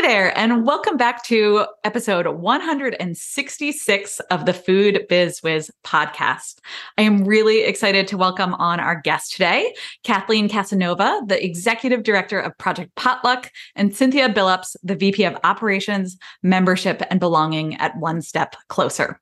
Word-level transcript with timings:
Hey 0.00 0.06
there, 0.06 0.38
and 0.38 0.64
welcome 0.64 0.96
back 0.96 1.22
to 1.24 1.66
episode 1.84 2.26
166 2.26 4.20
of 4.30 4.46
the 4.46 4.54
Food 4.54 5.04
Biz 5.10 5.42
Wiz 5.42 5.70
podcast. 5.84 6.60
I 6.96 7.02
am 7.02 7.26
really 7.26 7.64
excited 7.64 8.08
to 8.08 8.16
welcome 8.16 8.54
on 8.54 8.80
our 8.80 8.98
guest 8.98 9.32
today, 9.32 9.74
Kathleen 10.02 10.48
Casanova, 10.48 11.20
the 11.26 11.44
Executive 11.44 12.02
Director 12.02 12.40
of 12.40 12.56
Project 12.56 12.94
Potluck, 12.94 13.50
and 13.76 13.94
Cynthia 13.94 14.30
Billups, 14.30 14.74
the 14.82 14.96
VP 14.96 15.24
of 15.24 15.36
Operations, 15.44 16.16
Membership, 16.42 17.02
and 17.10 17.20
Belonging 17.20 17.76
at 17.76 17.94
One 17.98 18.22
Step 18.22 18.56
Closer. 18.68 19.20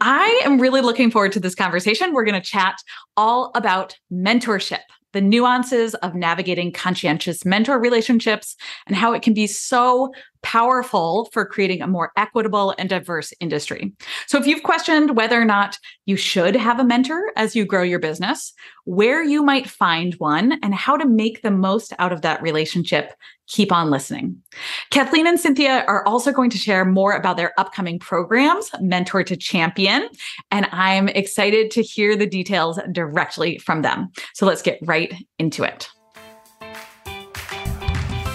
I 0.00 0.40
am 0.42 0.58
really 0.58 0.80
looking 0.80 1.10
forward 1.10 1.32
to 1.32 1.40
this 1.40 1.54
conversation. 1.54 2.14
We're 2.14 2.24
going 2.24 2.40
to 2.40 2.48
chat 2.48 2.76
all 3.18 3.52
about 3.54 3.98
mentorship 4.10 4.80
the 5.14 5.20
nuances 5.20 5.94
of 5.96 6.14
navigating 6.14 6.70
conscientious 6.72 7.44
mentor 7.44 7.78
relationships 7.78 8.56
and 8.86 8.96
how 8.96 9.14
it 9.14 9.22
can 9.22 9.32
be 9.32 9.46
so 9.46 10.12
powerful 10.44 11.28
for 11.32 11.44
creating 11.44 11.82
a 11.82 11.88
more 11.88 12.12
equitable 12.16 12.74
and 12.78 12.88
diverse 12.88 13.32
industry. 13.40 13.92
So, 14.28 14.38
if 14.38 14.46
you've 14.46 14.62
questioned 14.62 15.16
whether 15.16 15.40
or 15.40 15.44
not 15.44 15.78
you 16.06 16.16
should 16.16 16.54
have 16.54 16.78
a 16.78 16.84
mentor 16.84 17.32
as 17.34 17.56
you 17.56 17.64
grow 17.64 17.82
your 17.82 17.98
business, 17.98 18.52
where 18.84 19.24
you 19.24 19.42
might 19.42 19.68
find 19.68 20.14
one, 20.14 20.60
and 20.62 20.74
how 20.74 20.96
to 20.96 21.08
make 21.08 21.42
the 21.42 21.50
most 21.50 21.92
out 21.98 22.12
of 22.12 22.20
that 22.22 22.42
relationship, 22.42 23.14
keep 23.48 23.72
on 23.72 23.90
listening. 23.90 24.36
Kathleen 24.90 25.26
and 25.26 25.40
Cynthia 25.40 25.84
are 25.88 26.06
also 26.06 26.30
going 26.30 26.50
to 26.50 26.58
share 26.58 26.84
more 26.84 27.12
about 27.12 27.36
their 27.36 27.58
upcoming 27.58 27.98
programs, 27.98 28.70
Mentor 28.80 29.24
to 29.24 29.36
Champion, 29.36 30.08
and 30.50 30.66
I'm 30.70 31.08
excited 31.08 31.70
to 31.72 31.82
hear 31.82 32.16
the 32.16 32.26
details 32.26 32.78
directly 32.92 33.58
from 33.58 33.82
them. 33.82 34.10
So, 34.34 34.46
let's 34.46 34.62
get 34.62 34.78
right 34.82 35.14
into 35.38 35.64
it. 35.64 35.88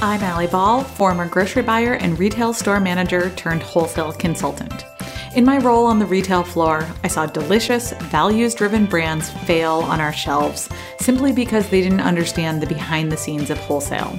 I'm 0.01 0.23
Allie 0.23 0.47
Ball, 0.47 0.85
former 0.85 1.27
grocery 1.27 1.61
buyer 1.61 1.95
and 1.95 2.17
retail 2.17 2.53
store 2.53 2.79
manager 2.79 3.31
turned 3.31 3.61
wholesale 3.61 4.13
consultant. 4.13 4.85
In 5.35 5.43
my 5.43 5.57
role 5.57 5.85
on 5.85 5.99
the 5.99 6.05
retail 6.05 6.41
floor, 6.41 6.87
I 7.03 7.09
saw 7.09 7.25
delicious, 7.25 7.91
values 8.03 8.55
driven 8.55 8.85
brands 8.85 9.29
fail 9.29 9.81
on 9.81 9.99
our 9.99 10.13
shelves 10.13 10.69
simply 11.01 11.33
because 11.33 11.67
they 11.67 11.81
didn't 11.81 11.99
understand 11.99 12.61
the 12.61 12.67
behind 12.67 13.11
the 13.11 13.17
scenes 13.17 13.49
of 13.49 13.57
wholesale. 13.57 14.17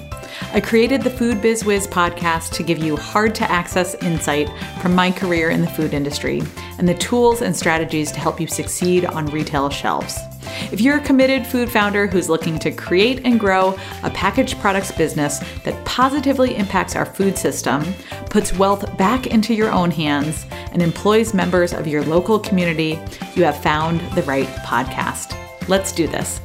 I 0.53 0.61
created 0.61 1.01
the 1.01 1.08
Food 1.08 1.41
Biz 1.41 1.64
Wiz 1.64 1.86
podcast 1.86 2.53
to 2.56 2.62
give 2.62 2.78
you 2.78 2.95
hard 2.98 3.34
to 3.36 3.51
access 3.51 3.95
insight 4.03 4.51
from 4.83 4.95
my 4.95 5.11
career 5.11 5.48
in 5.48 5.62
the 5.62 5.67
food 5.67 5.95
industry 5.95 6.42
and 6.77 6.86
the 6.86 6.95
tools 6.95 7.41
and 7.41 7.56
strategies 7.56 8.12
to 8.12 8.20
help 8.20 8.39
you 8.39 8.47
succeed 8.47 9.06
on 9.06 9.25
retail 9.28 9.70
shelves. 9.70 10.19
If 10.72 10.80
you're 10.80 10.98
a 10.98 11.05
committed 11.05 11.46
food 11.46 11.70
founder 11.70 12.06
who's 12.06 12.28
looking 12.28 12.58
to 12.60 12.70
create 12.70 13.22
and 13.24 13.38
grow 13.38 13.77
a 14.02 14.10
packaged 14.10 14.58
products 14.60 14.92
business 14.92 15.41
that 15.64 15.84
positively 15.84 16.56
impacts 16.56 16.96
our 16.96 17.06
food 17.06 17.36
system, 17.36 17.84
puts 18.30 18.52
wealth 18.52 18.96
back 18.96 19.27
into 19.27 19.55
your 19.55 19.70
own 19.70 19.91
hands, 19.91 20.46
and 20.72 20.83
employs 20.83 21.34
members 21.34 21.72
of 21.72 21.86
your 21.86 22.05
local 22.05 22.38
community, 22.38 22.98
you 23.34 23.44
have 23.44 23.61
found 23.62 24.00
the 24.14 24.22
right 24.22 24.46
podcast. 24.64 25.36
Let's 25.68 25.92
do 25.92 26.06
this. 26.06 26.41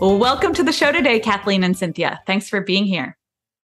Welcome 0.00 0.52
to 0.54 0.64
the 0.64 0.72
show 0.72 0.90
today, 0.90 1.20
Kathleen 1.20 1.62
and 1.62 1.76
Cynthia. 1.76 2.20
Thanks 2.26 2.48
for 2.48 2.60
being 2.60 2.86
here. 2.86 3.16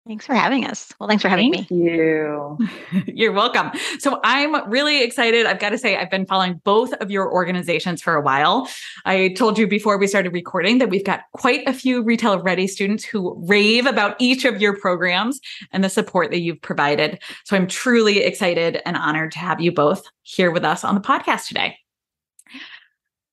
Thanks 0.07 0.25
for 0.25 0.35
having 0.35 0.65
us. 0.65 0.93
Well, 0.99 1.09
thanks 1.09 1.23
for 1.23 1.29
having 1.29 1.53
Thank 1.53 1.71
me. 1.71 1.85
you. 1.85 2.59
You're 3.07 3.33
welcome. 3.33 3.71
So 3.99 4.19
I'm 4.25 4.69
really 4.69 5.03
excited. 5.03 5.45
I've 5.45 5.59
got 5.59 5.71
to 5.71 5.79
say, 5.79 5.97
I've 5.97 6.11
been 6.11 6.25
following 6.27 6.61
both 6.65 6.93
of 6.95 7.11
your 7.11 7.31
organizations 7.31 8.01
for 8.01 8.15
a 8.15 8.21
while. 8.23 8.69
I 9.05 9.35
told 9.37 9.59
you 9.59 9.67
before 9.67 9.99
we 9.99 10.07
started 10.07 10.33
recording 10.33 10.79
that 10.79 10.89
we've 10.89 11.05
got 11.05 11.25
quite 11.35 11.69
a 11.69 11.75
few 11.75 12.03
retail 12.03 12.41
ready 12.41 12.67
students 12.67 13.05
who 13.05 13.35
rave 13.47 13.85
about 13.85 14.17
each 14.19 14.47
of 14.47 14.61
your 14.61 14.75
programs 14.79 15.39
and 15.71 15.85
the 15.85 15.91
support 15.91 16.31
that 16.31 16.41
you've 16.41 16.63
provided. 16.63 17.21
So 17.45 17.55
I'm 17.55 17.67
truly 17.67 18.21
excited 18.21 18.81
and 18.87 18.97
honored 18.97 19.33
to 19.33 19.39
have 19.39 19.61
you 19.61 19.71
both 19.71 20.03
here 20.23 20.51
with 20.51 20.65
us 20.65 20.83
on 20.83 20.95
the 20.95 21.01
podcast 21.03 21.47
today. 21.47 21.77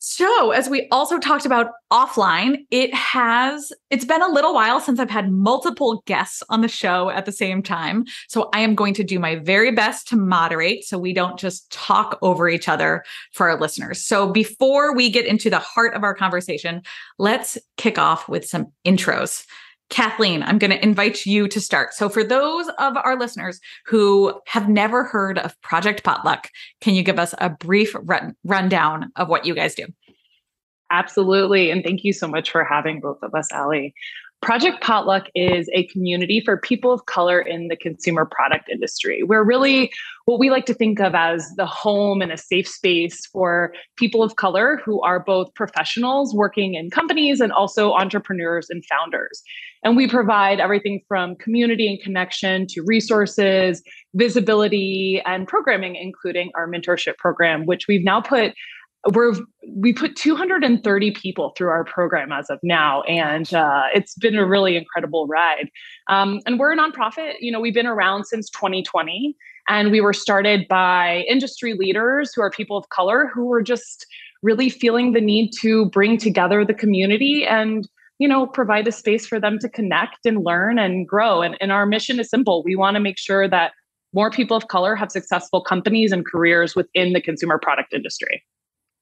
So, 0.09 0.51
as 0.51 0.69
we 0.69 0.88
also 0.90 1.19
talked 1.19 1.45
about 1.45 1.72
offline, 1.91 2.66
it 2.72 2.94
has 2.94 3.73
it's 3.90 4.06
been 4.06 4.22
a 4.22 4.29
little 4.29 4.53
while 4.53 4.79
since 4.79 5.01
I've 5.01 5.09
had 5.09 5.34
multiple 5.34 6.01
guests 6.06 6.41
on 6.50 6.62
the 6.62 6.69
show 6.69 7.09
at 7.09 7.25
the 7.25 7.31
same 7.34 7.62
time. 7.62 8.06
So, 8.29 8.50
I 8.53 8.62
am 8.62 8.73
going 8.73 8.94
to 8.94 9.03
do 9.03 9.19
my 9.19 9.35
very 9.35 9.69
best 9.69 10.07
to 10.07 10.16
moderate 10.16 10.85
so 10.85 10.97
we 10.97 11.12
don't 11.12 11.38
just 11.38 11.69
talk 11.73 12.17
over 12.22 12.47
each 12.47 12.69
other 12.69 13.03
for 13.34 13.50
our 13.50 13.59
listeners. 13.59 14.01
So, 14.01 14.31
before 14.31 14.96
we 14.96 15.09
get 15.09 15.25
into 15.25 15.50
the 15.50 15.59
heart 15.59 15.94
of 15.94 16.03
our 16.03 16.16
conversation, 16.16 16.84
let's 17.19 17.57
kick 17.75 17.97
off 17.97 18.29
with 18.29 18.47
some 18.47 18.72
intros. 18.85 19.46
Kathleen, 19.90 20.44
I'm 20.44 20.58
going 20.58 20.72
to 20.72 20.84
invite 20.84 21.25
you 21.25 21.48
to 21.48 21.62
start. 21.62 21.94
So, 21.94 22.09
for 22.09 22.24
those 22.24 22.68
of 22.78 22.98
our 22.98 23.18
listeners 23.18 23.59
who 23.86 24.34
have 24.48 24.68
never 24.68 25.03
heard 25.03 25.40
of 25.40 25.59
Project 25.62 26.03
Potluck, 26.03 26.50
can 26.81 26.94
you 26.94 27.03
give 27.03 27.20
us 27.20 27.34
a 27.38 27.50
brief 27.50 27.96
run- 28.03 28.36
rundown 28.44 29.12
of 29.16 29.30
what 29.30 29.46
you 29.46 29.56
guys 29.56 29.76
do? 29.76 29.86
Absolutely. 30.90 31.72
And 31.72 31.84
thank 31.84 32.03
you 32.03 32.14
so 32.14 32.28
much 32.28 32.52
for 32.52 32.64
having 32.64 33.00
both 33.00 33.20
of 33.22 33.34
us, 33.34 33.52
Allie. 33.52 33.94
Project 34.42 34.81
Potluck 34.81 35.30
is 35.34 35.68
a 35.74 35.88
community 35.88 36.42
for 36.46 36.58
people 36.58 36.92
of 36.92 37.08
color 37.08 37.42
in 37.42 37.70
the 37.70 37.76
consumer 37.76 38.24
product 38.24 38.70
industry. 38.70 39.24
We're 39.24 39.44
really 39.44 39.92
what 40.26 40.40
we 40.40 40.52
like 40.52 40.68
to 40.68 40.76
think 40.76 41.00
of 41.00 41.16
as 41.16 41.50
the 41.58 41.66
home 41.66 42.22
and 42.22 42.31
a 42.31 42.38
safe 42.38 42.68
space 42.68 43.26
for 43.26 43.74
people 43.96 44.22
of 44.22 44.36
color 44.36 44.80
who 44.86 45.02
are 45.02 45.20
both 45.20 45.52
professionals 45.56 46.36
working 46.36 46.76
in 46.76 46.92
companies 46.92 47.40
and 47.40 47.52
also 47.52 47.94
entrepreneurs 47.94 48.70
and 48.70 48.86
founders. 48.86 49.42
And 49.88 49.96
we 49.96 50.06
provide 50.06 50.59
everything 50.59 51.00
from 51.08 51.38
community 51.38 51.88
and 51.88 51.98
connection 52.03 52.68
to 52.72 52.84
resources, 52.86 53.81
visibility, 54.16 55.22
and 55.25 55.48
programming, 55.48 55.96
including 55.96 56.52
our 56.56 56.68
mentorship 56.68 57.16
program, 57.18 57.66
which 57.66 57.88
we've 57.88 58.03
now 58.03 58.20
put 58.20 58.53
we're 59.14 59.34
we 59.78 59.94
put 59.94 60.18
230 60.18 61.12
people 61.12 61.53
through 61.56 61.70
our 61.70 61.86
program 61.86 62.34
as 62.34 62.50
of 62.50 62.59
now 62.64 63.03
and 63.03 63.53
uh, 63.53 63.84
it's 63.94 64.16
been 64.16 64.36
a 64.36 64.46
really 64.46 64.76
incredible 64.76 65.26
ride. 65.28 65.70
Um, 66.09 66.42
and 66.46 66.59
we're 66.59 66.74
a 66.74 66.78
nonprofit. 66.78 67.36
You 67.40 67.53
know 67.53 67.62
we've 67.62 67.74
been 67.74 67.88
around 67.88 68.26
since 68.26 68.50
2020 68.50 69.38
and 69.70 69.90
we 69.90 70.02
were 70.02 70.12
started 70.12 70.68
by 70.68 71.24
industry 71.30 71.76
leaders 71.76 72.34
who 72.36 72.42
are 72.42 72.52
people 72.52 72.76
of 72.76 72.90
color 72.90 73.31
who 73.34 73.46
were 73.46 73.62
just 73.62 74.06
really 74.44 74.70
feeling 74.70 75.14
the 75.14 75.22
need 75.22 75.52
to 75.62 75.86
bring 75.92 76.18
together 76.18 76.66
the 76.66 76.74
community 76.74 77.46
and 77.47 77.88
you 78.19 78.28
know 78.28 78.47
provide 78.47 78.88
a 78.88 78.91
space 78.91 79.25
for 79.28 79.39
them 79.39 79.59
to 79.59 79.69
connect 79.69 80.25
and 80.25 80.44
learn 80.44 80.79
and 80.79 81.07
grow 81.07 81.41
and, 81.41 81.57
and 81.61 81.72
our 81.72 81.85
mission 81.85 82.19
is 82.19 82.29
simple 82.29 82.63
we 82.63 82.75
want 82.75 82.95
to 82.95 83.00
make 83.00 83.17
sure 83.17 83.47
that 83.47 83.72
more 84.13 84.31
people 84.31 84.55
of 84.55 84.67
color 84.67 84.95
have 84.95 85.11
successful 85.11 85.61
companies 85.61 86.11
and 86.11 86.25
careers 86.25 86.75
within 86.75 87.13
the 87.13 87.22
consumer 87.22 87.59
product 87.59 87.94
industry 87.94 88.44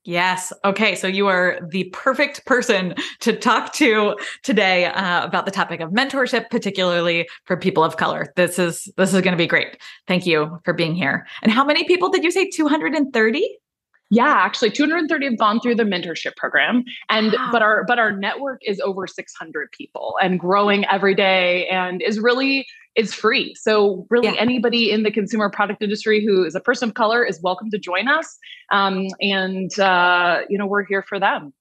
Yes. 0.08 0.54
Okay. 0.64 0.94
So 0.94 1.08
you 1.08 1.26
are 1.28 1.60
the 1.68 1.86
perfect 1.86 2.46
person 2.46 2.94
to 3.22 3.36
talk 3.36 3.74
to 3.74 4.16
today 4.44 4.86
uh, 4.86 5.26
about 5.26 5.46
the 5.46 5.52
topic 5.52 5.80
of 5.80 5.90
mentorship, 5.90 6.52
particularly 6.52 7.28
for 7.46 7.58
people 7.58 7.84
of 7.84 7.98
color. 7.98 8.32
This 8.36 8.60
is 8.60 8.88
this 8.98 9.16
is 9.16 9.22
going 9.22 9.34
to 9.34 9.38
be 9.38 9.48
great. 9.48 9.78
Thank 10.08 10.28
you 10.28 10.60
for 10.64 10.76
being 10.76 10.94
here. 10.94 11.26
And 11.42 11.52
how 11.52 11.66
many 11.66 11.86
people 11.86 12.10
did 12.10 12.24
you 12.24 12.30
say? 12.30 12.48
Two 12.48 12.68
hundred 12.68 12.94
and 12.94 13.12
thirty. 13.12 13.58
Yeah, 14.12 14.28
actually 14.28 14.70
230 14.70 15.26
have 15.26 15.38
gone 15.38 15.60
through 15.60 15.76
the 15.76 15.84
mentorship 15.84 16.36
program 16.36 16.84
and 17.10 17.34
wow. 17.34 17.50
but 17.52 17.62
our 17.64 17.84
but 17.86 17.98
our 17.98 18.12
network 18.12 18.62
is 18.64 18.80
over 18.80 19.08
600 19.08 19.72
people 19.72 20.16
and 20.22 20.40
growing 20.40 20.86
every 20.86 21.16
day 21.16 21.68
and 21.68 22.02
is 22.02 22.20
really 22.20 22.68
is 22.96 23.14
free. 23.14 23.54
So 23.56 24.06
really, 24.10 24.30
yeah. 24.30 24.36
anybody 24.40 24.92
in 24.92 25.04
the 25.04 25.12
consumer 25.12 25.50
product 25.50 25.82
industry 25.82 26.26
who 26.26 26.44
is 26.44 26.56
a 26.56 26.60
person 26.60 26.90
of 26.90 26.96
color 26.96 27.26
is 27.26 27.42
welcome 27.42 27.70
to 27.72 27.78
join 27.78 28.08
us, 28.08 28.38
um, 28.72 29.08
and 29.22 29.78
uh, 29.80 30.42
you 30.50 30.58
know 30.58 30.66
we're 30.66 30.86
here 30.86 31.04
for 31.04 31.20
them. 31.20 31.54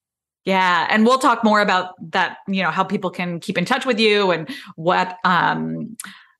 Yeah, 0.44 0.86
and 0.90 1.06
we'll 1.06 1.18
talk 1.18 1.42
more 1.42 1.60
about 1.60 1.94
that. 2.12 2.38
You 2.46 2.62
know 2.62 2.70
how 2.70 2.84
people 2.84 3.10
can 3.10 3.40
keep 3.40 3.58
in 3.58 3.64
touch 3.64 3.84
with 3.84 3.98
you 3.98 4.30
and 4.30 4.48
what. 4.76 5.16
Um, 5.24 5.96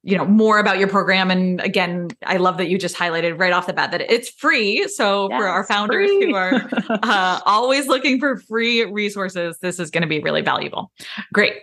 you 0.07 0.17
know 0.17 0.27
more 0.27 0.59
about 0.59 0.79
your 0.79 0.89
program 0.89 1.31
and 1.31 1.61
again 1.63 2.09
i 2.27 2.37
love 2.37 2.59
that 2.59 2.69
you 2.69 2.79
just 2.79 2.95
highlighted 2.95 3.39
right 3.39 3.53
off 3.53 3.67
the 3.67 3.73
bat 3.73 3.91
that 3.91 4.03
it's 4.03 4.29
free 4.29 4.87
so 4.89 5.29
yes, 5.31 5.39
for 5.39 5.47
our 5.47 5.65
founders 5.65 6.11
free. 6.11 6.27
who 6.27 6.35
are 6.35 6.69
uh, 7.03 7.41
always 7.47 7.87
looking 7.87 8.21
for 8.21 8.37
free 8.37 8.85
resources 8.85 9.57
this 9.63 9.81
is 9.81 9.91
going 9.91 10.03
to 10.03 10.09
be 10.09 10.21
really 10.21 10.43
valuable 10.43 10.93
great 11.33 11.55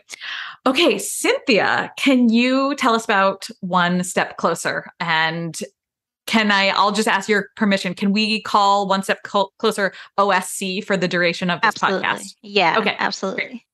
Okay, 0.68 1.00
Cynthia, 1.00 1.92
can 1.98 2.30
you 2.30 2.76
tell 2.76 2.94
us 2.94 3.04
about 3.04 3.48
One 3.62 4.04
Step 4.04 4.38
Closer? 4.38 4.86
And 5.00 5.60
can 6.28 6.52
I, 6.52 6.68
I'll 6.70 6.92
just 6.92 7.08
ask 7.08 7.28
your 7.28 7.48
permission. 7.56 7.96
Can 7.96 8.12
we 8.12 8.42
call 8.44 8.88
One 8.88 9.02
Step 9.02 9.24
Closer 9.24 9.92
OSC 10.20 10.84
for 10.86 10.96
the 10.96 11.08
duration 11.08 11.50
of 11.50 11.62
this 11.62 11.70
absolutely. 11.70 12.08
podcast? 12.08 12.36
Yeah. 12.44 12.78
Okay. 12.78 12.96
Absolutely. 13.00 13.66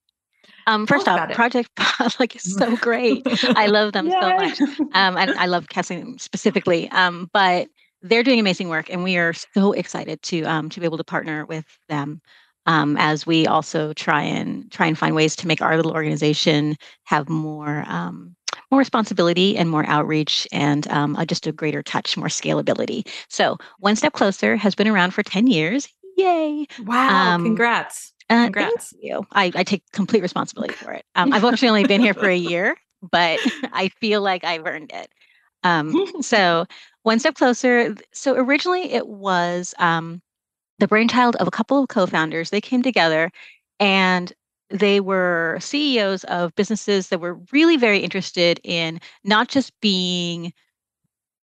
Um, 0.67 0.85
first 0.85 1.07
off, 1.07 1.31
Project 1.31 1.69
like 2.19 2.35
is 2.35 2.55
so 2.55 2.75
great. 2.81 3.25
I 3.43 3.67
love 3.67 3.93
them 3.93 4.09
so 4.11 4.19
much. 4.19 4.61
Um, 4.93 5.17
and 5.17 5.31
I 5.31 5.47
love 5.47 5.69
casting 5.69 6.17
specifically. 6.19 6.89
Um, 6.91 7.29
but 7.33 7.69
they're 8.03 8.23
doing 8.23 8.39
amazing 8.39 8.69
work, 8.69 8.89
and 8.91 9.03
we 9.03 9.17
are 9.17 9.33
so 9.33 9.71
excited 9.71 10.21
to 10.23 10.43
um, 10.43 10.69
to 10.69 10.79
be 10.79 10.85
able 10.85 10.97
to 10.97 11.03
partner 11.03 11.45
with 11.45 11.65
them 11.89 12.21
um, 12.67 12.97
as 12.97 13.25
we 13.25 13.47
also 13.47 13.93
try 13.93 14.21
and 14.21 14.69
try 14.71 14.85
and 14.85 14.97
find 14.97 15.15
ways 15.15 15.35
to 15.37 15.47
make 15.47 15.61
our 15.61 15.75
little 15.75 15.93
organization 15.93 16.75
have 17.05 17.29
more 17.29 17.83
um, 17.87 18.35
more 18.69 18.79
responsibility 18.79 19.57
and 19.57 19.69
more 19.69 19.85
outreach 19.87 20.47
and 20.51 20.87
um, 20.89 21.15
uh, 21.15 21.25
just 21.25 21.47
a 21.47 21.51
greater 21.51 21.81
touch, 21.81 22.17
more 22.17 22.27
scalability. 22.27 23.07
So, 23.29 23.57
One 23.79 23.95
Step 23.95 24.13
Closer 24.13 24.57
has 24.57 24.75
been 24.75 24.87
around 24.87 25.11
for 25.11 25.23
10 25.23 25.47
years. 25.47 25.87
Yay. 26.17 26.65
Wow. 26.83 27.35
Um, 27.35 27.43
congrats. 27.43 28.11
Uh, 28.29 28.45
congrats. 28.45 28.91
Thank 28.91 29.03
you. 29.03 29.25
I, 29.31 29.51
I, 29.55 29.63
take 29.63 29.83
complete 29.93 30.21
responsibility 30.21 30.73
for 30.73 30.91
it. 30.91 31.05
Um, 31.15 31.31
I've 31.31 31.43
actually 31.45 31.69
only 31.69 31.85
been 31.85 32.01
here 32.01 32.13
for 32.13 32.29
a 32.29 32.35
year, 32.35 32.75
but 33.01 33.39
I 33.71 33.89
feel 33.99 34.21
like 34.21 34.43
I've 34.43 34.65
earned 34.65 34.91
it. 34.93 35.09
Um, 35.63 35.93
so, 36.21 36.65
One 37.03 37.19
Step 37.19 37.35
Closer. 37.35 37.95
So, 38.13 38.35
originally 38.35 38.91
it 38.91 39.07
was 39.07 39.73
um, 39.79 40.21
the 40.79 40.87
brainchild 40.87 41.35
of 41.37 41.47
a 41.47 41.51
couple 41.51 41.81
of 41.81 41.89
co 41.89 42.05
founders. 42.05 42.49
They 42.49 42.61
came 42.61 42.83
together 42.83 43.31
and 43.79 44.33
they 44.69 44.99
were 44.99 45.57
CEOs 45.61 46.25
of 46.25 46.53
businesses 46.55 47.07
that 47.09 47.19
were 47.19 47.39
really 47.51 47.77
very 47.77 47.99
interested 47.99 48.59
in 48.63 48.99
not 49.23 49.47
just 49.47 49.71
being 49.79 50.51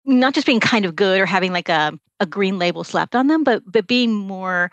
not 0.06 0.34
just 0.34 0.46
being 0.46 0.60
kind 0.60 0.86
of 0.86 0.96
good 0.96 1.20
or 1.20 1.26
having 1.26 1.52
like 1.52 1.68
a, 1.68 1.92
a 2.20 2.26
green 2.26 2.58
label 2.58 2.84
slapped 2.84 3.14
on 3.14 3.26
them, 3.26 3.44
but 3.44 3.62
but 3.66 3.86
being 3.86 4.14
more 4.14 4.70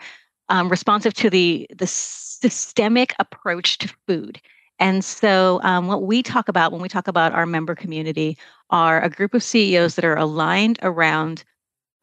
um, 0.48 0.68
responsive 0.68 1.14
to 1.14 1.30
the 1.30 1.66
the 1.76 1.86
systemic 1.86 3.14
approach 3.18 3.78
to 3.78 3.94
food. 4.06 4.40
And 4.80 5.04
so, 5.04 5.60
um, 5.64 5.88
what 5.88 6.04
we 6.04 6.22
talk 6.22 6.48
about 6.48 6.70
when 6.72 6.80
we 6.80 6.88
talk 6.88 7.08
about 7.08 7.32
our 7.32 7.46
member 7.46 7.74
community 7.74 8.38
are 8.70 9.02
a 9.02 9.10
group 9.10 9.34
of 9.34 9.42
CEOs 9.42 9.96
that 9.96 10.04
are 10.04 10.16
aligned 10.16 10.78
around 10.82 11.44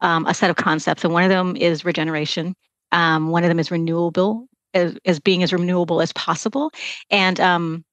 um, 0.00 0.26
a 0.26 0.34
set 0.34 0.50
of 0.50 0.56
concepts. 0.56 1.04
And 1.04 1.12
one 1.12 1.22
of 1.22 1.30
them 1.30 1.56
is 1.56 1.84
regeneration. 1.84 2.54
Um, 2.92 3.30
one 3.30 3.44
of 3.44 3.48
them 3.48 3.58
is 3.58 3.70
renewable 3.70 4.46
as, 4.74 4.96
as 5.06 5.18
being 5.20 5.42
as 5.42 5.52
renewable 5.52 6.02
as 6.02 6.12
possible. 6.12 6.70
And 7.10 7.40
um, 7.40 7.84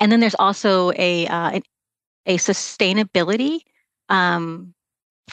and 0.00 0.10
then 0.12 0.20
there's 0.20 0.34
also 0.34 0.92
a 0.96 1.26
uh, 1.28 1.60
a 2.26 2.36
sustainability 2.38 3.60
um, 4.08 4.74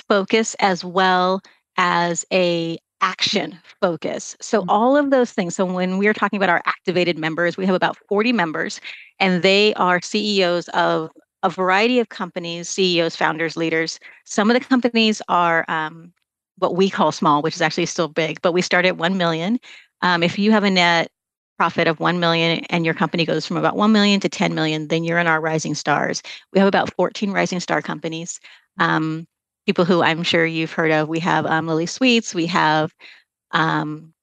focus 0.08 0.56
as 0.60 0.84
well 0.84 1.42
as 1.78 2.26
a 2.32 2.78
action 3.06 3.58
focus. 3.82 4.36
So 4.42 4.62
mm-hmm. 4.62 4.70
all 4.70 4.98
of 4.98 5.12
those 5.12 5.32
things. 5.32 5.56
So 5.56 5.64
when 5.64 6.00
we're 6.00 6.14
talking 6.14 6.38
about 6.38 6.50
our 6.50 6.62
activated 6.66 7.18
members, 7.18 7.56
we 7.56 7.66
have 7.66 7.76
about 7.76 7.98
40 8.10 8.34
members 8.34 8.82
and 9.20 9.44
they 9.44 9.74
are 9.76 10.02
CEOs 10.02 10.68
of 10.70 11.12
a 11.44 11.50
variety 11.50 12.00
of 12.00 12.10
companies, 12.10 12.68
CEOs, 12.68 13.16
founders, 13.16 13.56
leaders. 13.56 14.00
Some 14.26 14.50
of 14.50 14.56
the 14.56 14.60
companies 14.60 15.22
are 15.30 15.64
um, 15.68 16.12
what 16.58 16.76
we 16.76 16.90
call 16.90 17.12
small, 17.12 17.44
which 17.44 17.56
is 17.56 17.62
actually 17.62 17.86
still 17.86 18.08
big, 18.08 18.42
but 18.42 18.54
we 18.54 18.64
start 18.64 18.86
at 18.86 18.98
1 18.98 19.18
million. 19.18 19.60
Um, 20.02 20.24
if 20.24 20.40
you 20.40 20.52
have 20.52 20.64
a 20.64 20.72
net 20.72 21.10
profit 21.58 21.88
of 21.88 22.00
1 22.00 22.20
million 22.20 22.66
and 22.72 22.86
your 22.86 22.96
company 22.96 23.24
goes 23.24 23.46
from 23.46 23.58
about 23.58 23.78
1 23.78 23.92
million 23.92 24.20
to 24.22 24.30
10 24.30 24.56
million, 24.56 24.88
then 24.88 25.04
you're 25.04 25.20
in 25.20 25.28
our 25.28 25.40
rising 25.40 25.76
stars. 25.76 26.24
We 26.52 26.60
have 26.60 26.68
about 26.68 26.94
14 26.96 27.32
rising 27.32 27.60
star 27.60 27.84
companies. 27.84 28.40
Um, 28.80 29.28
people 29.66 29.86
who 29.86 30.02
I'm 30.02 30.24
sure 30.24 30.46
you've 30.46 30.72
heard 30.72 30.92
of. 30.92 31.10
We 31.10 31.20
have 31.20 31.46
um, 31.46 31.68
Lily 31.68 31.86
Sweets. 31.86 32.36
We 32.36 32.46
have, 32.48 32.94
um, 33.52 34.14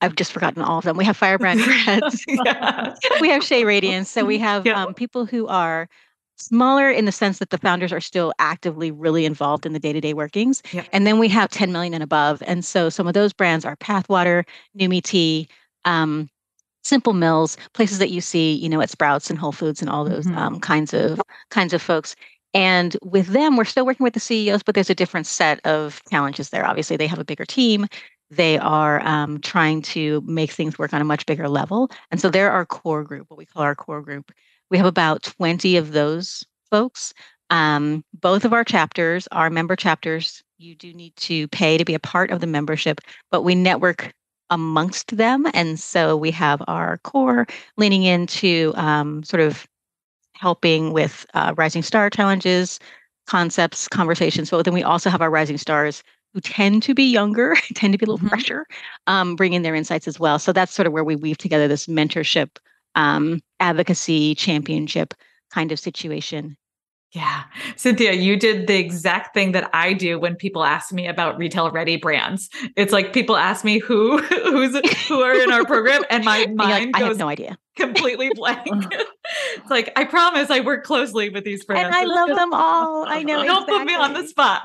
I've 0.00 0.16
just 0.16 0.32
forgotten 0.32 0.62
all 0.62 0.78
of 0.78 0.84
them. 0.84 0.96
We 0.96 1.04
have 1.04 1.16
Firebrand 1.16 1.60
Breads. 1.64 2.24
we 3.20 3.28
have 3.28 3.44
Shea 3.44 3.64
Radiance. 3.64 4.10
So 4.10 4.24
we 4.24 4.38
have 4.38 4.66
yeah. 4.66 4.82
um, 4.82 4.94
people 4.94 5.26
who 5.26 5.46
are 5.46 5.88
smaller 6.36 6.90
in 6.90 7.04
the 7.04 7.12
sense 7.12 7.38
that 7.38 7.50
the 7.50 7.58
founders 7.58 7.92
are 7.92 8.00
still 8.00 8.32
actively 8.38 8.90
really 8.90 9.24
involved 9.24 9.64
in 9.64 9.72
the 9.72 9.78
day-to-day 9.78 10.14
workings 10.14 10.62
yep. 10.72 10.86
and 10.92 11.06
then 11.06 11.20
we 11.20 11.28
have 11.28 11.48
10 11.48 11.70
million 11.70 11.94
and 11.94 12.02
above 12.02 12.42
and 12.44 12.64
so 12.64 12.88
some 12.88 13.06
of 13.06 13.14
those 13.14 13.32
brands 13.32 13.64
are 13.64 13.76
pathwater 13.76 14.44
numi 14.76 15.00
tea 15.00 15.46
um, 15.84 16.28
simple 16.82 17.12
mills 17.12 17.56
places 17.72 17.98
that 17.98 18.10
you 18.10 18.20
see 18.20 18.52
you 18.54 18.68
know 18.68 18.80
at 18.80 18.90
sprouts 18.90 19.30
and 19.30 19.38
whole 19.38 19.52
foods 19.52 19.80
and 19.80 19.88
all 19.88 20.04
those 20.04 20.26
mm-hmm. 20.26 20.36
um, 20.36 20.58
kinds 20.58 20.92
of 20.92 21.20
kinds 21.50 21.72
of 21.72 21.80
folks 21.80 22.16
and 22.54 22.96
with 23.02 23.26
them 23.28 23.56
we're 23.56 23.64
still 23.64 23.86
working 23.86 24.04
with 24.04 24.14
the 24.14 24.20
ceos 24.20 24.62
but 24.62 24.74
there's 24.74 24.90
a 24.90 24.94
different 24.94 25.26
set 25.26 25.60
of 25.66 26.00
challenges 26.10 26.50
there 26.50 26.66
obviously 26.66 26.96
they 26.96 27.06
have 27.06 27.18
a 27.18 27.24
bigger 27.24 27.44
team 27.44 27.86
they 28.30 28.58
are 28.58 29.00
um, 29.06 29.38
trying 29.40 29.82
to 29.82 30.20
make 30.22 30.50
things 30.50 30.78
work 30.78 30.94
on 30.94 31.00
a 31.00 31.04
much 31.04 31.26
bigger 31.26 31.48
level 31.48 31.90
and 32.10 32.20
so 32.20 32.30
they're 32.30 32.50
our 32.50 32.64
core 32.64 33.04
group 33.04 33.28
what 33.28 33.38
we 33.38 33.46
call 33.46 33.62
our 33.62 33.74
core 33.74 34.02
group 34.02 34.32
we 34.70 34.78
have 34.78 34.86
about 34.86 35.22
20 35.22 35.76
of 35.76 35.92
those 35.92 36.44
folks. 36.70 37.12
Um, 37.50 38.04
both 38.12 38.44
of 38.44 38.52
our 38.52 38.64
chapters 38.64 39.28
are 39.30 39.50
member 39.50 39.76
chapters. 39.76 40.42
You 40.58 40.74
do 40.74 40.92
need 40.92 41.14
to 41.16 41.46
pay 41.48 41.78
to 41.78 41.84
be 41.84 41.94
a 41.94 42.00
part 42.00 42.30
of 42.30 42.40
the 42.40 42.46
membership, 42.46 43.00
but 43.30 43.42
we 43.42 43.54
network 43.54 44.12
amongst 44.50 45.16
them. 45.16 45.46
And 45.54 45.78
so 45.78 46.16
we 46.16 46.30
have 46.32 46.62
our 46.66 46.98
core 46.98 47.46
leaning 47.76 48.02
into 48.02 48.72
um, 48.76 49.22
sort 49.22 49.40
of 49.42 49.66
helping 50.34 50.92
with 50.92 51.26
uh, 51.34 51.54
Rising 51.56 51.82
Star 51.82 52.10
challenges, 52.10 52.78
concepts, 53.26 53.88
conversations. 53.88 54.50
But 54.50 54.64
then 54.64 54.74
we 54.74 54.82
also 54.82 55.10
have 55.10 55.22
our 55.22 55.30
Rising 55.30 55.58
Stars 55.58 56.02
who 56.32 56.40
tend 56.40 56.82
to 56.82 56.94
be 56.94 57.04
younger, 57.04 57.54
tend 57.74 57.92
to 57.94 57.98
be 57.98 58.04
a 58.04 58.08
little 58.08 58.18
mm-hmm. 58.18 58.28
fresher, 58.28 58.66
um, 59.06 59.36
bring 59.36 59.52
in 59.52 59.62
their 59.62 59.74
insights 59.74 60.08
as 60.08 60.18
well. 60.18 60.38
So 60.38 60.52
that's 60.52 60.74
sort 60.74 60.86
of 60.86 60.92
where 60.92 61.04
we 61.04 61.16
weave 61.16 61.38
together 61.38 61.68
this 61.68 61.86
mentorship 61.86 62.58
um, 62.96 63.40
advocacy 63.60 64.34
championship 64.34 65.14
kind 65.50 65.72
of 65.72 65.78
situation. 65.78 66.56
Yeah. 67.14 67.44
Cynthia, 67.76 68.12
you 68.12 68.36
did 68.36 68.66
the 68.66 68.76
exact 68.76 69.34
thing 69.34 69.52
that 69.52 69.70
I 69.72 69.92
do 69.92 70.18
when 70.18 70.34
people 70.34 70.64
ask 70.64 70.92
me 70.92 71.06
about 71.06 71.38
retail 71.38 71.70
ready 71.70 71.96
brands. 71.96 72.50
It's 72.76 72.92
like 72.92 73.12
people 73.12 73.36
ask 73.36 73.64
me 73.64 73.78
who 73.78 74.18
who's 74.22 74.76
who 75.06 75.20
are 75.20 75.34
in 75.40 75.52
our 75.52 75.64
program 75.64 76.02
and 76.10 76.24
my 76.24 76.46
mind 76.54 76.58
like, 76.58 76.92
goes 76.94 77.02
I 77.02 77.06
have 77.06 77.18
no 77.18 77.28
idea. 77.28 77.56
completely 77.76 78.30
blank. 78.34 78.66
it's 78.66 79.70
like 79.70 79.92
I 79.94 80.04
promise 80.04 80.50
I 80.50 80.58
work 80.60 80.82
closely 80.82 81.30
with 81.30 81.44
these 81.44 81.64
brands. 81.64 81.86
And 81.86 81.94
I 81.94 82.02
love 82.02 82.36
them 82.36 82.52
all. 82.52 83.06
I 83.06 83.22
know. 83.22 83.44
Don't 83.44 83.62
exactly. 83.62 83.78
put 83.78 83.86
me 83.86 83.94
on 83.94 84.12
the 84.12 84.26
spot. 84.26 84.64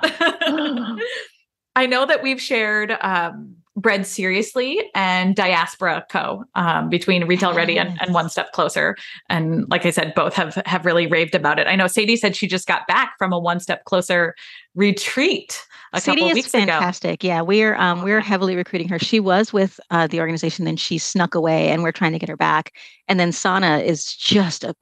I 1.75 1.85
know 1.85 2.07
that 2.07 2.23
we've 2.23 2.41
shared 2.41 2.97
um, 2.99 3.57
Bread 3.79 4.01
SRSLY 4.01 4.77
and 4.95 5.35
Diaspora 5.35 6.05
Co. 6.11 6.43
Um, 6.55 6.89
between 6.89 7.25
Retail 7.25 7.53
Ready 7.53 7.77
and, 7.77 7.99
and, 8.01 8.13
One 8.13 8.29
Step 8.29 8.51
Closer. 8.51 8.95
And 9.29 9.69
like 9.69 9.85
I 9.85 9.91
said, 9.91 10.13
both 10.15 10.33
have 10.33 10.55
have 10.65 10.85
really 10.85 11.07
raved 11.07 11.35
about 11.35 11.59
it. 11.59 11.67
I 11.67 11.75
know 11.75 11.87
Sadie 11.87 12.15
said 12.15 12.35
she 12.35 12.47
just 12.47 12.67
got 12.67 12.87
back 12.87 13.13
from 13.17 13.33
a 13.33 13.39
One 13.39 13.59
Step 13.59 13.85
Closer 13.85 14.35
retreat 14.75 15.61
a 15.93 16.01
Sadie 16.01 16.21
couple 16.21 16.29
is 16.29 16.35
weeks 16.35 16.51
fantastic. 16.51 17.23
Ago. 17.23 17.27
Yeah, 17.27 17.41
we're 17.41 17.75
um, 17.75 18.03
we're 18.03 18.19
heavily 18.19 18.55
recruiting 18.55 18.89
her. 18.89 18.99
She 18.99 19.19
was 19.19 19.51
with 19.51 19.79
uh, 19.89 20.07
the 20.07 20.19
organization, 20.19 20.65
then 20.65 20.77
she 20.77 20.97
snuck 20.97 21.35
away, 21.35 21.69
and 21.69 21.83
we're 21.83 21.91
trying 21.91 22.11
to 22.11 22.19
get 22.19 22.29
her 22.29 22.37
back. 22.37 22.73
And 23.07 23.19
then 23.19 23.31
Sana 23.31 23.79
is 23.79 24.13
just 24.13 24.63
a 24.63 24.75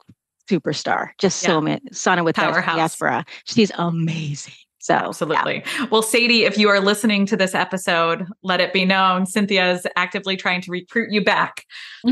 superstar, 0.50 1.10
just 1.18 1.42
yeah. 1.42 1.48
so 1.48 1.58
amazing. 1.58 1.88
Sana 1.92 2.24
with 2.24 2.36
Powerhouse. 2.36 2.76
Diaspora, 2.76 3.24
she's 3.44 3.72
amazing. 3.76 4.54
So, 4.80 4.94
absolutely. 4.94 5.62
Yeah. 5.64 5.86
Well, 5.90 6.02
Sadie, 6.02 6.44
if 6.44 6.56
you 6.56 6.68
are 6.68 6.80
listening 6.80 7.26
to 7.26 7.36
this 7.36 7.54
episode, 7.54 8.26
let 8.42 8.60
it 8.60 8.72
be 8.72 8.84
known 8.84 9.26
Cynthia 9.26 9.72
is 9.72 9.86
actively 9.96 10.36
trying 10.36 10.60
to 10.62 10.70
recruit 10.70 11.10
you 11.10 11.22
back. 11.22 11.64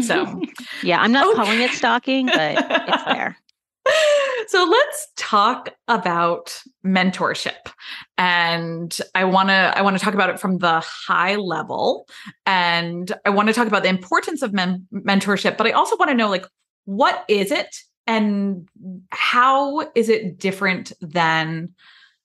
So, 0.03 0.43
yeah, 0.83 1.01
I'm 1.01 1.13
not 1.13 1.27
oh. 1.27 1.35
calling 1.35 1.61
it 1.61 1.71
stalking, 1.71 2.27
but 2.27 2.57
it's 2.59 3.05
there. 3.05 3.37
So 4.49 4.65
let's 4.65 5.09
talk 5.17 5.71
about 5.89 6.63
mentorship. 6.85 7.69
And 8.17 8.97
I 9.15 9.25
want 9.25 9.49
to 9.49 9.73
I 9.77 9.83
want 9.83 9.99
to 9.99 10.05
talk 10.05 10.15
about 10.15 10.31
it 10.31 10.39
from 10.39 10.59
the 10.59 10.81
high 10.81 11.35
level 11.35 12.07
and 12.45 13.13
I 13.25 13.31
want 13.31 13.49
to 13.49 13.55
talk 13.55 13.67
about 13.67 13.83
the 13.83 13.89
importance 13.89 14.43
of 14.43 14.53
men- 14.53 14.87
mentorship, 14.93 15.57
but 15.57 15.67
I 15.67 15.73
also 15.73 15.97
want 15.97 16.11
to 16.11 16.17
know 16.17 16.29
like 16.29 16.47
what 16.85 17.25
is 17.29 17.51
it 17.51 17.75
and 18.07 18.69
how 19.11 19.91
is 19.95 20.09
it 20.09 20.39
different 20.39 20.93
than 21.01 21.71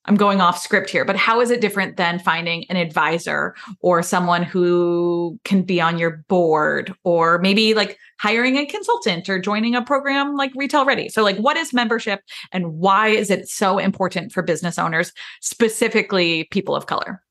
I'm 0.06 0.16
going 0.16 0.40
off 0.40 0.58
script 0.58 0.90
here, 0.90 1.04
but 1.04 1.16
how 1.16 1.40
is 1.40 1.50
it 1.50 1.60
different 1.60 1.96
than 1.96 2.18
finding 2.18 2.64
an 2.68 2.76
advisor 2.76 3.54
or 3.80 4.02
someone 4.02 4.42
who 4.42 5.38
can 5.44 5.62
be 5.62 5.80
on 5.80 5.96
your 5.98 6.24
board 6.28 6.92
or 7.04 7.38
maybe 7.38 7.74
like 7.74 7.98
hiring 8.18 8.56
a 8.56 8.66
consultant 8.66 9.28
or 9.28 9.38
joining 9.38 9.76
a 9.76 9.82
program 9.82 10.36
like 10.36 10.50
Retail 10.56 10.84
Ready? 10.84 11.08
So, 11.08 11.22
like, 11.22 11.36
what 11.36 11.56
is 11.56 11.72
membership 11.72 12.20
and 12.50 12.74
why 12.74 13.08
is 13.08 13.30
it 13.30 13.48
so 13.48 13.78
important 13.78 14.32
for 14.32 14.42
business 14.42 14.78
owners, 14.78 15.12
specifically 15.40 16.44
people 16.50 16.74
of 16.74 16.86
color? 16.86 17.22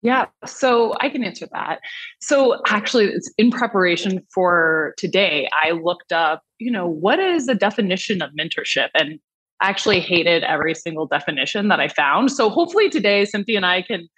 Yeah, 0.00 0.26
so 0.44 0.94
I 1.00 1.10
can 1.10 1.22
answer 1.22 1.46
that. 1.52 1.80
So 2.20 2.60
actually, 2.66 3.06
it's 3.06 3.30
in 3.38 3.52
preparation 3.52 4.20
for 4.34 4.94
today. 4.98 5.48
I 5.62 5.72
looked 5.72 6.12
up, 6.12 6.42
you 6.58 6.72
know, 6.72 6.88
what 6.88 7.20
is 7.20 7.46
the 7.46 7.54
definition 7.54 8.20
of 8.20 8.30
mentorship? 8.32 8.88
And 8.94 9.20
actually 9.62 10.00
hated 10.00 10.42
every 10.44 10.74
single 10.74 11.06
definition 11.06 11.68
that 11.68 11.80
I 11.80 11.88
found. 11.88 12.30
So 12.30 12.50
hopefully 12.50 12.90
today, 12.90 13.24
Cynthia 13.24 13.56
and 13.56 13.66
I 13.66 13.82
can 13.82 14.08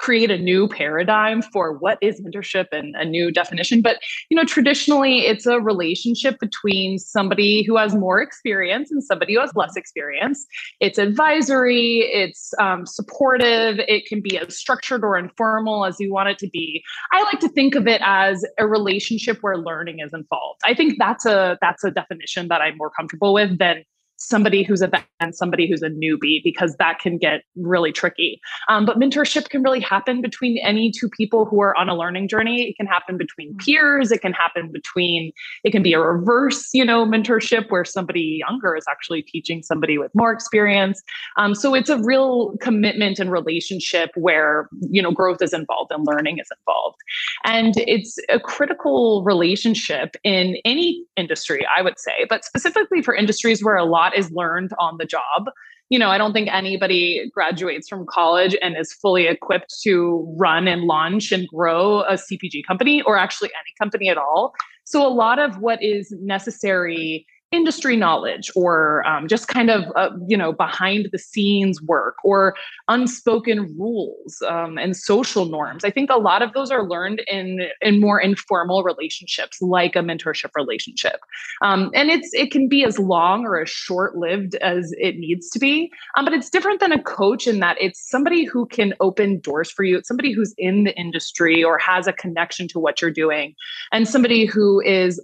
create 0.00 0.30
a 0.30 0.38
new 0.38 0.66
paradigm 0.66 1.42
for 1.42 1.76
what 1.76 1.98
is 2.00 2.22
mentorship 2.22 2.66
and 2.72 2.96
a 2.96 3.04
new 3.04 3.30
definition. 3.30 3.82
But 3.82 3.98
you 4.30 4.36
know, 4.36 4.44
traditionally, 4.44 5.20
it's 5.20 5.44
a 5.44 5.60
relationship 5.60 6.40
between 6.40 6.98
somebody 6.98 7.62
who 7.62 7.76
has 7.76 7.94
more 7.94 8.20
experience 8.20 8.90
and 8.90 9.04
somebody 9.04 9.34
who 9.34 9.40
has 9.40 9.52
less 9.54 9.76
experience. 9.76 10.46
It's 10.80 10.98
advisory. 10.98 11.98
It's 12.12 12.54
um, 12.58 12.86
supportive. 12.86 13.78
It 13.86 14.06
can 14.06 14.22
be 14.22 14.38
as 14.38 14.58
structured 14.58 15.04
or 15.04 15.18
informal 15.18 15.84
as 15.84 16.00
you 16.00 16.12
want 16.12 16.30
it 16.30 16.38
to 16.38 16.48
be. 16.48 16.82
I 17.12 17.22
like 17.24 17.40
to 17.40 17.48
think 17.50 17.74
of 17.74 17.86
it 17.86 18.00
as 18.02 18.42
a 18.58 18.66
relationship 18.66 19.38
where 19.42 19.58
learning 19.58 20.00
is 20.00 20.14
involved. 20.14 20.60
I 20.64 20.72
think 20.74 20.94
that's 20.98 21.26
a 21.26 21.58
that's 21.60 21.84
a 21.84 21.90
definition 21.90 22.48
that 22.48 22.62
I'm 22.62 22.78
more 22.78 22.90
comfortable 22.90 23.34
with 23.34 23.58
than 23.58 23.84
somebody 24.20 24.62
who's 24.62 24.82
a 24.82 24.86
vet 24.86 25.04
and 25.18 25.34
somebody 25.34 25.68
who's 25.68 25.82
a 25.82 25.88
newbie 25.88 26.40
because 26.44 26.76
that 26.76 26.98
can 26.98 27.18
get 27.18 27.42
really 27.56 27.90
tricky. 27.90 28.40
Um, 28.68 28.84
but 28.84 28.98
mentorship 28.98 29.48
can 29.48 29.62
really 29.62 29.80
happen 29.80 30.20
between 30.20 30.58
any 30.58 30.92
two 30.92 31.08
people 31.08 31.46
who 31.46 31.60
are 31.60 31.76
on 31.76 31.88
a 31.88 31.96
learning 31.96 32.28
journey. 32.28 32.68
It 32.68 32.76
can 32.76 32.86
happen 32.86 33.16
between 33.16 33.54
mm. 33.54 33.58
peers. 33.58 34.12
It 34.12 34.20
can 34.20 34.32
happen 34.32 34.70
between, 34.70 35.32
it 35.64 35.70
can 35.70 35.82
be 35.82 35.94
a 35.94 36.00
reverse, 36.00 36.68
you 36.72 36.84
know, 36.84 37.06
mentorship 37.06 37.70
where 37.70 37.84
somebody 37.84 38.42
younger 38.46 38.76
is 38.76 38.84
actually 38.88 39.22
teaching 39.22 39.62
somebody 39.62 39.98
with 39.98 40.10
more 40.14 40.32
experience. 40.32 41.02
Um, 41.36 41.54
so 41.54 41.74
it's 41.74 41.88
a 41.88 41.98
real 42.02 42.56
commitment 42.60 43.18
and 43.18 43.32
relationship 43.32 44.10
where, 44.16 44.68
you 44.90 45.02
know, 45.02 45.10
growth 45.10 45.40
is 45.40 45.52
involved 45.52 45.92
and 45.92 46.06
learning 46.06 46.38
is 46.38 46.48
involved. 46.58 46.98
And 47.44 47.74
it's 47.76 48.18
a 48.28 48.38
critical 48.38 49.22
relationship 49.24 50.16
in 50.24 50.56
any 50.64 51.04
industry, 51.16 51.66
I 51.74 51.82
would 51.82 51.98
say, 51.98 52.26
but 52.28 52.44
specifically 52.44 53.02
for 53.02 53.14
industries 53.14 53.64
where 53.64 53.76
a 53.76 53.84
lot 53.84 54.09
lot 54.10 54.18
is 54.18 54.30
learned 54.32 54.72
on 54.78 54.96
the 54.98 55.04
job. 55.04 55.50
You 55.88 55.98
know, 55.98 56.08
I 56.08 56.18
don't 56.18 56.32
think 56.32 56.48
anybody 56.52 57.28
graduates 57.34 57.88
from 57.88 58.06
college 58.06 58.56
and 58.62 58.76
is 58.78 58.92
fully 58.92 59.26
equipped 59.26 59.74
to 59.82 60.24
run 60.38 60.68
and 60.68 60.82
launch 60.82 61.32
and 61.32 61.48
grow 61.48 62.02
a 62.02 62.14
CPG 62.14 62.64
company 62.66 63.02
or 63.02 63.16
actually 63.16 63.48
any 63.48 63.74
company 63.78 64.08
at 64.08 64.16
all. 64.16 64.52
So, 64.84 65.04
a 65.06 65.10
lot 65.10 65.38
of 65.38 65.58
what 65.58 65.82
is 65.82 66.12
necessary 66.20 67.26
industry 67.52 67.96
knowledge 67.96 68.50
or 68.54 69.04
um, 69.06 69.26
just 69.26 69.48
kind 69.48 69.70
of 69.70 69.84
uh, 69.96 70.10
you 70.28 70.36
know 70.36 70.52
behind 70.52 71.08
the 71.12 71.18
scenes 71.18 71.82
work 71.82 72.16
or 72.22 72.54
unspoken 72.88 73.74
rules 73.76 74.40
um, 74.48 74.78
and 74.78 74.96
social 74.96 75.46
norms. 75.46 75.84
I 75.84 75.90
think 75.90 76.10
a 76.10 76.18
lot 76.18 76.42
of 76.42 76.52
those 76.52 76.70
are 76.70 76.86
learned 76.86 77.22
in 77.26 77.68
in 77.80 78.00
more 78.00 78.20
informal 78.20 78.84
relationships 78.84 79.60
like 79.60 79.96
a 79.96 80.00
mentorship 80.00 80.50
relationship. 80.54 81.20
Um, 81.60 81.90
and 81.94 82.08
it's 82.10 82.32
it 82.34 82.52
can 82.52 82.68
be 82.68 82.84
as 82.84 82.98
long 82.98 83.44
or 83.44 83.60
as 83.60 83.68
short 83.68 84.16
lived 84.16 84.54
as 84.56 84.94
it 84.98 85.16
needs 85.16 85.50
to 85.50 85.58
be 85.58 85.90
um, 86.16 86.24
but 86.24 86.34
it's 86.34 86.50
different 86.50 86.80
than 86.80 86.92
a 86.92 87.02
coach 87.02 87.46
in 87.46 87.60
that 87.60 87.76
it's 87.80 88.08
somebody 88.08 88.44
who 88.44 88.66
can 88.66 88.94
open 89.00 89.40
doors 89.40 89.70
for 89.70 89.84
you. 89.84 89.98
It's 89.98 90.08
somebody 90.08 90.32
who's 90.32 90.54
in 90.58 90.84
the 90.84 90.96
industry 90.96 91.64
or 91.64 91.78
has 91.78 92.06
a 92.06 92.12
connection 92.12 92.68
to 92.68 92.78
what 92.78 93.00
you're 93.00 93.10
doing 93.10 93.54
and 93.92 94.08
somebody 94.08 94.44
who 94.46 94.80
is 94.80 95.20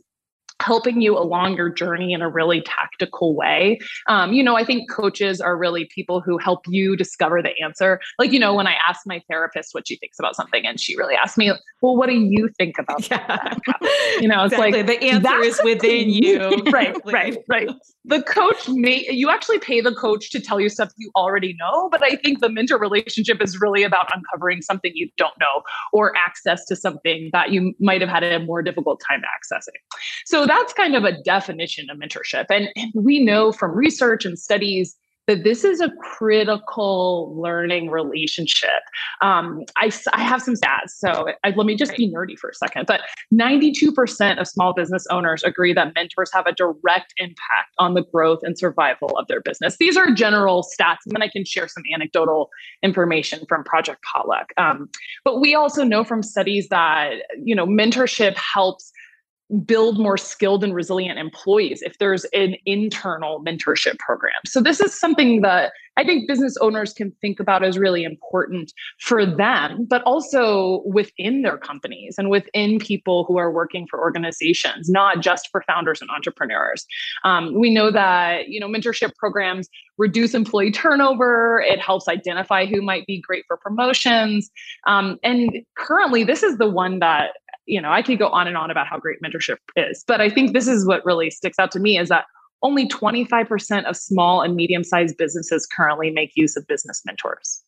helping 0.61 1.01
you 1.01 1.17
along 1.19 1.57
your 1.57 1.69
journey 1.69 2.13
in 2.13 2.23
a 2.23 2.29
really 2.29 2.63
tactical 2.63 3.37
way. 3.37 3.79
Um, 4.09 4.33
you 4.33 4.43
know, 4.43 4.57
I 4.57 4.65
think 4.65 4.91
coaches 4.91 5.41
are 5.41 5.57
really 5.57 5.89
people 5.95 6.21
who 6.21 6.39
help 6.39 6.61
you 6.67 6.97
discover 6.97 7.43
the 7.43 7.53
answer. 7.63 8.01
Like, 8.19 8.33
you 8.33 8.39
know, 8.39 8.55
when 8.55 8.67
I 8.67 8.75
ask 8.89 9.01
my 9.07 9.23
therapist 9.29 9.71
what 9.73 9.87
she 9.87 9.97
thinks 9.97 10.19
about 10.19 10.35
something, 10.35 10.67
and 10.67 10.81
she 10.81 10.97
really 10.97 11.15
asked 11.15 11.37
me, 11.37 11.53
"Well, 11.83 11.97
what 11.97 12.09
do 12.09 12.15
you 12.15 12.49
think 12.57 12.79
about 12.79 13.09
yeah. 13.11 13.27
that?" 13.27 13.59
You 14.21 14.29
know, 14.29 14.45
it's 14.45 14.55
exactly. 14.55 14.83
like 14.83 14.87
the 14.87 15.07
answer 15.07 15.41
is 15.41 15.61
within 15.63 16.11
you. 16.11 16.39
right, 16.73 16.97
right, 17.05 17.37
right. 17.49 17.71
The 18.05 18.23
coach 18.23 18.69
may 18.69 19.07
you 19.11 19.31
actually 19.31 19.59
pay 19.59 19.81
the 19.81 19.95
coach 19.95 20.31
to 20.31 20.41
tell 20.41 20.61
you 20.61 20.69
stuff 20.69 20.93
you 20.97 21.11
already 21.17 21.57
know, 21.59 21.89
but 21.91 22.03
I 22.03 22.17
think 22.17 22.41
the 22.41 22.49
mentor 22.49 22.79
relationship 22.79 23.43
is 23.43 23.61
really 23.61 23.83
about 23.83 24.09
uncovering 24.15 24.63
something 24.63 24.93
you 24.95 25.09
don't 25.17 25.35
know 25.41 25.63
or 25.93 26.17
access 26.17 26.65
to 26.67 26.77
something 26.77 27.31
that 27.33 27.51
you 27.51 27.75
might 27.81 28.01
have 28.01 28.11
had 28.11 28.23
a 28.23 28.39
more 28.39 28.63
difficult 28.63 29.03
time 29.07 29.21
accessing. 29.21 29.81
So 30.25 30.46
that's 30.47 30.73
kind 30.73 30.95
of 30.95 31.05
a 31.05 31.21
definition 31.23 31.91
of 31.91 31.99
mentorship. 31.99 32.47
And, 32.51 32.69
and 32.77 32.93
we 32.95 33.25
know 33.25 33.53
from 33.53 33.73
research 33.73 34.25
and 34.25 34.39
studies 34.39 34.97
that 35.27 35.43
this 35.43 35.65
is 35.65 35.81
a 35.81 35.91
critical 36.01 37.35
learning 37.41 37.91
relationship. 37.91 38.83
Um, 39.23 39.65
I, 39.77 39.91
I 40.13 40.23
have 40.23 40.41
some 40.41 40.55
stats, 40.55 40.91
so 40.91 41.29
I, 41.45 41.51
let 41.51 41.67
me 41.67 41.77
just 41.77 41.97
be 41.97 42.09
nerdy 42.09 42.39
for 42.39 42.51
a 42.51 42.55
second. 42.55 42.87
But 42.87 43.03
92% 43.35 44.41
of 44.41 44.47
small 44.47 44.73
business 44.73 45.05
owners 45.11 45.43
agree 45.43 45.73
that 45.73 45.95
mentors 45.95 46.31
have 46.33 46.47
a 46.47 46.53
direct 46.53 47.13
impact 47.17 47.75
on 47.79 47.95
the 47.95 48.05
growth 48.05 48.41
and 48.43 48.57
survival 48.57 49.17
of 49.19 49.27
their 49.27 49.41
business. 49.41 49.77
These 49.79 49.97
are 49.97 50.11
general 50.13 50.63
stats, 50.63 50.99
and 51.07 51.15
then 51.15 51.23
I 51.23 51.29
can 51.29 51.45
share 51.45 51.67
some 51.67 51.83
anecdotal 51.93 52.51
information 52.83 53.45
from 53.49 53.65
Project 53.65 54.01
Potluck. 54.03 54.51
Um, 54.57 54.89
but 55.25 55.41
we 55.41 55.55
also 55.55 55.83
know 55.83 56.05
from 56.05 56.23
studies 56.23 56.69
that 56.69 57.15
you 57.43 57.55
know 57.55 57.67
mentorship 57.67 58.37
helps 58.37 58.93
build 59.65 59.99
more 59.99 60.17
skilled 60.17 60.65
and 60.65 60.75
resilient 60.75 61.19
employees 61.19 61.83
if 61.83 61.99
there's 61.99 62.25
an 62.27 62.57
internal 62.67 63.43
mentorship 63.45 63.99
program. 63.99 64.35
So 64.45 64.61
this 64.61 64.81
is 64.81 64.99
something 64.99 65.41
that 65.43 65.73
I 65.97 66.05
think 66.05 66.29
business 66.29 66.57
owners 66.59 66.93
can 66.93 67.13
think 67.23 67.41
about 67.41 67.65
as 67.65 67.79
really 67.79 68.05
important 68.05 68.73
for 69.01 69.25
them, 69.25 69.87
but 69.89 70.03
also 70.03 70.83
within 70.85 71.43
their 71.43 71.57
companies 71.57 72.17
and 72.19 72.29
within 72.29 72.79
people 72.79 73.25
who 73.25 73.39
are 73.39 73.51
working 73.51 73.87
for 73.89 73.99
organizations, 74.01 74.91
not 74.91 75.21
just 75.21 75.49
for 75.51 75.63
founders 75.67 76.03
and 76.03 76.11
entrepreneurs. 76.11 76.85
Um, 77.25 77.59
we 77.59 77.71
know 77.71 77.91
that 77.91 78.49
you 78.49 78.61
know 78.61 78.69
mentorship 78.69 79.15
programs 79.15 79.69
reduce 79.97 80.35
employee 80.35 80.71
turnover. 80.71 81.65
It 81.67 81.81
helps 81.81 82.09
identify 82.09 82.67
who 82.67 82.83
might 82.83 83.07
be 83.07 83.21
great 83.21 83.45
for 83.47 83.57
promotions. 83.57 84.51
Um, 84.87 85.19
and 85.23 85.51
currently, 85.79 86.25
this 86.25 86.43
is 86.43 86.59
the 86.59 86.69
one 86.69 86.99
that 86.99 87.31
you 87.67 87.81
know, 87.81 87.91
I 87.91 88.03
could 88.03 88.19
go 88.19 88.29
on 88.29 88.47
and 88.47 88.57
on 88.57 88.71
about 88.71 88.87
how 88.87 88.99
great 88.99 89.19
mentorship 89.23 89.59
is, 89.77 90.05
but 90.07 90.21
I 90.21 90.31
think 90.31 90.53
this 90.53 90.69
is 90.69 90.87
what 90.87 91.05
really 91.05 91.31
sticks 91.31 91.59
out 91.59 91.71
to 91.73 91.81
me 91.81 91.99
is 91.99 92.09
that 92.09 92.27
only 92.63 92.89
25% 92.89 93.85
of 93.85 93.97
small 93.97 94.41
and 94.43 94.57
medium 94.57 94.83
sized 94.83 95.17
businesses 95.17 95.67
currently 95.67 96.11
make 96.11 96.33
use 96.35 96.57
of 96.57 96.67
business 96.67 97.03
mentors. 97.05 97.63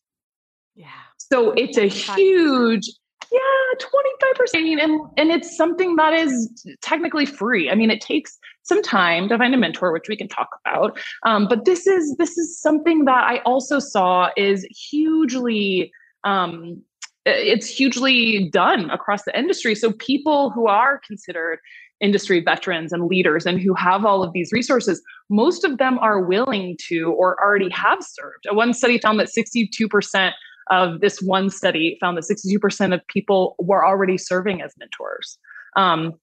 Yeah. 0.75 0.87
So 1.17 1.51
it's 1.51 1.77
a 1.77 1.87
huge, 1.87 2.89
yeah, 3.31 3.39
25%. 3.79 4.55
I 4.55 4.61
mean, 4.61 4.79
and, 4.79 5.01
and 5.17 5.29
it's 5.29 5.55
something 5.55 5.95
that 5.97 6.13
is 6.13 6.65
technically 6.81 7.25
free. 7.25 7.69
I 7.69 7.75
mean, 7.75 7.91
it 7.91 8.01
takes 8.01 8.37
some 8.63 8.81
time 8.81 9.29
to 9.29 9.37
find 9.37 9.53
a 9.53 9.57
mentor, 9.57 9.91
which 9.91 10.07
we 10.09 10.15
can 10.15 10.27
talk 10.27 10.49
about. 10.65 10.97
Um, 11.23 11.47
but 11.47 11.65
this 11.65 11.85
is 11.85 12.15
this 12.17 12.37
is 12.37 12.59
something 12.59 13.05
that 13.05 13.23
I 13.23 13.39
also 13.39 13.79
saw 13.79 14.29
is 14.37 14.63
hugely 14.65 15.91
um, 16.23 16.81
it's 17.29 17.67
hugely 17.67 18.49
done 18.49 18.89
across 18.89 19.23
the 19.23 19.37
industry. 19.37 19.75
So 19.75 19.91
people 19.93 20.51
who 20.51 20.67
are 20.67 20.99
considered 21.05 21.59
industry 22.01 22.39
veterans 22.41 22.93
and 22.93 23.07
leaders 23.07 23.45
and 23.45 23.59
who 23.59 23.73
have 23.73 24.05
all 24.05 24.23
of 24.23 24.33
these 24.33 24.51
resources, 24.51 25.01
most 25.29 25.63
of 25.63 25.77
them 25.77 25.99
are 25.99 26.21
willing 26.21 26.77
to 26.87 27.11
or 27.17 27.41
already 27.43 27.69
have 27.69 27.99
served. 28.01 28.45
One 28.51 28.73
study 28.73 28.99
found 28.99 29.19
that 29.19 29.27
62% 29.27 30.31
of 30.71 31.01
this 31.01 31.21
one 31.21 31.49
study 31.49 31.97
found 31.99 32.17
that 32.17 32.25
62% 32.25 32.93
of 32.93 33.05
people 33.07 33.55
were 33.59 33.85
already 33.85 34.17
serving 34.17 34.61
as 34.61 34.73
mentors. 34.77 35.37
Um, 35.75 36.13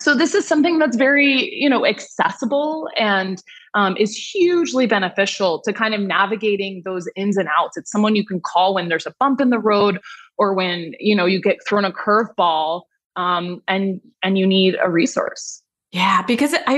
so 0.00 0.14
this 0.14 0.34
is 0.34 0.46
something 0.46 0.78
that's 0.78 0.96
very 0.96 1.54
you 1.54 1.68
know 1.68 1.86
accessible 1.86 2.88
and 2.98 3.42
um, 3.74 3.96
is 3.96 4.16
hugely 4.16 4.86
beneficial 4.86 5.60
to 5.62 5.72
kind 5.72 5.94
of 5.94 6.00
navigating 6.00 6.82
those 6.84 7.08
ins 7.16 7.36
and 7.36 7.48
outs 7.58 7.76
it's 7.76 7.90
someone 7.90 8.16
you 8.16 8.26
can 8.26 8.40
call 8.40 8.74
when 8.74 8.88
there's 8.88 9.06
a 9.06 9.14
bump 9.20 9.40
in 9.40 9.50
the 9.50 9.58
road 9.58 10.00
or 10.38 10.54
when 10.54 10.94
you 10.98 11.14
know 11.14 11.26
you 11.26 11.40
get 11.40 11.58
thrown 11.66 11.84
a 11.84 11.92
curveball 11.92 12.82
um, 13.16 13.62
and 13.68 14.00
and 14.22 14.38
you 14.38 14.46
need 14.46 14.76
a 14.82 14.90
resource. 14.90 15.62
Yeah 15.92 16.22
because 16.26 16.52
i 16.66 16.74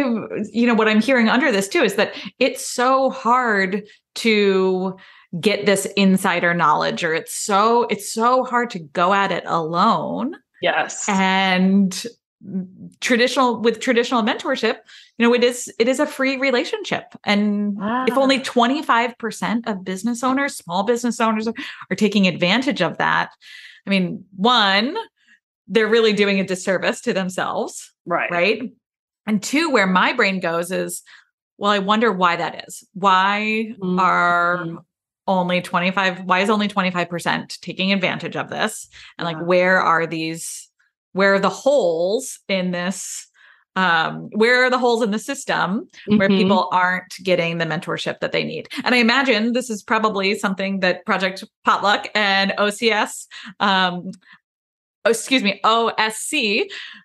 you 0.53 0.67
know 0.67 0.75
what 0.75 0.89
i'm 0.89 1.01
hearing 1.01 1.31
under 1.31 1.51
this 1.51 1.69
too 1.69 1.83
is 1.83 1.95
that 1.95 2.13
it's 2.39 2.69
so 2.69 3.09
hard 3.09 3.83
to 4.17 4.95
get 5.41 5.67
this 5.67 5.87
insider 5.97 6.55
knowledge 6.55 7.05
or 7.05 7.15
it's 7.15 7.35
so 7.35 7.85
it's 7.85 8.13
so 8.13 8.45
hard 8.45 8.71
to 8.71 8.79
go 8.79 9.13
at 9.13 9.33
it 9.33 9.45
alone. 9.47 10.37
Yes. 10.63 11.09
And 11.09 12.05
traditional 13.01 13.61
with 13.61 13.81
traditional 13.81 14.23
mentorship 14.23 14.77
you 15.19 15.27
know 15.27 15.35
it 15.35 15.43
is 15.43 15.73
it 15.79 15.89
is 15.89 16.01
a 16.01 16.07
free 16.07 16.37
relationship. 16.37 17.05
And 17.25 17.77
wow. 17.77 18.05
if 18.07 18.17
only 18.17 18.41
25% 18.41 19.67
of 19.67 19.85
business 19.85 20.23
owners 20.23 20.57
small 20.57 20.85
business 20.85 21.21
owners 21.21 21.49
are, 21.49 21.55
are 21.91 21.97
taking 21.97 22.27
advantage 22.27 22.81
of 22.81 22.99
that 22.99 23.31
i 23.87 23.91
mean 23.91 24.25
one 24.37 24.97
they're 25.69 25.89
really 25.89 26.13
doing 26.13 26.39
a 26.41 26.45
disservice 26.45 27.01
to 27.03 27.13
themselves 27.13 27.93
right. 28.05 28.31
right? 28.31 28.73
And 29.27 29.43
two 29.43 29.71
where 29.71 29.87
my 29.87 30.13
brain 30.13 30.41
goes 30.41 30.71
is 30.71 31.03
well 31.59 31.73
i 31.73 31.79
wonder 31.79 32.13
why 32.13 32.37
that 32.37 32.65
is. 32.69 32.85
Why 32.93 33.75
mm-hmm. 33.81 33.99
are 33.99 34.67
only 35.29 35.61
25 35.61 36.23
why 36.25 36.41
is 36.41 36.51
only 36.51 36.69
25% 36.69 37.61
taking 37.61 37.93
advantage 37.93 38.37
of 38.37 38.49
this? 38.49 38.89
And 39.19 39.27
like 39.27 39.39
where 39.39 39.81
are 39.81 40.07
these 40.07 40.66
where 41.17 41.35
are 41.35 41.39
the 41.41 41.49
holes 41.65 42.39
in 42.49 42.71
this 42.71 43.27
um, 43.77 44.31
where 44.33 44.65
are 44.65 44.71
the 44.71 44.79
holes 44.79 45.03
in 45.03 45.11
the 45.11 45.19
system 45.19 45.87
where 46.07 46.31
Mhm. 46.31 46.39
people 46.39 46.69
aren't 46.73 47.13
getting 47.23 47.59
the 47.59 47.67
mentorship 47.67 48.21
that 48.21 48.33
they 48.33 48.43
need 48.45 48.69
and 48.85 48.95
i 48.95 48.99
imagine 48.99 49.53
this 49.53 49.69
is 49.71 49.83
probably 49.83 50.35
something 50.39 50.81
that 50.81 51.05
project 51.05 51.45
potluck 51.65 52.09
and 52.15 52.53
ocs 52.59 53.27
um, 53.61 54.11
oh, 55.05 55.11
excuse 55.11 55.43
me 55.43 55.61
osc 55.65 56.33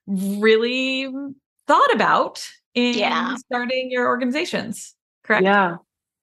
really 0.07 1.07
thought 1.67 1.93
about 1.93 2.45
in 2.73 2.97
Yeah. 2.97 3.35
starting 3.35 3.91
your 3.91 4.07
organizations 4.07 4.95
correct 5.25 5.43
Yeah. 5.43 5.75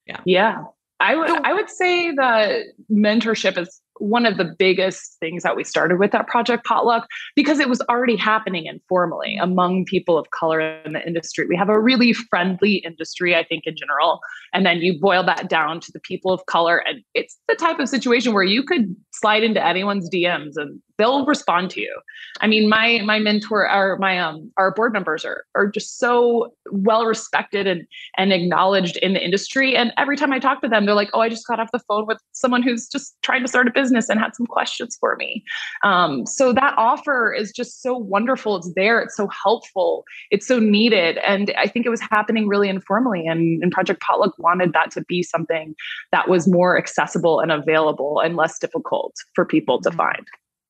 Yeah. 0.06 0.20
Yeah. 0.24 0.56
I 1.00 1.14
would 1.14 1.28
So- 1.28 1.40
I 1.44 1.52
would 1.52 1.70
say 1.70 2.12
that 2.12 2.64
mentorship 2.90 3.56
is 3.58 3.80
one 3.98 4.26
of 4.26 4.36
the 4.36 4.54
biggest 4.58 5.16
things 5.20 5.42
that 5.42 5.56
we 5.56 5.64
started 5.64 5.98
with 5.98 6.12
that 6.12 6.26
Project 6.26 6.64
Potluck 6.64 7.06
because 7.34 7.58
it 7.58 7.68
was 7.68 7.80
already 7.82 8.16
happening 8.16 8.66
informally 8.66 9.36
among 9.40 9.84
people 9.84 10.18
of 10.18 10.30
color 10.30 10.60
in 10.60 10.92
the 10.92 11.06
industry. 11.06 11.46
We 11.46 11.56
have 11.56 11.68
a 11.68 11.80
really 11.80 12.12
friendly 12.12 12.76
industry, 12.76 13.34
I 13.34 13.44
think, 13.44 13.64
in 13.66 13.76
general. 13.76 14.20
And 14.52 14.64
then 14.64 14.78
you 14.78 14.98
boil 14.98 15.22
that 15.24 15.48
down 15.48 15.80
to 15.80 15.92
the 15.92 16.00
people 16.00 16.32
of 16.32 16.44
color. 16.46 16.78
And 16.78 17.02
it's 17.14 17.38
the 17.48 17.54
type 17.54 17.78
of 17.78 17.88
situation 17.88 18.32
where 18.32 18.44
you 18.44 18.62
could 18.62 18.94
slide 19.12 19.42
into 19.42 19.64
anyone's 19.64 20.08
DMs 20.10 20.52
and 20.56 20.80
they'll 20.98 21.24
respond 21.24 21.70
to 21.70 21.80
you. 21.80 22.00
I 22.40 22.46
mean, 22.46 22.68
my 22.68 23.00
my 23.04 23.18
mentor 23.18 23.70
or 23.70 23.96
my 23.98 24.18
um 24.18 24.52
our 24.56 24.72
board 24.72 24.92
members 24.92 25.24
are 25.24 25.44
are 25.54 25.66
just 25.66 25.98
so 25.98 26.52
well 26.72 27.06
respected 27.06 27.66
and 27.66 27.86
and 28.16 28.32
acknowledged 28.32 28.96
in 28.98 29.14
the 29.14 29.24
industry. 29.24 29.76
And 29.76 29.92
every 29.96 30.16
time 30.16 30.32
I 30.32 30.38
talk 30.38 30.60
to 30.62 30.68
them, 30.68 30.84
they're 30.84 30.94
like, 30.94 31.10
"Oh, 31.14 31.20
I 31.20 31.28
just 31.28 31.46
got 31.46 31.60
off 31.60 31.70
the 31.72 31.78
phone 31.80 32.06
with 32.06 32.18
someone 32.32 32.62
who's 32.62 32.88
just 32.88 33.16
trying 33.22 33.42
to 33.42 33.48
start 33.48 33.68
a 33.68 33.70
business 33.70 34.08
and 34.08 34.20
had 34.20 34.34
some 34.34 34.46
questions 34.46 34.96
for 35.00 35.16
me." 35.16 35.44
Um, 35.84 36.26
so 36.26 36.52
that 36.52 36.74
offer 36.76 37.32
is 37.32 37.52
just 37.52 37.80
so 37.82 37.96
wonderful. 37.96 38.56
It's 38.56 38.72
there. 38.74 39.00
It's 39.00 39.16
so 39.16 39.28
helpful. 39.28 40.04
It's 40.30 40.46
so 40.46 40.58
needed, 40.58 41.18
and 41.18 41.52
I 41.56 41.68
think 41.68 41.86
it 41.86 41.90
was 41.90 42.00
happening 42.00 42.48
really 42.48 42.68
informally. 42.68 43.26
And, 43.26 43.62
and 43.62 43.72
Project 43.72 44.00
Potluck 44.00 44.34
wanted 44.38 44.72
that 44.72 44.90
to 44.92 45.04
be 45.04 45.22
something 45.22 45.74
that 46.12 46.28
was 46.28 46.48
more 46.48 46.76
accessible 46.76 47.40
and 47.40 47.52
available 47.52 48.20
and 48.20 48.36
less 48.36 48.58
difficult 48.58 49.14
for 49.34 49.44
people 49.44 49.80
to 49.82 49.90
Mhm. 49.90 49.96
find. 49.96 50.26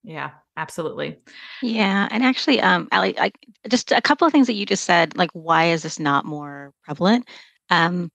Yeah 0.09 0.31
absolutely 0.59 1.17
Yeah, 1.63 2.09
and 2.11 2.25
actually, 2.25 2.61
um, 2.61 2.89
Allie, 2.93 3.19
I, 3.19 3.31
just 3.69 3.93
a 3.93 4.03
couple 4.03 4.27
of 4.27 4.33
things 4.33 4.49
that 4.49 4.55
you 4.55 4.67
just 4.67 4.85
said, 4.85 5.17
like 5.17 5.31
why 5.33 5.67
is 5.67 5.85
this 5.85 5.99
not 5.99 6.25
more 6.25 6.73
prevalent? 6.85 7.29
Um, 7.71 8.11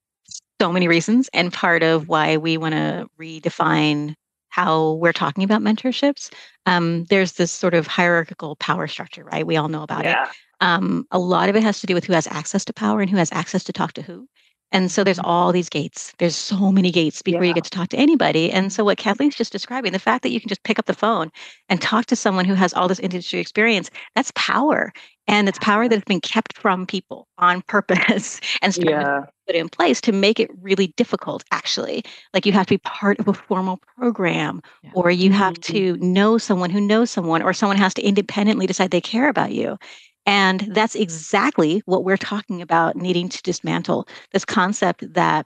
so 0.61 0.71
many 0.71 0.87
reasons, 0.87 1.29
and 1.33 1.51
part 1.51 1.81
of 1.81 2.07
why 2.07 2.37
we 2.37 2.57
want 2.57 2.73
to 2.73 3.07
redefine 3.19 4.13
how 4.49 4.93
we're 4.93 5.13
talking 5.13 5.43
about 5.43 5.61
mentorships. 5.61 6.31
Um, 6.65 7.05
there's 7.05 7.33
this 7.33 7.51
sort 7.51 7.73
of 7.73 7.87
hierarchical 7.87 8.55
power 8.57 8.87
structure, 8.87 9.23
right? 9.23 9.47
We 9.47 9.57
all 9.57 9.67
know 9.67 9.83
about 9.83 10.05
it. 10.05 10.15
Um, 10.61 11.07
a 11.11 11.19
lot 11.19 11.49
of 11.49 11.55
it 11.55 11.63
has 11.63 11.81
to 11.81 11.87
do 11.87 11.95
with 11.95 12.05
who 12.05 12.13
has 12.13 12.27
access 12.27 12.63
to 12.65 12.73
power 12.73 13.01
and 13.01 13.09
who 13.09 13.17
has 13.17 13.31
access 13.31 13.63
to 13.65 13.73
talk 13.73 13.93
to 13.93 14.01
who. 14.01 14.27
And 14.73 14.91
so 14.91 15.03
there's 15.05 15.19
all 15.19 15.53
these 15.53 15.69
gates. 15.69 16.13
There's 16.19 16.35
so 16.35 16.71
many 16.71 16.91
gates 16.91 17.21
before 17.21 17.45
you 17.45 17.53
get 17.53 17.63
to 17.65 17.69
talk 17.69 17.89
to 17.89 17.97
anybody. 17.97 18.51
And 18.51 18.73
so 18.73 18.83
what 18.83 18.97
Kathleen's 18.97 19.35
just 19.35 19.53
describing, 19.53 19.93
the 19.93 19.99
fact 19.99 20.23
that 20.23 20.31
you 20.31 20.41
can 20.41 20.49
just 20.49 20.63
pick 20.63 20.79
up 20.79 20.87
the 20.87 20.95
phone 20.95 21.31
and 21.69 21.81
talk 21.81 22.07
to 22.07 22.17
someone 22.17 22.45
who 22.45 22.55
has 22.55 22.73
all 22.73 22.89
this 22.89 22.99
industry 22.99 23.39
experience, 23.39 23.91
that's 24.15 24.33
power. 24.35 24.91
And 25.27 25.47
it's 25.47 25.59
power 25.59 25.87
that 25.87 25.95
has 25.95 26.03
been 26.05 26.21
kept 26.21 26.57
from 26.57 26.85
people 26.87 27.29
on 27.37 27.61
purpose 27.63 28.41
and 28.63 28.75
Yeah. 28.77 29.21
put 29.47 29.55
in 29.55 29.69
place 29.69 30.01
to 30.01 30.11
make 30.11 30.39
it 30.39 30.49
really 30.61 30.87
difficult, 30.97 31.43
actually. 31.51 32.03
Like 32.33 32.45
you 32.45 32.51
have 32.53 32.65
to 32.67 32.73
be 32.73 32.79
part 32.79 33.19
of 33.19 33.29
a 33.29 33.33
formal 33.33 33.79
program, 33.97 34.61
Yeah. 34.83 34.91
or 34.95 35.11
you 35.11 35.31
have 35.31 35.55
Mhm. 35.55 35.63
to 35.65 35.97
know 36.05 36.37
someone 36.39 36.71
who 36.71 36.81
knows 36.81 37.11
someone, 37.11 37.41
or 37.43 37.53
someone 37.53 37.77
has 37.77 37.93
to 37.95 38.01
independently 38.01 38.67
decide 38.67 38.91
they 38.91 39.01
care 39.01 39.29
about 39.29 39.53
you. 39.53 39.77
And 40.25 40.61
that's 40.71 40.95
exactly 40.95 41.81
what 41.85 42.03
we're 42.03 42.17
talking 42.17 42.61
about 42.61 42.95
needing 42.95 43.29
to 43.29 43.41
dismantle 43.41 44.07
this 44.31 44.45
concept 44.45 45.13
that 45.13 45.45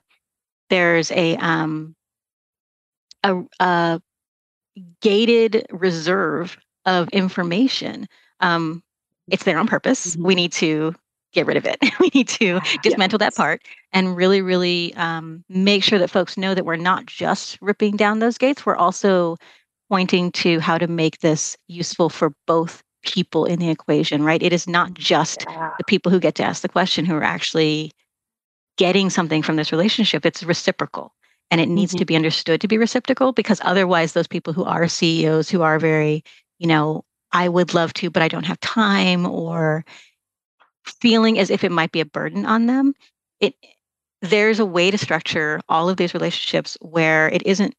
there's 0.70 1.10
a 1.12 1.36
um 1.38 1.96
a, 3.24 3.42
a 3.60 4.00
gated 5.00 5.66
reserve 5.70 6.56
of 6.86 7.08
information. 7.10 8.06
Um, 8.40 8.82
it's 9.30 9.44
there 9.44 9.58
on 9.58 9.66
purpose. 9.66 10.16
Mhm. 10.16 10.24
We 10.24 10.34
need 10.34 10.52
to 10.52 10.94
get 11.32 11.46
rid 11.46 11.56
of 11.56 11.66
it. 11.66 11.78
we 12.00 12.10
need 12.14 12.28
to 12.28 12.60
dismantle 12.82 13.18
that 13.18 13.34
part 13.34 13.62
and 13.92 14.16
really, 14.16 14.40
really 14.40 14.94
um, 14.94 15.44
make 15.48 15.84
sure 15.84 15.98
that 15.98 16.10
folks 16.10 16.36
know 16.36 16.54
that 16.54 16.64
we're 16.64 16.76
not 16.76 17.06
just 17.06 17.58
ripping 17.60 17.96
down 17.96 18.18
those 18.20 18.38
gates. 18.38 18.64
We're 18.64 18.76
also 18.76 19.36
pointing 19.90 20.32
to 20.32 20.60
how 20.60 20.78
to 20.78 20.86
make 20.86 21.18
this 21.20 21.56
useful 21.66 22.08
for 22.08 22.32
both 22.46 22.82
people 23.04 23.44
in 23.44 23.58
the 23.58 23.70
equation, 23.70 24.22
right? 24.22 24.42
It 24.42 24.52
is 24.52 24.66
not 24.66 24.94
just 24.94 25.44
Yeah. 25.48 25.70
the 25.78 25.84
people 25.84 26.10
who 26.10 26.20
get 26.20 26.34
to 26.36 26.44
ask 26.44 26.62
the 26.62 26.68
question 26.68 27.04
who 27.04 27.14
are 27.14 27.22
actually 27.22 27.92
getting 28.76 29.10
something 29.10 29.42
from 29.42 29.56
this 29.56 29.72
relationship. 29.72 30.24
It's 30.24 30.42
reciprocal. 30.42 31.12
And 31.50 31.60
it 31.60 31.68
needs 31.68 31.92
to 31.92 31.98
mm-hmm. 31.98 32.04
be 32.04 32.16
understood 32.16 32.60
to 32.60 32.68
be 32.68 32.76
reciprocal 32.76 33.32
because 33.32 33.60
otherwise, 33.64 34.12
those 34.12 34.26
people 34.28 34.52
who 34.52 34.64
are 34.64 34.86
CEOs, 34.86 35.48
who 35.48 35.62
are 35.62 35.78
very, 35.78 36.22
you 36.58 36.66
know, 36.66 37.04
I 37.32 37.48
would 37.48 37.74
love 37.74 37.94
to, 37.94 38.10
but 38.10 38.22
I 38.22 38.28
don't 38.28 38.44
have 38.44 38.60
time, 38.60 39.26
or 39.26 39.84
feeling 40.84 41.38
as 41.38 41.50
if 41.50 41.64
it 41.64 41.72
might 41.72 41.92
be 41.92 42.00
a 42.00 42.06
burden 42.06 42.46
on 42.46 42.66
them, 42.66 42.94
it 43.40 43.54
there's 44.20 44.58
a 44.58 44.66
way 44.66 44.90
to 44.90 44.98
structure 44.98 45.60
all 45.68 45.88
of 45.88 45.96
these 45.96 46.14
relationships 46.14 46.76
where 46.80 47.28
it 47.28 47.42
isn't 47.46 47.74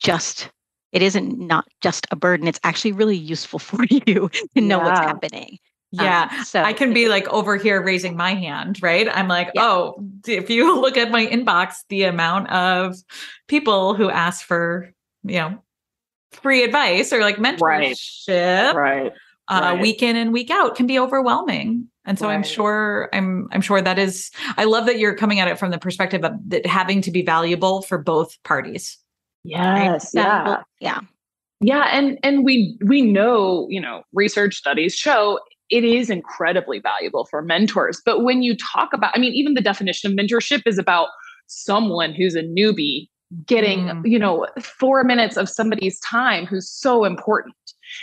just 0.00 0.50
it 0.92 1.02
isn't 1.02 1.38
not 1.38 1.66
just 1.80 2.06
a 2.10 2.16
burden 2.16 2.46
it's 2.46 2.60
actually 2.64 2.92
really 2.92 3.16
useful 3.16 3.58
for 3.68 3.84
you 3.90 4.28
to 4.54 4.60
know 4.60 4.78
what's 4.78 5.00
happening 5.00 5.58
yeah 5.90 6.28
Um, 6.30 6.44
so 6.44 6.62
I 6.62 6.72
can 6.72 6.94
be 6.94 7.08
like 7.08 7.28
over 7.28 7.56
here 7.56 7.82
raising 7.82 8.16
my 8.16 8.34
hand, 8.34 8.82
right? 8.82 9.06
I'm 9.12 9.28
like, 9.28 9.50
Yeah. 9.54 9.64
oh, 9.66 10.02
if 10.26 10.48
you 10.48 10.80
look 10.80 10.96
at 10.96 11.10
my 11.10 11.26
inbox, 11.26 11.74
the 11.90 12.04
amount 12.04 12.50
of 12.50 12.96
people 13.46 13.92
who 13.94 14.08
ask 14.08 14.46
for, 14.46 14.90
you 15.22 15.36
know, 15.36 15.62
free 16.30 16.64
advice 16.64 17.12
or 17.12 17.20
like 17.20 17.36
mentorship 17.36 18.72
Right. 18.72 19.12
uh, 19.48 19.60
right. 19.60 19.80
week 19.82 20.02
in 20.02 20.16
and 20.16 20.32
week 20.32 20.50
out 20.50 20.76
can 20.76 20.86
be 20.86 20.98
overwhelming. 20.98 21.88
And 22.06 22.18
so 22.18 22.28
I'm 22.28 22.42
sure 22.42 23.10
I'm 23.12 23.48
I'm 23.52 23.60
sure 23.60 23.80
that 23.82 23.98
is 23.98 24.30
I 24.56 24.64
love 24.64 24.86
that 24.86 24.98
you're 24.98 25.14
coming 25.14 25.40
at 25.40 25.48
it 25.48 25.58
from 25.58 25.70
the 25.72 25.78
perspective 25.78 26.24
of 26.24 26.32
that 26.48 26.64
having 26.64 27.02
to 27.02 27.10
be 27.10 27.20
valuable 27.22 27.82
for 27.82 27.98
both 27.98 28.42
parties. 28.44 28.96
Yes. 29.44 30.12
That 30.12 30.22
Yeah. 30.22 30.48
will- 30.48 30.62
yeah 30.80 31.00
Yeah, 31.60 31.88
and 31.92 32.18
and 32.24 32.44
we 32.44 32.76
we 32.84 33.02
know, 33.02 33.66
you 33.70 33.80
know, 33.80 34.02
research 34.12 34.54
studies 34.56 34.94
show 34.96 35.38
it 35.70 35.84
is 35.84 36.10
incredibly 36.10 36.80
valuable 36.80 37.24
for 37.30 37.40
mentors. 37.40 38.02
But 38.04 38.24
when 38.24 38.42
you 38.42 38.54
talk 38.56 38.92
about, 38.92 39.12
I 39.14 39.18
mean, 39.20 39.32
even 39.32 39.54
the 39.54 39.60
definition 39.62 40.10
of 40.10 40.18
mentorship 40.18 40.62
is 40.66 40.76
about 40.76 41.08
someone 41.46 42.12
who's 42.12 42.34
a 42.34 42.42
newbie 42.42 43.08
getting, 43.46 43.86
Mm. 43.86 44.02
you 44.10 44.18
know, 44.18 44.46
4 44.60 45.02
minutes 45.04 45.36
of 45.38 45.48
somebody's 45.48 45.98
time 46.00 46.44
who's 46.46 46.68
so 46.68 47.04
important. 47.04 47.54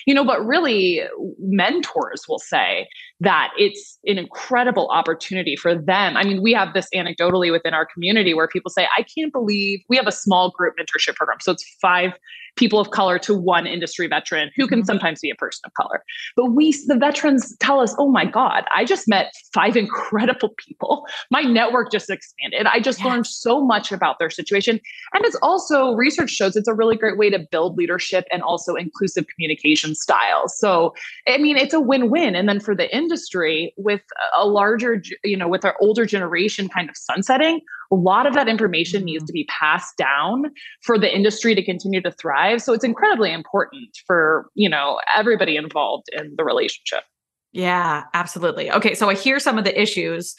You 0.06 0.14
know, 0.14 0.24
but 0.24 0.46
really 0.46 1.02
mentors 1.40 2.24
will 2.28 2.40
say 2.40 2.88
that 3.20 3.52
it's 3.58 4.00
an 4.06 4.18
incredible 4.18 4.90
opportunity 4.90 5.56
for 5.56 5.76
them. 5.76 6.16
I 6.18 6.24
mean, 6.24 6.42
we 6.42 6.54
have 6.54 6.74
this 6.74 6.88
anecdotally 6.94 7.52
within 7.52 7.74
our 7.74 7.86
community 7.86 8.34
where 8.34 8.48
people 8.48 8.72
say, 8.72 8.88
I 8.98 9.04
can't 9.04 9.32
believe 9.32 9.82
we 9.90 9.98
have 9.98 10.08
a 10.08 10.12
small 10.12 10.52
group 10.52 10.76
mentorship 10.80 11.16
program. 11.16 11.40
So 11.42 11.52
it's 11.52 11.66
five 11.82 12.12
people 12.60 12.80
of 12.80 12.92
color 12.92 13.18
to 13.18 13.34
one 13.34 13.66
industry 13.66 14.06
veteran 14.08 14.52
who 14.58 14.68
can 14.68 14.82
Mhm. 14.82 14.86
sometimes 14.86 15.22
be 15.22 15.30
a 15.30 15.36
person 15.36 15.62
of 15.66 15.74
color. 15.74 16.04
But 16.36 16.48
we, 16.52 16.74
the 16.88 16.98
veterans, 16.98 17.56
tell 17.60 17.80
us, 17.80 17.96
oh 17.98 18.10
my 18.12 18.26
God, 18.26 18.66
I 18.76 18.84
just 18.84 19.08
met 19.08 19.32
five 19.54 19.76
incredible 19.84 20.50
people. 20.58 21.08
My 21.32 21.42
network 21.42 21.92
just 21.92 22.10
expanded. 22.10 22.68
I 22.68 22.80
just 22.82 23.00
Yes. 23.00 23.06
learned 23.08 23.28
so 23.28 23.62
much 23.66 23.92
about 23.94 24.20
their 24.20 24.30
situation. 24.30 24.82
And 25.14 25.24
it's 25.26 25.38
also, 25.42 25.94
research 25.94 26.32
shows 26.32 26.58
it's 26.58 26.68
a 26.68 26.74
really 26.74 26.98
great 26.98 27.18
way 27.18 27.30
to 27.30 27.40
build 27.40 27.78
leadership 27.78 28.26
and 28.32 28.42
also 28.44 28.76
inclusive 28.76 29.26
communication 29.34 29.96
styles. 29.96 30.60
So, 30.60 30.94
I 31.28 31.38
mean, 31.38 31.56
it's 31.56 31.74
a 31.74 31.80
win 31.80 32.10
win. 32.10 32.36
And 32.36 32.50
then 32.50 32.60
for 32.60 32.76
the 32.76 32.94
industry, 32.96 33.74
with 33.78 34.02
a 34.38 34.46
larger, 34.46 35.02
you 35.24 35.38
know, 35.38 35.48
with 35.48 35.64
our 35.64 35.76
older 35.80 36.06
generation 36.06 36.68
kind 36.68 36.90
of 36.90 36.98
sunsetting, 36.98 37.62
a 37.92 37.96
lot 37.96 38.28
of 38.28 38.34
that 38.34 38.48
information 38.48 39.04
needs 39.04 39.24
Mhm. 39.24 39.28
to 39.28 39.34
be 39.34 39.46
passed 39.46 39.98
down 39.98 40.52
for 40.82 40.98
the 40.98 41.14
industry 41.14 41.56
to 41.56 41.64
continue 41.64 42.02
to 42.02 42.12
thrive. 42.12 42.62
So 42.62 42.74
it's 42.74 42.84
incredibly 42.84 43.32
important 43.34 43.90
for, 44.06 44.50
you 44.56 44.70
know, 44.70 45.00
everybody 45.16 45.56
involved 45.56 46.08
in 46.14 46.34
the 46.38 46.44
relationship. 46.44 47.04
Yeah, 47.52 48.04
absolutely. 48.14 48.72
Okay, 48.72 48.94
so 48.94 49.10
I 49.10 49.16
hear 49.16 49.40
some 49.40 49.58
of 49.58 49.64
the 49.64 49.80
issues 49.82 50.36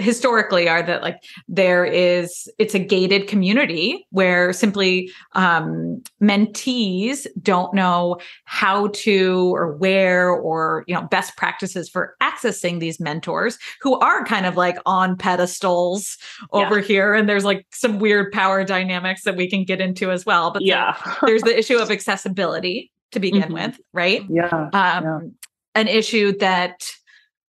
historically 0.00 0.68
are 0.68 0.82
that 0.82 1.02
like 1.02 1.22
there 1.46 1.84
is 1.84 2.48
it's 2.58 2.74
a 2.74 2.80
gated 2.80 3.28
community 3.28 4.04
where 4.10 4.52
simply 4.52 5.08
um 5.34 6.02
mentees 6.20 7.28
don't 7.40 7.72
know 7.74 8.16
how 8.44 8.88
to 8.88 9.54
or 9.54 9.76
where 9.76 10.30
or 10.30 10.82
you 10.88 10.94
know 10.94 11.02
best 11.02 11.36
practices 11.36 11.88
for 11.88 12.16
accessing 12.20 12.80
these 12.80 12.98
mentors 12.98 13.56
who 13.80 13.96
are 14.00 14.24
kind 14.24 14.44
of 14.44 14.56
like 14.56 14.78
on 14.84 15.16
pedestals 15.16 16.18
over 16.52 16.80
here 16.80 17.14
and 17.14 17.28
there's 17.28 17.44
like 17.44 17.66
some 17.72 18.00
weird 18.00 18.32
power 18.32 18.64
dynamics 18.64 19.22
that 19.22 19.36
we 19.36 19.48
can 19.48 19.64
get 19.64 19.80
into 19.80 20.10
as 20.10 20.26
well 20.26 20.50
but 20.50 20.62
yeah, 20.62 20.96
there's 21.24 21.42
the 21.42 21.56
issue 21.56 21.76
of 21.78 21.90
accessibility 21.98 22.90
to 23.12 23.20
begin 23.20 23.44
Mhm. 23.44 23.52
with, 23.52 23.80
right? 23.94 24.22
yeah. 24.28 24.68
um, 24.74 25.34
an 25.78 25.88
issue 25.88 26.36
that 26.38 26.90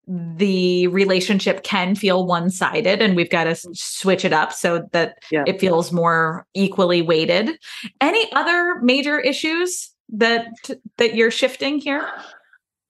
the 0.07 0.87
relationship 0.87 1.63
can 1.63 1.93
feel 1.93 2.25
one 2.25 2.49
sided 2.49 3.01
and 3.01 3.15
we've 3.15 3.29
got 3.29 3.43
to 3.43 3.55
switch 3.73 4.23
it 4.23 4.31
up 4.31 4.53
so 4.53 4.87
that 4.93 5.17
yeah. 5.31 5.43
it 5.45 5.59
feels 5.59 5.91
more 5.91 6.45
equally 6.53 7.01
weighted. 7.01 7.59
Any 7.99 8.31
other 8.33 8.79
major 8.81 9.19
issues 9.19 9.91
that 10.09 10.47
that 10.97 11.15
you're 11.15 11.31
shifting 11.31 11.79
here? 11.79 12.07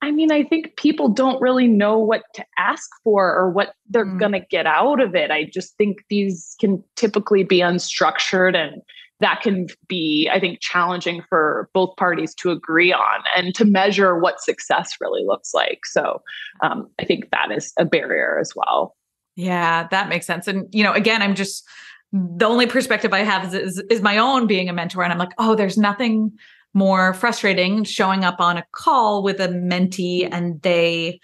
I 0.03 0.11
mean, 0.11 0.31
I 0.31 0.43
think 0.43 0.75
people 0.77 1.09
don't 1.09 1.41
really 1.41 1.67
know 1.67 1.97
what 1.97 2.21
to 2.35 2.45
ask 2.59 2.87
for 3.03 3.33
or 3.35 3.49
what 3.49 3.73
they're 3.89 4.05
mm. 4.05 4.19
going 4.19 4.33
to 4.33 4.45
get 4.51 4.67
out 4.67 5.01
of 5.01 5.15
it. 5.15 5.31
I 5.31 5.45
just 5.45 5.75
think 5.77 6.05
these 6.09 6.55
can 6.59 6.83
typically 6.95 7.43
be 7.43 7.59
unstructured 7.59 8.55
and 8.55 8.83
that 9.19 9.41
can 9.41 9.67
be, 9.87 10.29
I 10.31 10.39
think, 10.39 10.59
challenging 10.61 11.23
for 11.27 11.69
both 11.73 11.95
parties 11.97 12.35
to 12.35 12.51
agree 12.51 12.93
on 12.93 13.23
and 13.35 13.55
to 13.55 13.65
measure 13.65 14.17
what 14.19 14.41
success 14.41 14.91
really 15.01 15.23
looks 15.25 15.53
like. 15.53 15.85
So 15.85 16.21
um, 16.61 16.87
I 16.99 17.05
think 17.05 17.29
that 17.31 17.51
is 17.51 17.73
a 17.79 17.85
barrier 17.85 18.37
as 18.39 18.53
well. 18.55 18.95
Yeah, 19.35 19.87
that 19.89 20.09
makes 20.09 20.25
sense. 20.25 20.47
And, 20.47 20.67
you 20.73 20.83
know, 20.83 20.93
again, 20.93 21.21
I'm 21.21 21.35
just, 21.35 21.67
the 22.11 22.45
only 22.45 22.67
perspective 22.67 23.13
I 23.13 23.19
have 23.19 23.45
is, 23.45 23.53
is, 23.53 23.83
is 23.89 24.01
my 24.01 24.17
own 24.17 24.47
being 24.47 24.69
a 24.69 24.73
mentor. 24.73 25.03
And 25.03 25.11
I'm 25.11 25.19
like, 25.19 25.33
oh, 25.37 25.55
there's 25.55 25.77
nothing 25.77 26.31
more 26.73 27.13
frustrating 27.13 27.83
showing 27.83 28.23
up 28.23 28.39
on 28.39 28.57
a 28.57 28.65
call 28.71 29.23
with 29.23 29.39
a 29.39 29.47
mentee 29.47 30.27
and 30.31 30.61
they 30.61 31.19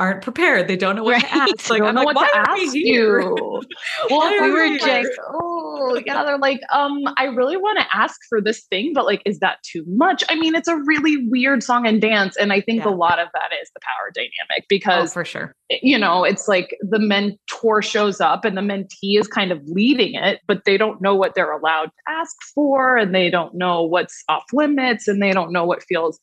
aren't 0.00 0.22
prepared. 0.22 0.68
They 0.68 0.76
don't 0.76 0.96
know 0.96 1.02
what 1.02 1.22
right. 1.22 1.22
to 1.22 1.34
ask. 1.34 1.70
Like, 1.70 1.80
don't 1.80 1.88
I'm 1.88 1.94
know 1.96 2.02
like, 2.02 2.16
what 2.16 2.30
to 2.32 2.50
ask 2.50 2.74
you. 2.74 3.36
well, 4.10 4.30
we 4.30 4.50
were 4.50 4.78
just, 4.78 5.10
oh, 5.28 6.00
yeah. 6.06 6.24
They're 6.24 6.38
like, 6.38 6.60
um, 6.72 7.02
I 7.16 7.24
really 7.24 7.56
want 7.56 7.78
to 7.80 7.86
ask 7.92 8.16
for 8.28 8.40
this 8.40 8.64
thing, 8.70 8.92
but 8.94 9.06
like, 9.06 9.22
is 9.26 9.40
that 9.40 9.58
too 9.64 9.84
much? 9.88 10.22
I 10.28 10.36
mean, 10.36 10.54
it's 10.54 10.68
a 10.68 10.76
really 10.86 11.26
weird 11.28 11.62
song 11.62 11.86
and 11.86 12.00
dance. 12.00 12.36
And 12.36 12.52
I 12.52 12.60
think 12.60 12.84
yeah. 12.84 12.90
a 12.90 12.94
lot 12.94 13.18
of 13.18 13.28
that 13.34 13.50
is 13.60 13.70
the 13.74 13.80
power 13.80 14.10
dynamic 14.14 14.66
because 14.68 15.10
oh, 15.10 15.14
for 15.14 15.24
sure, 15.24 15.54
you 15.82 15.98
know, 15.98 16.24
it's 16.24 16.46
like 16.46 16.76
the 16.80 17.00
mentor 17.00 17.82
shows 17.82 18.20
up 18.20 18.44
and 18.44 18.56
the 18.56 18.62
mentee 18.62 19.18
is 19.18 19.26
kind 19.26 19.50
of 19.50 19.60
leading 19.66 20.14
it, 20.14 20.40
but 20.46 20.64
they 20.64 20.76
don't 20.76 21.02
know 21.02 21.14
what 21.14 21.34
they're 21.34 21.52
allowed 21.52 21.86
to 21.86 22.12
ask 22.12 22.36
for 22.54 22.96
and 22.96 23.14
they 23.14 23.30
don't 23.30 23.54
know 23.54 23.82
what's 23.82 24.22
off 24.28 24.44
limits 24.52 25.08
and 25.08 25.20
they 25.20 25.32
don't 25.32 25.52
know 25.52 25.64
what 25.64 25.82
feels 25.82 26.20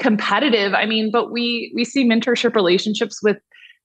competitive. 0.00 0.74
I 0.74 0.86
mean 0.86 1.10
but 1.10 1.30
we 1.30 1.72
we 1.74 1.84
see 1.84 2.04
mentorship 2.08 2.54
relationships 2.54 3.22
with 3.22 3.38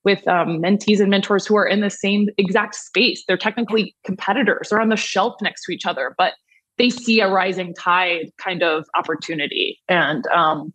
with 0.04 0.28
um, 0.28 0.62
mentees 0.62 1.00
and 1.00 1.10
mentors 1.10 1.48
who 1.48 1.56
are 1.56 1.66
in 1.66 1.82
the 1.82 1.90
same 1.90 2.30
exact 2.38 2.76
space. 2.76 3.24
They're 3.28 3.38
technically 3.38 3.96
competitors. 4.06 4.70
They're 4.70 4.82
on 4.82 4.90
the 4.90 4.96
shelf 4.96 5.36
next 5.42 5.66
to 5.66 5.74
each 5.74 5.86
other 5.86 6.16
but 6.18 6.34
they 6.78 6.90
see 6.90 7.22
a 7.22 7.30
rising 7.30 7.74
tide 7.74 8.32
kind 8.38 8.62
of 8.62 8.86
opportunity. 8.98 9.80
And 9.88 10.28
um, 10.28 10.74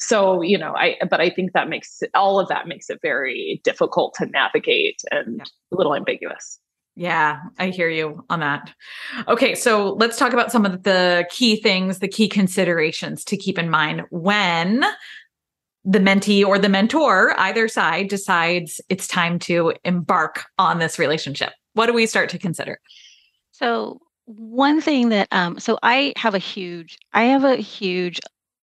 so 0.00 0.40
you 0.40 0.58
know 0.58 0.74
i 0.76 0.96
but 1.08 1.20
i 1.20 1.30
think 1.30 1.52
that 1.52 1.68
makes 1.68 2.00
all 2.14 2.40
of 2.40 2.48
that 2.48 2.66
makes 2.66 2.88
it 2.90 2.98
very 3.02 3.60
difficult 3.62 4.14
to 4.14 4.26
navigate 4.26 5.00
and 5.10 5.42
a 5.42 5.76
little 5.76 5.94
ambiguous 5.94 6.58
yeah, 7.00 7.40
I 7.58 7.70
hear 7.70 7.88
you 7.88 8.22
on 8.28 8.40
that. 8.40 8.74
Okay, 9.26 9.54
so 9.54 9.94
let's 9.94 10.18
talk 10.18 10.34
about 10.34 10.52
some 10.52 10.66
of 10.66 10.82
the 10.82 11.26
key 11.30 11.56
things, 11.56 12.00
the 12.00 12.08
key 12.08 12.28
considerations 12.28 13.24
to 13.24 13.38
keep 13.38 13.58
in 13.58 13.70
mind 13.70 14.02
when 14.10 14.84
the 15.82 15.98
mentee 15.98 16.44
or 16.44 16.58
the 16.58 16.68
mentor, 16.68 17.32
either 17.40 17.68
side, 17.68 18.08
decides 18.08 18.82
it's 18.90 19.08
time 19.08 19.38
to 19.38 19.72
embark 19.82 20.44
on 20.58 20.78
this 20.78 20.98
relationship. 20.98 21.54
What 21.72 21.86
do 21.86 21.94
we 21.94 22.04
start 22.04 22.28
to 22.30 22.38
consider? 22.38 22.78
So, 23.52 23.98
one 24.26 24.82
thing 24.82 25.08
that, 25.08 25.28
um, 25.30 25.58
so 25.58 25.78
I 25.82 26.12
have 26.16 26.34
a 26.34 26.38
huge, 26.38 26.98
I 27.14 27.22
have 27.24 27.44
a 27.44 27.56
huge 27.56 28.20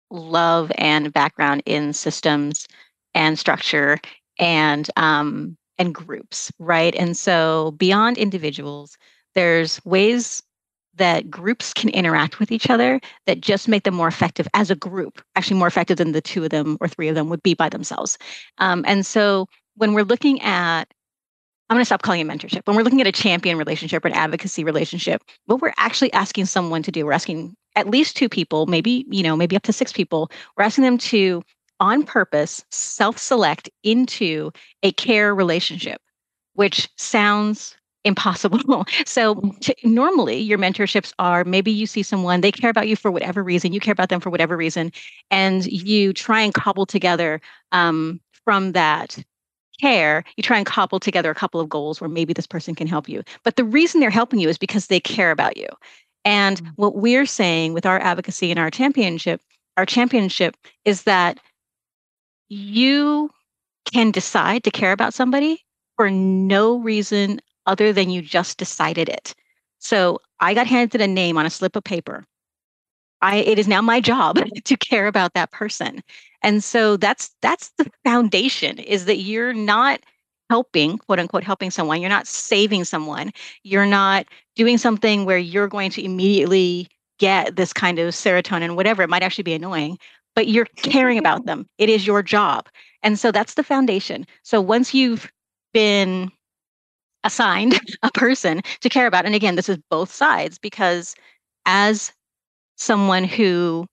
love 0.10 0.72
and 0.80 1.14
background 1.14 1.62
in 1.68 1.94
systems 1.94 2.68
and 3.14 3.38
structure 3.38 4.00
and 4.40 4.90
um, 4.98 5.56
and 5.84 5.94
groups, 5.94 6.52
right? 6.60 6.96
And 6.96 7.16
so 7.16 7.72
beyond 7.78 8.18
individuals, 8.18 8.98
there's 9.36 9.84
ways 9.86 10.42
that 10.96 11.30
groups 11.30 11.74
can 11.74 11.90
interact 11.90 12.40
with 12.40 12.52
each 12.52 12.70
other 12.70 13.02
that 13.26 13.42
just 13.42 13.68
make 13.68 13.84
them 13.84 13.96
more 13.96 14.08
effective 14.08 14.48
as 14.54 14.70
a 14.70 14.76
group, 14.76 15.22
actually 15.36 15.58
more 15.58 15.68
effective 15.68 15.98
than 15.98 16.12
the 16.12 16.22
two 16.22 16.44
of 16.44 16.52
them 16.52 16.78
or 16.80 16.88
three 16.88 17.08
of 17.08 17.16
them 17.16 17.30
would 17.30 17.44
be 17.44 17.54
by 17.54 17.68
themselves. 17.68 18.18
Um, 18.60 18.84
and 18.88 19.06
so 19.06 19.48
when 19.76 19.94
we're 19.94 20.04
looking 20.04 20.42
at 20.42 20.94
I'm 21.70 21.78
going 21.78 21.82
to 21.82 21.86
stop 21.86 22.04
calling 22.04 22.20
it 22.20 22.28
mentorship. 22.28 22.68
When 22.68 22.76
we're 22.76 22.84
looking 22.84 23.02
at 23.02 23.08
a 23.08 23.12
champion 23.12 23.58
relationship 23.58 24.04
or 24.04 24.10
an 24.10 24.14
advocacy 24.14 24.64
relationship, 24.64 25.24
what 25.46 25.62
we're 25.62 25.74
actually 25.78 26.12
asking 26.14 26.46
someone 26.46 26.84
to 26.84 26.92
do, 26.92 27.06
we're 27.06 27.14
asking 27.14 27.56
at 27.76 27.90
least 27.90 28.16
two 28.16 28.30
people, 28.30 28.68
maybe, 28.68 29.06
you 29.10 29.24
know, 29.24 29.36
maybe 29.36 29.56
up 29.56 29.64
to 29.64 29.74
six 29.74 29.92
people, 29.92 30.30
we're 30.56 30.66
asking 30.66 30.84
them 30.84 31.00
to 31.00 31.42
on 31.80 32.04
purpose 32.04 32.64
self 32.72 33.18
select 33.18 33.70
into 33.84 34.52
a 34.84 34.92
care 34.94 35.34
relationship, 35.36 36.02
which 36.54 36.90
sounds 36.98 37.76
impossible. 38.04 38.86
So 39.06 39.36
to, 39.62 39.76
normally 39.84 40.38
your 40.38 40.58
mentorships 40.58 41.14
are 41.20 41.44
maybe 41.44 41.72
you 41.72 41.88
see 41.88 42.04
someone, 42.04 42.42
they 42.42 42.52
care 42.52 42.70
about 42.70 42.88
you 42.88 42.96
for 42.96 43.12
whatever 43.12 43.44
reason, 43.44 43.74
you 43.74 43.80
care 43.80 43.92
about 43.92 44.10
them 44.10 44.20
for 44.20 44.30
whatever 44.30 44.58
reason, 44.58 44.92
and 45.32 45.66
you 45.66 46.14
try 46.14 46.42
and 46.42 46.54
cobble 46.54 46.86
together 46.86 47.42
um, 47.72 48.20
from 48.44 48.74
that 48.74 49.24
care, 49.80 50.24
you 50.38 50.44
try 50.44 50.58
and 50.58 50.66
cobble 50.66 51.00
together 51.00 51.32
a 51.32 51.36
couple 51.36 51.60
of 51.60 51.70
goals 51.70 52.00
where 52.00 52.10
maybe 52.10 52.34
this 52.34 52.48
person 52.48 52.76
can 52.76 52.88
help 52.88 53.10
you. 53.10 53.24
But 53.44 53.56
the 53.56 53.64
reason 53.64 54.00
they're 54.00 54.10
helping 54.10 54.40
you 54.40 54.50
is 54.50 54.58
because 54.58 54.88
they 54.88 55.00
care 55.00 55.32
about 55.32 55.58
you. 55.58 55.68
And 56.26 56.62
mm. 56.62 56.72
what 56.76 56.96
we're 56.96 57.26
saying 57.26 57.74
with 57.74 57.86
our 57.86 58.00
advocacy 58.00 58.50
and 58.52 58.60
our 58.60 58.72
championship, 58.72 59.42
our 59.78 59.86
championship 59.86 60.56
is 60.86 61.04
that 61.04 61.40
you 62.54 63.30
can 63.92 64.12
decide 64.12 64.64
to 64.64 64.72
care 64.72 64.92
about 64.92 65.14
somebody 65.14 65.64
for 65.98 66.10
no 66.10 66.78
reason 66.80 67.40
other 67.66 67.94
than 67.94 68.10
you 68.10 68.22
just 68.22 68.58
decided 68.58 69.10
it. 69.10 69.34
So 69.80 70.20
I 70.40 70.54
got 70.54 70.68
handed 70.68 71.02
a 71.02 71.08
name 71.08 71.38
on 71.38 71.46
a 71.46 71.50
slip 71.50 71.76
of 71.76 71.84
paper. 71.84 72.26
I 73.22 73.38
it 73.38 73.60
is 73.60 73.68
now 73.68 73.82
my 73.82 74.00
job 74.02 74.40
to 74.66 74.78
care 74.78 75.08
about 75.08 75.34
that 75.34 75.52
person. 75.52 76.02
And 76.42 76.64
so 76.64 76.98
that's 76.98 77.32
that's 77.42 77.72
the 77.78 77.90
foundation 78.04 78.80
is 78.80 79.06
that 79.06 79.18
you're 79.18 79.54
not 79.54 80.02
helping, 80.50 80.98
quote 80.98 81.20
unquote, 81.20 81.44
helping 81.44 81.72
someone. 81.72 82.02
You're 82.02 82.10
not 82.10 82.28
saving 82.28 82.84
someone. 82.86 83.32
You're 83.64 83.86
not 83.86 84.26
doing 84.56 84.78
something 84.78 85.26
where 85.26 85.38
you're 85.38 85.68
going 85.68 85.92
to 85.92 86.04
immediately 86.04 86.90
get 87.20 87.56
this 87.56 87.74
kind 87.74 88.00
of 88.00 88.14
serotonin, 88.14 88.76
whatever. 88.76 89.04
It 89.04 89.10
might 89.10 89.24
actually 89.24 89.44
be 89.44 89.54
annoying, 89.54 89.98
but 90.36 90.48
you're 90.48 90.66
caring 90.78 91.18
about 91.18 91.46
them. 91.48 91.68
It 91.78 91.90
is 91.90 92.06
your 92.08 92.24
job. 92.24 92.68
And 93.02 93.20
so 93.20 93.32
that's 93.32 93.56
the 93.56 93.64
foundation. 93.64 94.26
So 94.44 94.62
once 94.62 94.94
you've 94.94 95.32
been 95.74 96.32
assigned 97.24 97.80
a 98.04 98.12
person 98.12 98.62
to 98.82 98.90
care 98.90 99.08
about, 99.08 99.26
and 99.26 99.36
again, 99.36 99.56
this 99.56 99.70
is 99.70 99.78
both 99.90 100.12
sides 100.12 100.58
because 100.58 101.16
as 101.66 102.12
someone 102.78 103.24
who 103.24 103.86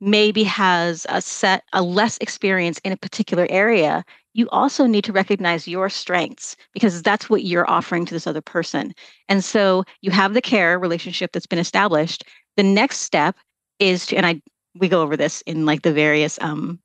maybe 0.00 0.44
has 0.44 1.06
a 1.08 1.22
set 1.22 1.62
a 1.72 1.82
less 1.82 2.18
experience 2.18 2.78
in 2.84 2.92
a 2.92 2.96
particular 2.96 3.46
area 3.48 4.04
you 4.34 4.48
also 4.50 4.86
need 4.86 5.04
to 5.04 5.12
recognize 5.12 5.68
your 5.68 5.88
strengths 5.88 6.56
because 6.72 7.00
that's 7.00 7.30
what 7.30 7.44
you're 7.44 7.70
offering 7.70 8.04
to 8.04 8.12
this 8.12 8.26
other 8.26 8.40
person 8.42 8.92
and 9.28 9.44
so 9.44 9.84
you 10.02 10.10
have 10.10 10.34
the 10.34 10.42
care 10.42 10.78
relationship 10.78 11.32
that's 11.32 11.46
been 11.46 11.58
established 11.58 12.24
the 12.56 12.62
next 12.62 12.98
step 13.00 13.36
is 13.78 14.04
to 14.06 14.16
and 14.16 14.26
i 14.26 14.40
we 14.78 14.88
go 14.88 15.02
over 15.02 15.16
this 15.16 15.42
in 15.42 15.66
like 15.66 15.82
the 15.82 15.92
various 15.92 16.38
um, 16.40 16.78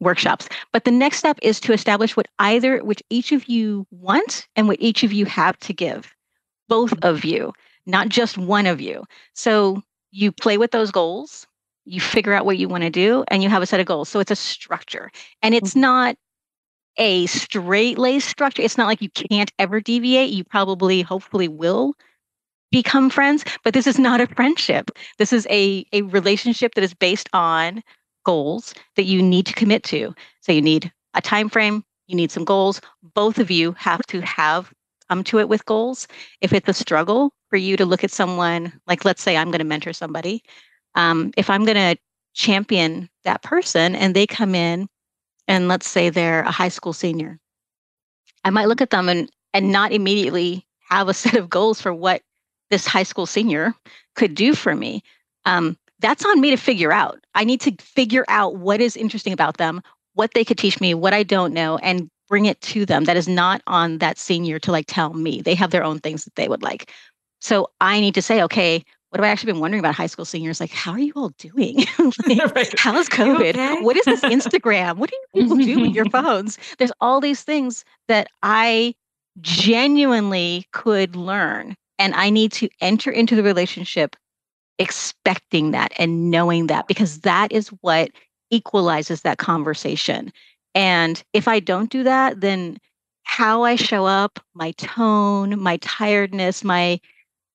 workshops. 0.00 0.48
But 0.72 0.84
the 0.84 0.90
next 0.90 1.18
step 1.18 1.38
is 1.42 1.60
to 1.60 1.72
establish 1.72 2.16
what 2.16 2.28
either 2.38 2.78
which 2.84 3.02
each 3.10 3.32
of 3.32 3.46
you 3.46 3.86
want 3.90 4.48
and 4.56 4.68
what 4.68 4.80
each 4.80 5.02
of 5.02 5.12
you 5.12 5.26
have 5.26 5.58
to 5.60 5.72
give. 5.72 6.14
Both 6.68 6.92
of 7.02 7.24
you, 7.24 7.52
not 7.86 8.08
just 8.08 8.38
one 8.38 8.66
of 8.66 8.80
you. 8.80 9.04
So 9.34 9.82
you 10.10 10.32
play 10.32 10.58
with 10.58 10.70
those 10.70 10.90
goals, 10.90 11.46
you 11.84 12.00
figure 12.00 12.32
out 12.32 12.46
what 12.46 12.58
you 12.58 12.68
want 12.68 12.84
to 12.84 12.90
do, 12.90 13.24
and 13.28 13.42
you 13.42 13.48
have 13.48 13.62
a 13.62 13.66
set 13.66 13.80
of 13.80 13.86
goals. 13.86 14.08
So 14.08 14.20
it's 14.20 14.30
a 14.30 14.36
structure. 14.36 15.10
And 15.42 15.54
it's 15.54 15.70
mm-hmm. 15.70 15.80
not 15.80 16.16
a 16.96 17.26
straight 17.26 17.98
laced 17.98 18.28
structure. 18.28 18.62
It's 18.62 18.78
not 18.78 18.86
like 18.86 19.02
you 19.02 19.10
can't 19.10 19.52
ever 19.58 19.80
deviate. 19.80 20.30
You 20.30 20.44
probably, 20.44 21.02
hopefully, 21.02 21.48
will 21.48 21.94
become 22.70 23.10
friends, 23.10 23.44
but 23.64 23.74
this 23.74 23.86
is 23.86 23.98
not 23.98 24.20
a 24.20 24.26
friendship. 24.28 24.90
This 25.18 25.32
is 25.32 25.46
a, 25.50 25.84
a 25.92 26.02
relationship 26.02 26.74
that 26.74 26.84
is 26.84 26.94
based 26.94 27.28
on 27.32 27.82
goals 28.24 28.74
that 28.96 29.04
you 29.04 29.22
need 29.22 29.46
to 29.46 29.54
commit 29.54 29.82
to. 29.84 30.14
So 30.40 30.52
you 30.52 30.62
need 30.62 30.92
a 31.14 31.20
time 31.20 31.48
frame, 31.48 31.84
you 32.06 32.16
need 32.16 32.30
some 32.30 32.44
goals. 32.44 32.80
Both 33.14 33.38
of 33.38 33.50
you 33.50 33.72
have 33.72 34.02
to 34.08 34.20
have 34.20 34.72
come 35.08 35.24
to 35.24 35.40
it 35.40 35.48
with 35.48 35.64
goals. 35.66 36.06
If 36.40 36.52
it's 36.52 36.68
a 36.68 36.74
struggle 36.74 37.32
for 37.48 37.56
you 37.56 37.76
to 37.76 37.84
look 37.84 38.04
at 38.04 38.10
someone, 38.10 38.72
like 38.86 39.04
let's 39.04 39.22
say 39.22 39.36
I'm 39.36 39.50
going 39.50 39.58
to 39.58 39.64
mentor 39.64 39.92
somebody, 39.92 40.42
um, 40.94 41.32
if 41.36 41.50
I'm 41.50 41.64
going 41.64 41.76
to 41.76 42.00
champion 42.34 43.08
that 43.24 43.42
person 43.42 43.96
and 43.96 44.14
they 44.14 44.26
come 44.26 44.54
in 44.54 44.88
and 45.48 45.66
let's 45.66 45.88
say 45.88 46.10
they're 46.10 46.42
a 46.42 46.50
high 46.50 46.68
school 46.68 46.92
senior, 46.92 47.40
I 48.44 48.50
might 48.50 48.68
look 48.68 48.80
at 48.80 48.90
them 48.90 49.08
and 49.08 49.30
and 49.52 49.72
not 49.72 49.90
immediately 49.90 50.66
have 50.88 51.08
a 51.08 51.14
set 51.14 51.34
of 51.34 51.50
goals 51.50 51.80
for 51.80 51.92
what 51.92 52.22
this 52.70 52.86
high 52.86 53.02
school 53.02 53.26
senior 53.26 53.74
could 54.16 54.34
do 54.34 54.54
for 54.54 54.74
me. 54.74 55.02
Um, 55.44 55.76
that's 56.00 56.24
on 56.24 56.40
me 56.40 56.50
to 56.50 56.56
figure 56.56 56.92
out. 56.92 57.18
I 57.34 57.44
need 57.44 57.60
to 57.62 57.72
figure 57.80 58.24
out 58.28 58.56
what 58.56 58.80
is 58.80 58.96
interesting 58.96 59.32
about 59.32 59.58
them, 59.58 59.82
what 60.14 60.32
they 60.34 60.44
could 60.44 60.58
teach 60.58 60.80
me, 60.80 60.94
what 60.94 61.12
I 61.12 61.22
don't 61.22 61.52
know, 61.52 61.76
and 61.78 62.10
bring 62.28 62.46
it 62.46 62.60
to 62.62 62.86
them 62.86 63.04
that 63.04 63.16
is 63.16 63.28
not 63.28 63.60
on 63.66 63.98
that 63.98 64.18
senior 64.18 64.58
to 64.60 64.72
like 64.72 64.86
tell 64.88 65.12
me. 65.12 65.42
They 65.42 65.54
have 65.54 65.72
their 65.72 65.84
own 65.84 65.98
things 65.98 66.24
that 66.24 66.36
they 66.36 66.48
would 66.48 66.62
like. 66.62 66.90
So 67.40 67.70
I 67.80 68.00
need 68.00 68.14
to 68.14 68.22
say, 68.22 68.42
okay, 68.42 68.84
what 69.10 69.18
have 69.18 69.24
I 69.24 69.28
actually 69.28 69.52
been 69.52 69.60
wondering 69.60 69.80
about 69.80 69.96
high 69.96 70.06
school 70.06 70.24
seniors? 70.24 70.60
Like, 70.60 70.70
how 70.70 70.92
are 70.92 70.98
you 70.98 71.12
all 71.16 71.30
doing? 71.30 71.78
like, 72.26 72.54
right. 72.54 72.78
How's 72.78 73.08
COVID? 73.08 73.50
Okay? 73.50 73.80
What 73.80 73.96
is 73.96 74.04
this 74.04 74.20
Instagram? 74.22 74.96
what 74.96 75.10
do 75.10 75.16
you 75.34 75.42
people 75.42 75.56
do 75.56 75.80
with 75.80 75.90
your 75.90 76.04
phones? 76.06 76.58
There's 76.78 76.92
all 77.00 77.20
these 77.20 77.42
things 77.42 77.84
that 78.06 78.28
I 78.42 78.94
genuinely 79.40 80.66
could 80.72 81.16
learn. 81.16 81.76
And 82.00 82.14
I 82.14 82.30
need 82.30 82.50
to 82.52 82.68
enter 82.80 83.10
into 83.10 83.36
the 83.36 83.42
relationship 83.42 84.16
expecting 84.78 85.72
that 85.72 85.92
and 85.98 86.30
knowing 86.30 86.66
that 86.68 86.88
because 86.88 87.20
that 87.20 87.52
is 87.52 87.68
what 87.82 88.10
equalizes 88.50 89.20
that 89.20 89.36
conversation. 89.36 90.32
And 90.74 91.22
if 91.34 91.46
I 91.46 91.60
don't 91.60 91.90
do 91.90 92.02
that, 92.02 92.40
then 92.40 92.78
how 93.24 93.64
I 93.64 93.76
show 93.76 94.06
up, 94.06 94.40
my 94.54 94.72
tone, 94.72 95.60
my 95.60 95.76
tiredness, 95.82 96.64
my 96.64 96.98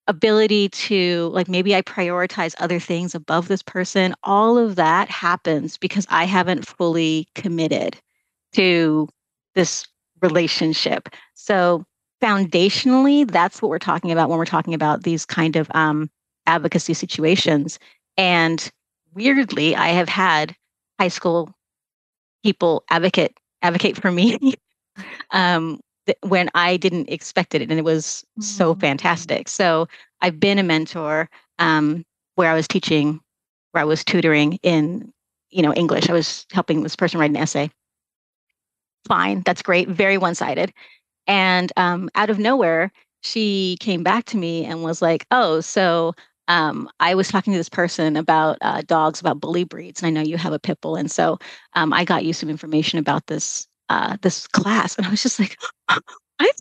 ability 0.07 0.69
to 0.69 1.29
like 1.33 1.49
maybe 1.49 1.75
I 1.75 1.81
prioritize 1.81 2.53
other 2.59 2.79
things 2.79 3.15
above 3.15 3.47
this 3.47 3.63
person, 3.63 4.13
all 4.23 4.59
of 4.59 4.75
that 4.75 5.09
happens 5.09 5.75
because 5.77 6.05
I 6.09 6.25
haven't 6.25 6.67
fully 6.67 7.27
committed 7.33 7.97
to 8.53 9.09
this 9.55 9.87
relationship. 10.21 11.09
So 11.33 11.83
foundationally, 12.21 13.29
that's 13.29 13.61
what 13.61 13.69
we're 13.69 13.79
talking 13.79 14.11
about 14.11 14.29
when 14.29 14.37
we're 14.37 14.45
talking 14.45 14.73
about 14.73 15.03
these 15.03 15.25
kind 15.25 15.55
of 15.55 15.69
um, 15.73 16.09
advocacy 16.47 16.93
situations. 16.93 17.79
And 18.17 18.71
weirdly, 19.13 19.75
I 19.75 19.89
have 19.89 20.09
had 20.09 20.55
high 20.99 21.09
school 21.09 21.53
people 22.43 22.83
advocate 22.89 23.35
advocate 23.61 23.97
for 23.97 24.11
me 24.11 24.53
um, 25.31 25.79
th- 26.05 26.17
when 26.21 26.49
I 26.53 26.77
didn't 26.77 27.09
expect 27.09 27.55
it, 27.55 27.61
and 27.61 27.71
it 27.71 27.83
was 27.83 28.23
mm-hmm. 28.31 28.41
so 28.41 28.75
fantastic. 28.75 29.47
So 29.47 29.87
I've 30.21 30.39
been 30.39 30.59
a 30.59 30.63
mentor 30.63 31.29
um, 31.59 32.05
where 32.35 32.51
I 32.51 32.53
was 32.53 32.67
teaching, 32.67 33.19
where 33.71 33.81
I 33.81 33.85
was 33.85 34.03
tutoring 34.03 34.59
in 34.63 35.11
you 35.49 35.61
know 35.61 35.73
English. 35.73 36.09
I 36.09 36.13
was 36.13 36.45
helping 36.51 36.83
this 36.83 36.95
person 36.95 37.19
write 37.19 37.31
an 37.31 37.37
essay. 37.37 37.71
Fine, 39.07 39.43
that's 39.45 39.61
great. 39.61 39.87
Very 39.87 40.17
one 40.17 40.35
sided. 40.35 40.73
And 41.27 41.71
um, 41.77 42.09
out 42.15 42.29
of 42.29 42.39
nowhere, 42.39 42.91
she 43.21 43.77
came 43.79 44.03
back 44.03 44.25
to 44.25 44.37
me 44.37 44.65
and 44.65 44.83
was 44.83 45.01
like, 45.01 45.25
"Oh, 45.31 45.61
so 45.61 46.13
um, 46.47 46.89
I 46.99 47.15
was 47.15 47.27
talking 47.27 47.53
to 47.53 47.59
this 47.59 47.69
person 47.69 48.15
about 48.15 48.57
uh, 48.61 48.81
dogs, 48.85 49.19
about 49.19 49.39
bully 49.39 49.63
breeds, 49.63 50.01
and 50.01 50.07
I 50.07 50.11
know 50.11 50.27
you 50.27 50.37
have 50.37 50.53
a 50.53 50.59
pit 50.59 50.79
bull, 50.81 50.95
and 50.95 51.09
so 51.09 51.39
um, 51.73 51.91
I 51.93 52.05
got 52.05 52.25
you 52.25 52.33
some 52.33 52.49
information 52.49 52.99
about 52.99 53.27
this 53.27 53.67
uh, 53.89 54.17
this 54.21 54.47
class, 54.47 54.97
and 54.97 55.05
I 55.07 55.09
was 55.09 55.23
just 55.23 55.39
like, 55.39 55.57
what? 55.87 56.55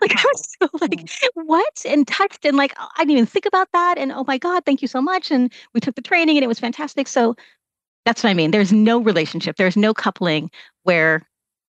Like 0.00 0.16
I 0.16 0.24
was 0.32 0.56
so 0.60 0.68
like, 0.80 1.08
what? 1.34 1.82
And 1.86 2.06
touched, 2.06 2.44
and 2.44 2.56
like 2.56 2.74
I 2.78 3.02
didn't 3.02 3.12
even 3.12 3.26
think 3.26 3.46
about 3.46 3.68
that, 3.72 3.96
and 3.98 4.10
oh 4.12 4.24
my 4.26 4.38
god, 4.38 4.64
thank 4.64 4.82
you 4.82 4.88
so 4.88 5.00
much, 5.00 5.30
and 5.30 5.52
we 5.74 5.80
took 5.80 5.94
the 5.94 6.02
training, 6.02 6.36
and 6.36 6.44
it 6.44 6.48
was 6.48 6.58
fantastic. 6.58 7.06
So 7.06 7.36
that's 8.04 8.24
what 8.24 8.30
I 8.30 8.34
mean. 8.34 8.50
There's 8.50 8.72
no 8.72 8.98
relationship, 8.98 9.56
there's 9.56 9.76
no 9.76 9.94
coupling 9.94 10.50
where 10.82 11.22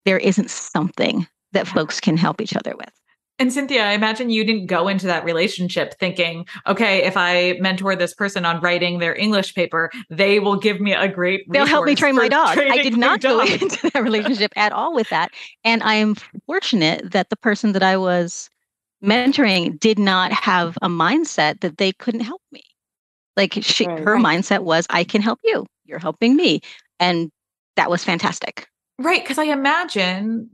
there 0.05 0.17
isn't 0.17 0.49
something 0.49 1.27
that 1.53 1.67
folks 1.67 1.99
can 1.99 2.17
help 2.17 2.41
each 2.41 2.55
other 2.55 2.75
with. 2.75 2.91
And 3.39 3.53
Cynthia, 3.53 3.85
I 3.85 3.93
imagine 3.93 4.29
you 4.29 4.43
didn't 4.43 4.65
go 4.65 4.89
into 4.89 5.05
that 5.07 5.23
relationship 5.23 5.97
thinking, 5.97 6.45
okay, 6.67 7.05
if 7.05 7.15
I 7.15 7.57
mentor 7.61 7.95
this 7.95 8.13
person 8.13 8.43
on 8.43 8.59
writing 8.59 8.99
their 8.99 9.15
English 9.15 9.55
paper, 9.55 9.89
they 10.09 10.39
will 10.39 10.57
give 10.57 10.81
me 10.81 10.93
a 10.93 11.07
great 11.07 11.49
They'll 11.49 11.65
help 11.65 11.85
me 11.85 11.95
train 11.95 12.15
my 12.15 12.27
dog. 12.27 12.57
I 12.57 12.83
did 12.83 12.97
not 12.97 13.21
go 13.21 13.39
into 13.39 13.89
that 13.93 14.03
relationship 14.03 14.51
at 14.57 14.73
all 14.73 14.93
with 14.93 15.09
that. 15.09 15.31
And 15.63 15.81
I'm 15.83 16.15
fortunate 16.45 17.11
that 17.11 17.29
the 17.29 17.37
person 17.37 17.71
that 17.71 17.83
I 17.83 17.95
was 17.95 18.49
mentoring 19.01 19.79
did 19.79 19.97
not 19.97 20.33
have 20.33 20.77
a 20.81 20.89
mindset 20.89 21.61
that 21.61 21.77
they 21.77 21.93
couldn't 21.93 22.21
help 22.21 22.41
me. 22.51 22.63
Like 23.37 23.53
she 23.61 23.87
right, 23.87 23.99
her 23.99 24.15
right. 24.15 24.25
mindset 24.25 24.63
was 24.63 24.85
I 24.89 25.05
can 25.05 25.21
help 25.21 25.39
you. 25.45 25.65
You're 25.85 25.99
helping 25.99 26.35
me. 26.35 26.59
And 26.99 27.31
that 27.77 27.89
was 27.89 28.03
fantastic. 28.03 28.67
Right. 28.97 29.25
Cause 29.25 29.37
I 29.37 29.45
imagine 29.45 30.49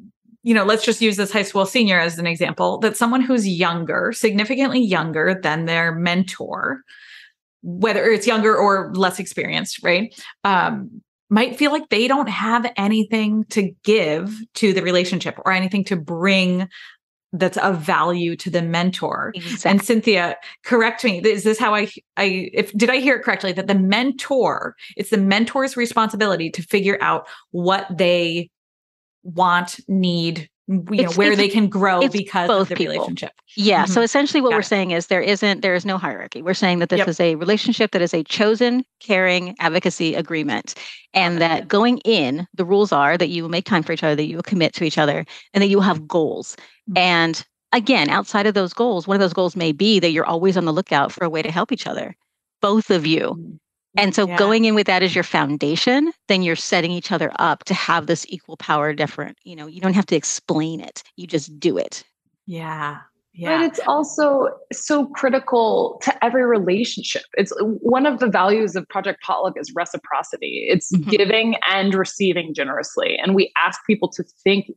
you 0.46 0.54
know, 0.54 0.64
let's 0.64 0.86
just 0.86 1.02
use 1.02 1.18
this 1.18 1.32
high 1.32 1.42
school 1.42 1.66
senior 1.66 2.00
as 2.00 2.20
an 2.20 2.28
example 2.28 2.78
that 2.78 2.96
someone 2.96 3.20
who's 3.20 3.48
younger, 3.48 4.12
significantly 4.14 4.80
younger 4.80 5.40
than 5.42 5.66
their 5.66 5.92
mentor, 5.96 6.82
whether 7.64 8.06
it's 8.06 8.28
younger 8.28 8.56
or 8.56 8.94
less 8.94 9.20
experienced, 9.20 9.82
right? 9.84 10.14
Um, 10.44 11.02
might 11.32 11.58
feel 11.58 11.72
like 11.72 11.90
they 11.90 12.08
don't 12.08 12.30
have 12.30 12.72
anything 12.78 13.46
to 13.46 13.72
give 13.84 14.40
to 14.54 14.72
the 14.72 14.84
relationship 14.84 15.36
or 15.44 15.52
anything 15.52 15.84
to 15.86 15.96
bring 15.96 16.70
that's 17.34 17.58
of 17.58 17.82
value 17.82 18.36
to 18.36 18.52
the 18.52 18.62
mentor. 18.62 19.32
Exactly. 19.34 19.72
And 19.72 19.82
Cynthia, 19.82 20.38
correct 20.64 21.04
me. 21.04 21.22
Is 21.22 21.44
this 21.44 21.58
how 21.58 21.74
I 21.74 21.90
I 22.18 22.50
if 22.54 22.72
did 22.74 22.92
I 22.92 22.98
hear 22.98 23.16
it 23.16 23.24
correctly 23.24 23.52
that 23.54 23.66
the 23.66 23.76
mentor, 23.76 24.76
it's 24.96 25.10
the 25.10 25.18
mentor's 25.18 25.76
responsibility 25.76 26.52
to 26.52 26.62
figure 26.62 27.00
out 27.02 27.28
what 27.50 27.88
they 27.98 28.52
want, 29.26 29.80
need, 29.90 30.50
you 30.68 30.84
it's, 30.92 31.04
know, 31.04 31.12
where 31.12 31.36
they 31.36 31.50
can 31.50 31.68
grow 31.68 32.08
because 32.08 32.50
of 32.50 32.70
the 32.70 32.76
people. 32.76 32.94
relationship. 32.94 33.32
Yeah. 33.56 33.84
Mm-hmm. 33.84 33.92
So 33.92 34.02
essentially 34.02 34.40
what 34.40 34.52
Got 34.52 34.56
we're 34.56 34.62
it. 34.62 34.66
saying 34.66 34.92
is 34.92 35.08
there 35.08 35.22
isn't, 35.22 35.62
there 35.62 35.76
is 35.76 35.86
no 35.86 35.98
hierarchy. 35.98 36.42
We're 36.42 36.54
saying 36.54 36.80
that 36.80 36.90
this 36.90 37.00
yep. 37.00 37.08
is 37.08 37.20
a 37.20 37.36
relationship 37.36 37.92
that 37.92 38.02
is 38.02 38.14
a 38.14 38.24
chosen, 38.24 38.86
caring 39.00 39.56
advocacy 39.60 40.16
agreement. 40.16 40.76
And 41.14 41.40
that 41.42 41.68
going 41.68 41.98
in, 42.00 42.48
the 42.54 42.66
rules 42.66 42.92
are 42.92 43.18
that 43.18 43.30
you 43.30 43.44
will 43.44 43.50
make 43.50 43.66
time 43.66 43.84
for 43.84 43.92
each 43.92 44.04
other, 44.04 44.16
that 44.16 44.28
you 44.28 44.38
will 44.38 44.44
commit 44.44 44.74
to 44.76 44.84
each 44.84 44.98
other, 44.98 45.26
and 45.54 45.62
that 45.62 45.68
you 45.68 45.78
will 45.78 45.84
have 45.84 46.08
goals. 46.08 46.56
Mm-hmm. 46.90 46.98
And 46.98 47.46
again, 47.72 48.10
outside 48.10 48.48
of 48.48 48.54
those 48.54 48.74
goals, 48.74 49.08
one 49.08 49.16
of 49.16 49.22
those 49.22 49.34
goals 49.34 49.56
may 49.56 49.72
be 49.72 50.00
that 50.00 50.12
you're 50.12 50.26
always 50.26 50.56
on 50.56 50.66
the 50.66 50.74
lookout 50.74 51.12
for 51.12 51.26
a 51.26 51.30
way 51.30 51.42
to 51.42 51.52
help 51.52 51.72
each 51.72 51.88
other, 51.88 52.16
both 52.62 52.90
of 52.90 53.06
you. 53.06 53.20
Mm-hmm. 53.20 53.56
And 53.98 54.14
so 54.16 54.28
yeah. 54.28 54.38
going 54.38 54.66
in 54.66 54.76
with 54.76 54.88
that 54.88 55.04
as 55.04 55.16
your 55.16 55.24
foundation, 55.24 56.12
then 56.28 56.44
you're 56.44 56.56
setting 56.56 56.92
each 56.92 57.12
other 57.12 57.32
up 57.40 57.64
to 57.66 57.74
have 57.74 58.08
this 58.08 58.26
equal 58.30 58.58
power 58.58 58.94
different. 58.94 59.38
You 59.44 59.56
know, 59.56 59.68
you 59.68 59.82
don't 59.82 59.94
have 59.94 60.06
to 60.08 60.16
explain 60.16 60.82
it. 60.82 61.04
You 61.16 61.28
just 61.28 61.60
do 61.60 61.78
it. 61.78 62.04
Yeah. 62.46 63.00
Yeah. 63.38 63.58
But 63.58 63.66
it's 63.66 63.80
also 63.86 64.48
so 64.72 65.08
critical 65.08 66.00
to 66.04 66.24
every 66.24 66.46
relationship. 66.46 67.24
It's 67.34 67.52
one 67.60 68.06
of 68.06 68.20
the 68.20 68.30
values 68.30 68.78
of 68.78 68.88
Project 68.88 69.22
Potluck 69.22 69.56
is 69.60 69.74
reciprocity. 69.76 70.68
It's 70.70 70.92
mm-hmm. 70.94 71.10
giving 71.10 71.56
and 71.70 71.94
receiving 71.94 72.54
generously. 72.54 73.18
And 73.22 73.36
we 73.36 73.52
ask 73.62 73.82
people 73.86 74.08
to 74.10 74.24
think 74.44 74.72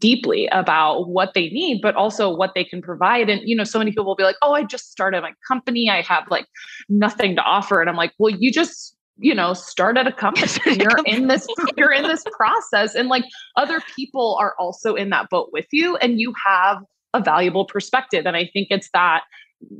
deeply 0.00 0.48
about 0.48 1.08
what 1.08 1.34
they 1.34 1.48
need 1.50 1.80
but 1.80 1.94
also 1.94 2.34
what 2.34 2.52
they 2.54 2.64
can 2.64 2.82
provide. 2.82 3.28
And 3.28 3.40
you 3.44 3.56
know 3.56 3.64
so 3.64 3.78
many 3.78 3.90
people 3.90 4.04
will 4.04 4.16
be 4.16 4.24
like 4.24 4.36
oh 4.42 4.52
i 4.52 4.64
just 4.64 4.90
started 4.90 5.20
my 5.22 5.32
company. 5.46 5.88
I 5.88 6.02
have 6.02 6.24
like 6.30 6.46
nothing 6.88 7.36
to 7.36 7.42
offer. 7.42 7.80
And 7.80 7.88
i'm 7.88 7.96
like 7.96 8.12
well 8.18 8.34
you 8.34 8.52
just 8.52 8.96
you 9.18 9.34
know 9.34 9.54
start 9.54 9.96
at 9.96 10.06
a 10.06 10.12
company. 10.24 10.48
you're 10.66 11.04
in 11.06 11.28
this 11.28 11.46
you're 11.76 11.92
in 11.92 12.04
this 12.04 12.24
process. 12.36 12.94
And 12.94 13.08
like 13.08 13.24
other 13.56 13.80
people 13.94 14.36
are 14.40 14.54
also 14.58 14.94
in 14.94 15.10
that 15.10 15.30
boat 15.30 15.50
with 15.52 15.66
you 15.72 15.96
and 15.96 16.20
you 16.20 16.32
have 16.44 16.78
a 17.14 17.22
valuable 17.22 17.64
perspective. 17.64 18.26
And 18.26 18.36
i 18.36 18.48
think 18.52 18.68
it's 18.70 18.90
that 18.92 19.22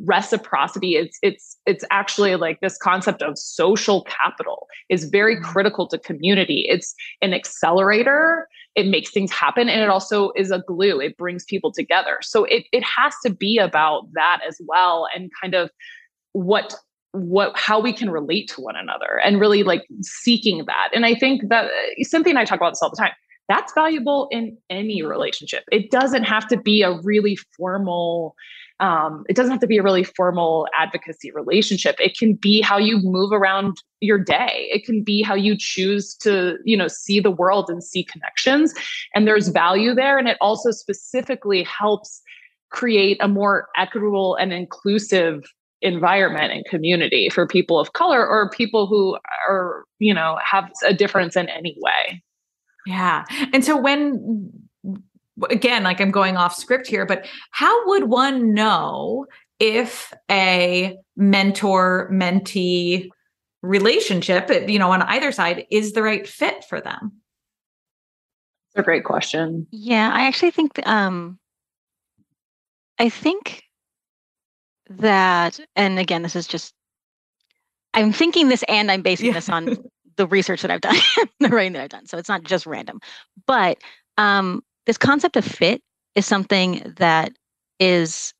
reciprocity 0.04 0.96
it's 0.96 1.18
it's 1.22 1.56
it's 1.66 1.84
actually 1.90 2.34
like 2.34 2.60
this 2.60 2.76
concept 2.78 3.22
of 3.22 3.38
social 3.38 4.02
capital 4.04 4.66
is 4.88 5.04
very 5.04 5.36
mm-hmm. 5.36 5.44
critical 5.44 5.86
to 5.88 5.98
community. 5.98 6.66
It's 6.68 6.94
an 7.22 7.34
accelerator. 7.34 8.48
It 8.74 8.86
makes 8.86 9.10
things 9.10 9.32
happen 9.32 9.68
and 9.68 9.80
it 9.80 9.88
also 9.88 10.32
is 10.36 10.50
a 10.50 10.62
glue. 10.66 11.00
It 11.00 11.16
brings 11.16 11.44
people 11.44 11.72
together. 11.72 12.18
So 12.22 12.44
it, 12.44 12.64
it 12.72 12.82
has 12.84 13.14
to 13.24 13.30
be 13.30 13.58
about 13.58 14.12
that 14.14 14.40
as 14.46 14.60
well 14.66 15.08
and 15.14 15.30
kind 15.40 15.54
of 15.54 15.70
what 16.32 16.74
what 17.12 17.56
how 17.56 17.80
we 17.80 17.92
can 17.92 18.10
relate 18.10 18.48
to 18.54 18.60
one 18.60 18.76
another 18.76 19.20
and 19.24 19.40
really 19.40 19.62
like 19.62 19.82
seeking 20.02 20.64
that. 20.66 20.90
And 20.92 21.06
i 21.06 21.14
think 21.14 21.48
that 21.48 21.70
cynthia 22.02 22.30
and 22.30 22.38
i 22.38 22.44
talk 22.44 22.58
about 22.58 22.70
this 22.70 22.82
all 22.82 22.90
the 22.90 22.96
time. 22.96 23.12
That's 23.48 23.72
valuable 23.72 24.28
in 24.30 24.58
any 24.68 25.02
relationship. 25.02 25.64
It 25.72 25.90
doesn't 25.90 26.24
have 26.24 26.46
to 26.48 26.58
be 26.58 26.82
a 26.82 27.00
really 27.02 27.38
formal 27.56 28.36
um, 28.80 29.24
it 29.28 29.34
doesn't 29.34 29.50
have 29.50 29.60
to 29.60 29.66
be 29.66 29.78
a 29.78 29.82
really 29.82 30.04
formal 30.04 30.68
advocacy 30.78 31.32
relationship. 31.32 31.96
It 31.98 32.16
can 32.16 32.34
be 32.34 32.60
how 32.60 32.78
you 32.78 32.98
move 33.02 33.32
around 33.32 33.82
your 34.00 34.18
day. 34.18 34.68
It 34.70 34.84
can 34.84 35.02
be 35.02 35.20
how 35.22 35.34
you 35.34 35.56
choose 35.58 36.14
to 36.16 36.58
you 36.64 36.76
know 36.76 36.88
see 36.88 37.20
the 37.20 37.30
world 37.30 37.68
and 37.68 37.82
see 37.82 38.04
connections 38.04 38.74
and 39.14 39.26
there's 39.26 39.48
value 39.48 39.94
there 39.94 40.18
and 40.18 40.28
it 40.28 40.36
also 40.40 40.70
specifically 40.70 41.64
helps 41.64 42.22
create 42.70 43.16
a 43.20 43.28
more 43.28 43.68
equitable 43.76 44.36
and 44.36 44.52
inclusive 44.52 45.42
environment 45.80 46.52
and 46.52 46.64
community 46.66 47.28
for 47.30 47.46
people 47.46 47.78
of 47.78 47.92
color 47.92 48.26
or 48.26 48.50
people 48.50 48.86
who 48.86 49.16
are 49.48 49.84
you 49.98 50.14
know 50.14 50.38
have 50.42 50.70
a 50.86 50.94
difference 50.94 51.36
in 51.36 51.48
any 51.48 51.76
way. 51.80 52.22
Yeah. 52.86 53.24
And 53.52 53.64
so 53.64 53.76
when 53.76 54.50
again, 55.50 55.82
like 55.82 56.00
I'm 56.00 56.10
going 56.10 56.36
off 56.36 56.54
script 56.54 56.86
here, 56.86 57.06
but 57.06 57.26
how 57.50 57.88
would 57.88 58.04
one 58.04 58.54
know 58.54 59.26
if 59.60 60.12
a 60.30 60.96
mentor 61.16 62.08
mentee 62.12 63.08
relationship, 63.62 64.50
you 64.68 64.78
know, 64.78 64.92
on 64.92 65.02
either 65.02 65.32
side 65.32 65.66
is 65.70 65.92
the 65.92 66.02
right 66.02 66.26
fit 66.26 66.64
for 66.64 66.80
them? 66.80 67.12
It's 68.70 68.80
a 68.80 68.82
great 68.82 69.04
question. 69.04 69.66
Yeah, 69.70 70.10
I 70.12 70.26
actually 70.26 70.50
think 70.50 70.86
um 70.86 71.38
I 72.98 73.08
think 73.08 73.62
that 74.90 75.60
and 75.76 75.98
again 75.98 76.22
this 76.22 76.36
is 76.36 76.46
just 76.46 76.74
I'm 77.94 78.12
thinking 78.12 78.48
this 78.48 78.64
and 78.68 78.90
I'm 78.90 79.02
basing 79.02 79.26
yeah. 79.26 79.32
this 79.32 79.48
on 79.48 79.76
the 80.16 80.26
research 80.26 80.62
that 80.62 80.70
I've 80.70 80.80
done, 80.80 80.96
the 81.40 81.48
writing 81.48 81.72
that 81.72 81.82
I've 81.82 81.88
done. 81.88 82.06
So 82.06 82.18
it's 82.18 82.28
not 82.28 82.44
just 82.44 82.66
random. 82.66 83.00
But 83.46 83.78
um 84.18 84.62
this 84.88 84.98
concept 84.98 85.36
of 85.36 85.44
fit 85.44 85.82
is 86.14 86.26
something 86.26 86.94
that 86.96 87.32
is 87.78 88.32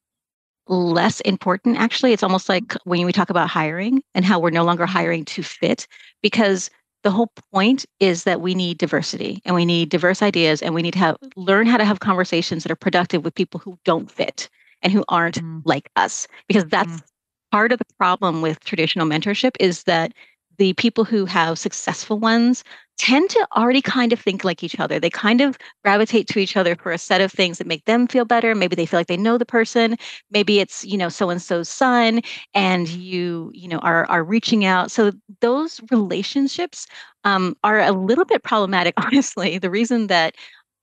less 0.66 1.20
important 1.20 1.78
actually 1.78 2.12
it's 2.12 2.22
almost 2.22 2.48
like 2.48 2.74
when 2.84 3.06
we 3.06 3.12
talk 3.12 3.30
about 3.30 3.48
hiring 3.48 4.02
and 4.14 4.24
how 4.24 4.38
we're 4.38 4.50
no 4.50 4.64
longer 4.64 4.84
hiring 4.84 5.24
to 5.24 5.42
fit 5.42 5.86
because 6.22 6.70
the 7.04 7.10
whole 7.10 7.30
point 7.52 7.86
is 8.00 8.24
that 8.24 8.40
we 8.40 8.54
need 8.54 8.76
diversity 8.76 9.40
and 9.44 9.54
we 9.54 9.64
need 9.64 9.88
diverse 9.88 10.20
ideas 10.20 10.60
and 10.60 10.74
we 10.74 10.82
need 10.82 10.92
to 10.92 10.98
have 10.98 11.16
learn 11.36 11.66
how 11.66 11.76
to 11.76 11.84
have 11.84 12.00
conversations 12.00 12.64
that 12.64 12.72
are 12.72 12.76
productive 12.76 13.24
with 13.24 13.34
people 13.34 13.60
who 13.60 13.78
don't 13.84 14.10
fit 14.10 14.48
and 14.82 14.92
who 14.92 15.04
aren't 15.08 15.40
mm. 15.42 15.62
like 15.64 15.88
us 15.96 16.26
because 16.48 16.64
that's 16.66 16.92
mm. 16.92 17.02
part 17.50 17.72
of 17.72 17.78
the 17.78 17.94
problem 17.98 18.42
with 18.42 18.60
traditional 18.60 19.06
mentorship 19.06 19.52
is 19.60 19.84
that 19.84 20.12
the 20.58 20.72
people 20.74 21.04
who 21.04 21.24
have 21.24 21.58
successful 21.58 22.18
ones 22.18 22.64
tend 22.98 23.30
to 23.30 23.46
already 23.56 23.80
kind 23.80 24.12
of 24.12 24.20
think 24.20 24.44
like 24.44 24.62
each 24.64 24.78
other. 24.80 24.98
They 25.00 25.10
kind 25.10 25.40
of 25.40 25.56
gravitate 25.84 26.26
to 26.28 26.38
each 26.38 26.56
other 26.56 26.74
for 26.76 26.92
a 26.92 26.98
set 26.98 27.20
of 27.20 27.32
things 27.32 27.58
that 27.58 27.66
make 27.66 27.84
them 27.84 28.06
feel 28.08 28.24
better. 28.24 28.54
Maybe 28.54 28.76
they 28.76 28.86
feel 28.86 28.98
like 29.00 29.06
they 29.06 29.16
know 29.16 29.38
the 29.38 29.46
person. 29.46 29.96
Maybe 30.30 30.58
it's, 30.60 30.84
you 30.84 30.98
know, 30.98 31.08
so 31.08 31.30
and 31.30 31.40
so's 31.40 31.68
son 31.68 32.20
and 32.54 32.88
you, 32.88 33.50
you 33.54 33.68
know, 33.68 33.78
are 33.78 34.04
are 34.06 34.24
reaching 34.24 34.64
out. 34.64 34.90
So 34.90 35.12
those 35.40 35.80
relationships 35.90 36.86
um, 37.24 37.56
are 37.64 37.80
a 37.80 37.92
little 37.92 38.24
bit 38.24 38.42
problematic, 38.42 38.94
honestly. 39.04 39.58
The 39.58 39.70
reason 39.70 40.08
that 40.08 40.34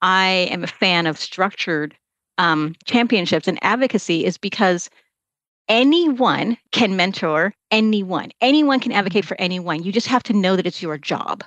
I 0.01 0.47
am 0.51 0.63
a 0.63 0.67
fan 0.67 1.07
of 1.07 1.17
structured 1.19 1.95
um, 2.37 2.75
championships 2.85 3.47
and 3.47 3.59
advocacy 3.61 4.25
is 4.25 4.37
because 4.37 4.89
anyone 5.69 6.57
can 6.71 6.95
mentor 6.95 7.53
anyone. 7.71 8.31
Anyone 8.41 8.79
can 8.79 8.91
advocate 8.91 9.25
for 9.25 9.39
anyone. 9.39 9.83
You 9.83 9.91
just 9.91 10.07
have 10.07 10.23
to 10.23 10.33
know 10.33 10.55
that 10.55 10.65
it's 10.67 10.81
your 10.81 10.97
job. 10.97 11.43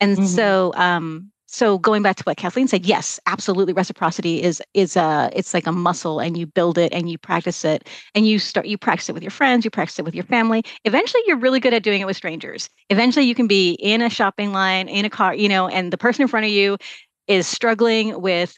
And 0.00 0.16
mm-hmm. 0.16 0.26
so 0.26 0.72
um 0.76 1.30
so 1.48 1.78
going 1.78 2.02
back 2.02 2.16
to 2.16 2.24
what 2.24 2.36
Kathleen 2.36 2.66
said, 2.66 2.84
yes, 2.84 3.20
absolutely 3.26 3.72
reciprocity 3.72 4.42
is 4.42 4.60
is 4.74 4.96
a 4.96 5.30
it's 5.32 5.54
like 5.54 5.66
a 5.66 5.72
muscle 5.72 6.18
and 6.18 6.36
you 6.36 6.46
build 6.46 6.76
it 6.76 6.92
and 6.92 7.08
you 7.08 7.18
practice 7.18 7.64
it 7.64 7.88
and 8.14 8.26
you 8.26 8.38
start 8.38 8.66
you 8.66 8.76
practice 8.76 9.08
it 9.08 9.12
with 9.12 9.22
your 9.22 9.30
friends, 9.30 9.64
you 9.64 9.70
practice 9.70 9.98
it 9.98 10.04
with 10.04 10.14
your 10.14 10.24
family. 10.24 10.62
Eventually 10.84 11.22
you're 11.26 11.38
really 11.38 11.60
good 11.60 11.72
at 11.72 11.82
doing 11.82 12.00
it 12.00 12.06
with 12.06 12.16
strangers. 12.16 12.68
Eventually 12.90 13.26
you 13.26 13.34
can 13.34 13.46
be 13.46 13.72
in 13.74 14.02
a 14.02 14.10
shopping 14.10 14.52
line, 14.52 14.88
in 14.88 15.04
a 15.04 15.10
car, 15.10 15.34
you 15.34 15.48
know, 15.48 15.68
and 15.68 15.92
the 15.92 15.98
person 15.98 16.22
in 16.22 16.28
front 16.28 16.46
of 16.46 16.52
you 16.52 16.76
is 17.28 17.46
struggling 17.46 18.20
with 18.20 18.54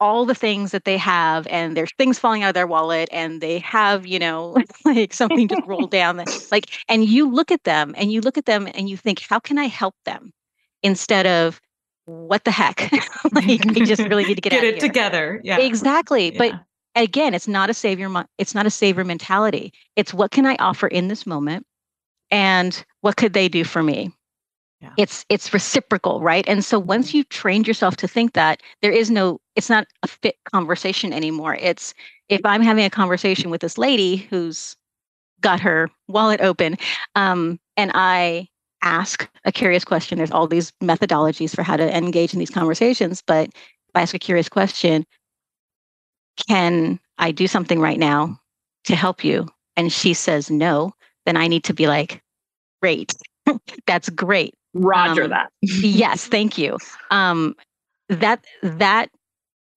all 0.00 0.24
the 0.24 0.34
things 0.34 0.70
that 0.70 0.84
they 0.84 0.96
have 0.96 1.46
and 1.48 1.76
there's 1.76 1.92
things 1.98 2.18
falling 2.18 2.42
out 2.42 2.48
of 2.48 2.54
their 2.54 2.66
wallet 2.66 3.08
and 3.12 3.42
they 3.42 3.58
have 3.58 4.06
you 4.06 4.18
know 4.18 4.56
like 4.86 5.12
something 5.12 5.46
just 5.46 5.66
rolled 5.66 5.90
down 5.90 6.16
like 6.50 6.70
and 6.88 7.04
you 7.04 7.30
look 7.30 7.50
at 7.50 7.64
them 7.64 7.94
and 7.98 8.10
you 8.10 8.22
look 8.22 8.38
at 8.38 8.46
them 8.46 8.66
and 8.74 8.88
you 8.88 8.96
think 8.96 9.20
how 9.28 9.38
can 9.38 9.58
i 9.58 9.66
help 9.66 9.94
them 10.06 10.32
instead 10.82 11.26
of 11.26 11.60
what 12.06 12.44
the 12.44 12.50
heck? 12.50 12.90
Like 13.32 13.64
i 13.66 13.84
just 13.84 14.02
really 14.02 14.24
need 14.24 14.36
to 14.36 14.40
get, 14.40 14.50
get 14.50 14.64
it 14.64 14.80
together 14.80 15.40
yeah. 15.44 15.58
Exactly 15.58 16.32
yeah. 16.32 16.38
but 16.38 16.60
again 17.00 17.34
it's 17.34 17.46
not 17.46 17.70
a 17.70 17.74
savior 17.74 18.08
it's 18.38 18.54
not 18.54 18.66
a 18.66 18.70
savior 18.70 19.04
mentality. 19.04 19.72
It's 19.94 20.14
what 20.14 20.30
can 20.30 20.46
i 20.46 20.56
offer 20.56 20.88
in 20.88 21.08
this 21.08 21.26
moment 21.26 21.66
and 22.30 22.84
what 23.02 23.16
could 23.16 23.32
they 23.34 23.48
do 23.48 23.64
for 23.64 23.82
me? 23.82 24.10
Yeah. 24.80 24.92
it's 24.96 25.26
it's 25.28 25.52
reciprocal 25.52 26.20
right? 26.20 26.48
And 26.48 26.64
so 26.64 26.78
once 26.78 27.08
mm-hmm. 27.08 27.18
you 27.18 27.24
trained 27.24 27.68
yourself 27.68 27.96
to 27.96 28.08
think 28.08 28.32
that 28.32 28.62
there 28.80 28.92
is 28.92 29.10
no 29.10 29.38
it's 29.54 29.68
not 29.68 29.86
a 30.02 30.08
fit 30.08 30.36
conversation 30.50 31.12
anymore. 31.12 31.54
It's 31.54 31.94
if 32.30 32.40
i'm 32.44 32.62
having 32.62 32.84
a 32.84 32.90
conversation 32.90 33.50
with 33.50 33.60
this 33.60 33.76
lady 33.76 34.16
who's 34.16 34.76
got 35.40 35.60
her 35.60 35.90
wallet 36.08 36.40
open 36.40 36.78
um, 37.14 37.60
and 37.76 37.90
i 37.94 38.48
ask 38.82 39.28
a 39.44 39.52
curious 39.52 39.84
question 39.84 40.18
there's 40.18 40.30
all 40.30 40.46
these 40.46 40.72
methodologies 40.82 41.54
for 41.54 41.62
how 41.62 41.76
to 41.76 41.96
engage 41.96 42.32
in 42.32 42.38
these 42.38 42.50
conversations 42.50 43.22
but 43.26 43.48
if 43.48 43.94
i 43.94 44.02
ask 44.02 44.14
a 44.14 44.18
curious 44.18 44.48
question 44.48 45.04
can 46.48 46.98
i 47.18 47.30
do 47.30 47.46
something 47.46 47.80
right 47.80 47.98
now 47.98 48.38
to 48.84 48.96
help 48.96 49.24
you 49.24 49.46
and 49.76 49.92
she 49.92 50.14
says 50.14 50.50
no 50.50 50.92
then 51.26 51.36
i 51.36 51.46
need 51.46 51.64
to 51.64 51.74
be 51.74 51.86
like 51.86 52.22
great 52.82 53.14
that's 53.86 54.08
great 54.10 54.54
Roger 54.74 55.24
um, 55.24 55.30
that. 55.30 55.50
yes, 55.62 56.26
thank 56.26 56.58
you. 56.58 56.78
Um, 57.10 57.56
that 58.08 58.44
that 58.62 59.10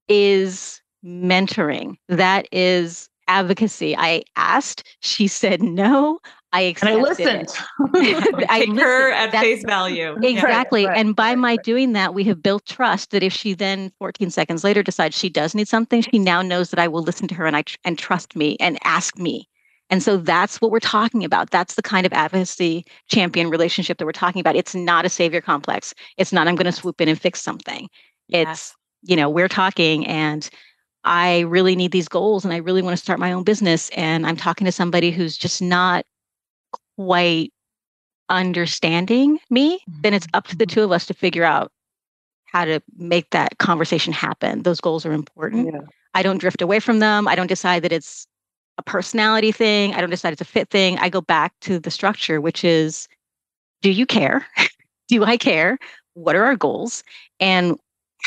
is 0.08 0.82
mentoring. 1.06 1.96
That 2.10 2.48
is 2.52 3.10
advocacy. 3.28 3.96
I 3.98 4.24
asked, 4.36 4.84
she 5.00 5.28
said 5.28 5.62
no. 5.62 6.20
I 6.54 6.62
accepted 6.62 6.96
and 6.96 7.06
I 7.06 7.10
listened. 7.10 7.50
I 8.50 8.60
Take 8.60 8.70
listened. 8.70 8.80
her 8.80 9.12
at 9.12 9.32
That's, 9.32 9.44
face 9.44 9.64
value. 9.66 10.16
Exactly. 10.22 10.86
Right, 10.86 10.92
right, 10.92 11.00
and 11.00 11.16
by 11.16 11.30
right, 11.30 11.38
my 11.38 11.56
doing 11.58 11.94
that, 11.94 12.14
we 12.14 12.24
have 12.26 12.42
built 12.42 12.66
trust 12.66 13.12
that 13.12 13.24
if 13.24 13.34
she 13.34 13.54
then 13.54 13.92
14 14.00 14.30
seconds 14.30 14.64
later 14.64 14.82
decides 14.82 15.18
she 15.18 15.30
does 15.30 15.54
need 15.54 15.68
something, 15.68 16.02
she 16.02 16.20
now 16.20 16.42
knows 16.42 16.70
that 16.70 16.80
I 16.80 16.88
will 16.88 17.04
listen 17.04 17.28
to 17.28 17.36
her 17.36 17.46
and 17.46 17.58
I 17.58 17.64
and 17.84 17.98
trust 18.00 18.36
me 18.36 18.56
and 18.60 18.78
ask 18.84 19.18
me 19.18 19.50
and 19.94 20.02
so 20.02 20.18
that's 20.18 20.60
what 20.60 20.72
we're 20.72 20.80
talking 20.80 21.24
about. 21.24 21.52
That's 21.52 21.76
the 21.76 21.84
kind 21.84 22.06
of 22.06 22.14
advocacy 22.14 22.84
champion 23.10 23.50
relationship 23.50 24.00
that 24.00 24.06
we're 24.06 24.12
talking 24.12 24.40
about. 24.40 24.56
It's 24.56 24.74
not 24.74 25.06
a 25.06 25.10
savior 25.10 25.40
complex. 25.40 25.94
It's 26.18 26.34
not, 26.34 26.48
I'm 26.48 26.56
going 26.56 26.66
to 26.66 26.72
swoop 26.72 27.00
in 27.00 27.10
and 27.10 27.22
fix 27.22 27.42
something. 27.42 27.88
Yes. 28.28 28.48
It's, 28.48 28.76
you 29.04 29.16
know, 29.16 29.30
we're 29.30 29.48
talking 29.48 30.08
and 30.08 30.50
I 31.04 31.42
really 31.42 31.76
need 31.76 31.92
these 31.92 32.08
goals 32.08 32.44
and 32.46 32.54
I 32.54 32.58
really 32.58 32.82
want 32.82 32.98
to 32.98 33.04
start 33.04 33.20
my 33.20 33.34
own 33.34 33.44
business. 33.44 33.90
And 33.90 34.26
I'm 34.26 34.36
talking 34.38 34.66
to 34.66 34.72
somebody 34.72 35.12
who's 35.12 35.38
just 35.38 35.62
not 35.62 36.06
quite 36.98 37.52
understanding 38.30 39.40
me. 39.50 39.80
Then 40.02 40.14
it's 40.14 40.28
up 40.34 40.48
to 40.48 40.56
the 40.56 40.66
mm-hmm. 40.66 40.74
two 40.74 40.84
of 40.84 40.92
us 40.92 41.06
to 41.08 41.14
figure 41.14 41.44
out 41.44 41.72
how 42.46 42.66
to 42.66 42.82
make 42.98 43.30
that 43.32 43.58
conversation 43.58 44.14
happen. 44.14 44.64
Those 44.64 44.80
goals 44.80 45.06
are 45.06 45.14
important. 45.14 45.74
Yeah. 45.74 45.82
I 46.14 46.22
don't 46.22 46.38
drift 46.38 46.62
away 46.62 46.80
from 46.80 47.00
them. 47.00 47.28
I 47.28 47.36
don't 47.36 47.48
decide 47.48 47.84
that 47.84 47.92
it's 47.92 48.28
a 48.78 48.84
personality 48.84 49.52
thing. 49.52 49.94
I 49.94 50.02
don't 50.02 50.10
decide 50.10 50.34
it's 50.34 50.42
a 50.42 50.46
fit 50.46 50.70
thing. 50.70 50.98
I 51.00 51.10
go 51.10 51.22
back 51.22 51.54
to 51.62 51.80
the 51.80 51.92
structure, 51.92 52.40
which 52.40 52.64
is 52.64 53.08
do 53.82 53.92
you 53.92 54.06
care? 54.06 54.46
do 55.08 55.24
I 55.24 55.38
care? 55.38 55.78
What 56.14 56.36
are 56.36 56.44
our 56.44 56.56
goals? 56.56 57.04
And 57.40 57.78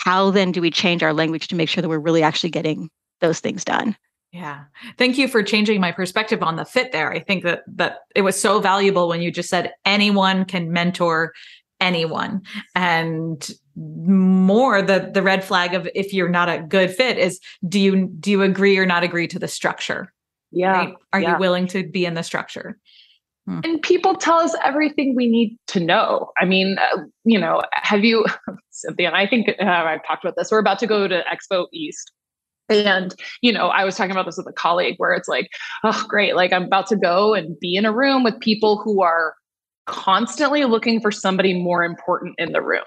how 0.04 0.30
then 0.30 0.52
do 0.52 0.60
we 0.60 0.70
change 0.70 1.02
our 1.02 1.12
language 1.12 1.48
to 1.48 1.54
make 1.54 1.68
sure 1.68 1.82
that 1.82 1.88
we're 1.88 1.98
really 1.98 2.22
actually 2.22 2.50
getting 2.50 2.90
those 3.20 3.40
things 3.40 3.64
done? 3.64 3.96
Yeah. 4.36 4.64
Thank 4.98 5.16
you 5.16 5.28
for 5.28 5.42
changing 5.42 5.80
my 5.80 5.92
perspective 5.92 6.42
on 6.42 6.56
the 6.56 6.64
fit 6.64 6.92
there. 6.92 7.10
I 7.10 7.20
think 7.20 7.42
that 7.44 7.62
that 7.68 8.00
it 8.14 8.22
was 8.22 8.38
so 8.38 8.60
valuable 8.60 9.08
when 9.08 9.22
you 9.22 9.30
just 9.30 9.48
said 9.48 9.72
anyone 9.84 10.44
can 10.44 10.72
mentor 10.72 11.32
anyone. 11.80 12.42
And 12.74 13.48
more 13.76 14.82
the 14.82 15.10
the 15.12 15.22
red 15.22 15.42
flag 15.42 15.74
of 15.74 15.88
if 15.94 16.12
you're 16.12 16.28
not 16.28 16.48
a 16.48 16.58
good 16.58 16.90
fit 16.90 17.18
is 17.18 17.40
do 17.66 17.80
you 17.80 18.08
do 18.20 18.30
you 18.30 18.42
agree 18.42 18.76
or 18.76 18.84
not 18.84 19.02
agree 19.02 19.26
to 19.28 19.38
the 19.38 19.48
structure 19.48 20.12
yeah. 20.56 20.72
Right? 20.72 20.94
Are 21.12 21.20
yeah. 21.20 21.32
you 21.32 21.38
willing 21.38 21.66
to 21.68 21.86
be 21.86 22.06
in 22.06 22.14
the 22.14 22.22
structure? 22.22 22.78
Hmm. 23.46 23.60
And 23.62 23.82
people 23.82 24.16
tell 24.16 24.38
us 24.38 24.56
everything 24.64 25.14
we 25.14 25.28
need 25.28 25.58
to 25.68 25.80
know. 25.80 26.30
I 26.38 26.44
mean, 26.44 26.78
uh, 26.78 27.02
you 27.24 27.38
know, 27.38 27.62
have 27.72 28.04
you, 28.04 28.24
Cynthia, 28.70 29.08
and 29.08 29.16
I 29.16 29.26
think 29.26 29.48
uh, 29.48 29.64
I've 29.64 30.04
talked 30.06 30.24
about 30.24 30.34
this. 30.36 30.50
We're 30.50 30.58
about 30.58 30.78
to 30.80 30.86
go 30.86 31.06
to 31.06 31.22
Expo 31.32 31.66
East. 31.72 32.10
And, 32.68 33.14
you 33.42 33.52
know, 33.52 33.68
I 33.68 33.84
was 33.84 33.96
talking 33.96 34.10
about 34.10 34.26
this 34.26 34.36
with 34.36 34.48
a 34.48 34.52
colleague 34.52 34.96
where 34.98 35.14
it's 35.14 35.28
like, 35.28 35.50
oh, 35.84 36.04
great. 36.08 36.34
Like, 36.34 36.52
I'm 36.52 36.64
about 36.64 36.86
to 36.88 36.96
go 36.96 37.34
and 37.34 37.58
be 37.60 37.76
in 37.76 37.84
a 37.84 37.92
room 37.92 38.24
with 38.24 38.40
people 38.40 38.82
who 38.82 39.02
are 39.02 39.34
constantly 39.86 40.64
looking 40.64 41.00
for 41.00 41.12
somebody 41.12 41.54
more 41.54 41.84
important 41.84 42.34
in 42.38 42.52
the 42.52 42.60
room. 42.60 42.82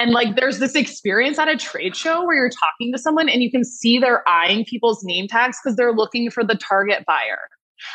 and 0.00 0.12
like 0.12 0.34
there's 0.34 0.58
this 0.58 0.74
experience 0.74 1.38
at 1.38 1.46
a 1.46 1.56
trade 1.56 1.94
show 1.94 2.24
where 2.24 2.36
you're 2.36 2.50
talking 2.50 2.90
to 2.92 2.98
someone 2.98 3.28
and 3.28 3.42
you 3.42 3.50
can 3.50 3.64
see 3.64 3.98
they're 3.98 4.26
eyeing 4.26 4.64
people's 4.64 5.04
name 5.04 5.28
tags 5.28 5.58
because 5.62 5.76
they're 5.76 5.92
looking 5.92 6.30
for 6.30 6.42
the 6.42 6.54
target 6.54 7.04
buyer. 7.06 7.38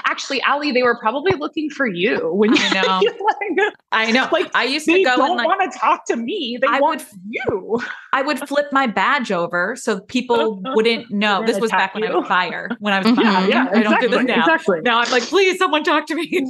Actually, 0.06 0.42
Allie, 0.42 0.72
they 0.72 0.84
were 0.84 0.98
probably 0.98 1.34
looking 1.38 1.70
for 1.70 1.88
you 1.88 2.32
when 2.34 2.54
you 2.54 2.70
know. 2.74 3.02
like, 3.60 3.74
I 3.92 4.12
know. 4.12 4.28
Like 4.32 4.52
I 4.56 4.66
used 4.66 4.86
to 4.86 4.92
go. 5.04 5.12
They 5.12 5.16
don't 5.18 5.38
like, 5.38 5.48
want 5.48 5.72
to 5.72 5.80
talk 5.80 6.06
to 6.06 6.16
me. 6.16 6.58
They 6.62 6.68
I 6.68 6.80
want 6.80 7.06
would, 7.12 7.22
you. 7.30 7.82
I 8.14 8.22
would 8.22 8.48
flip 8.48 8.68
my 8.72 8.88
badge 8.88 9.32
over 9.32 9.76
so 9.76 10.02
people 10.02 10.62
wouldn't 10.74 11.12
know. 11.12 11.46
This 11.46 11.60
was 11.60 11.72
back 11.72 11.96
you. 11.96 12.02
when 12.02 12.12
I 12.12 12.16
was 12.16 12.28
fire. 12.28 12.70
When 12.80 12.94
I 12.94 13.00
was 13.00 13.16
fire. 13.16 13.26
Yeah, 13.26 13.48
yeah, 13.48 13.68
I 13.72 13.84
don't 13.84 14.02
do 14.02 14.10
this 14.10 14.24
now. 14.24 14.40
Exactly. 14.40 14.82
Now 14.82 15.00
I'm 15.00 15.12
like, 15.12 15.24
please, 15.24 15.58
someone 15.58 15.84
talk 15.84 16.06
to 16.08 16.16
me. 16.16 16.46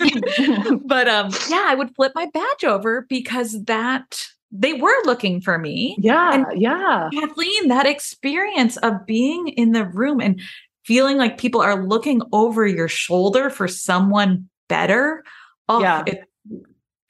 but 0.86 1.08
um, 1.08 1.30
yeah, 1.50 1.66
I 1.68 1.76
would 1.76 1.96
flip 1.96 2.14
my 2.16 2.28
badge 2.34 2.64
over 2.64 3.06
because 3.10 3.64
that 3.66 4.28
they 4.52 4.74
were 4.74 4.96
looking 5.06 5.42
for 5.42 5.58
me. 5.58 5.96
Yeah, 6.00 6.34
and 6.34 6.62
yeah. 6.62 7.10
Kathleen, 7.14 7.68
that 7.68 7.86
experience 7.86 8.78
of 8.78 9.06
being 9.06 9.50
in 9.50 9.72
the 9.72 9.86
room 9.86 10.22
and 10.22 10.40
feeling 10.86 11.18
like 11.18 11.38
people 11.38 11.62
are 11.62 11.86
looking 11.86 12.22
over 12.32 12.66
your 12.66 12.88
shoulder 12.88 13.50
for 13.50 13.68
someone 13.68 14.50
better. 14.70 15.24
Oh, 15.68 15.82
yeah. 15.82 16.04
It, 16.06 16.24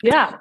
yeah. 0.01 0.37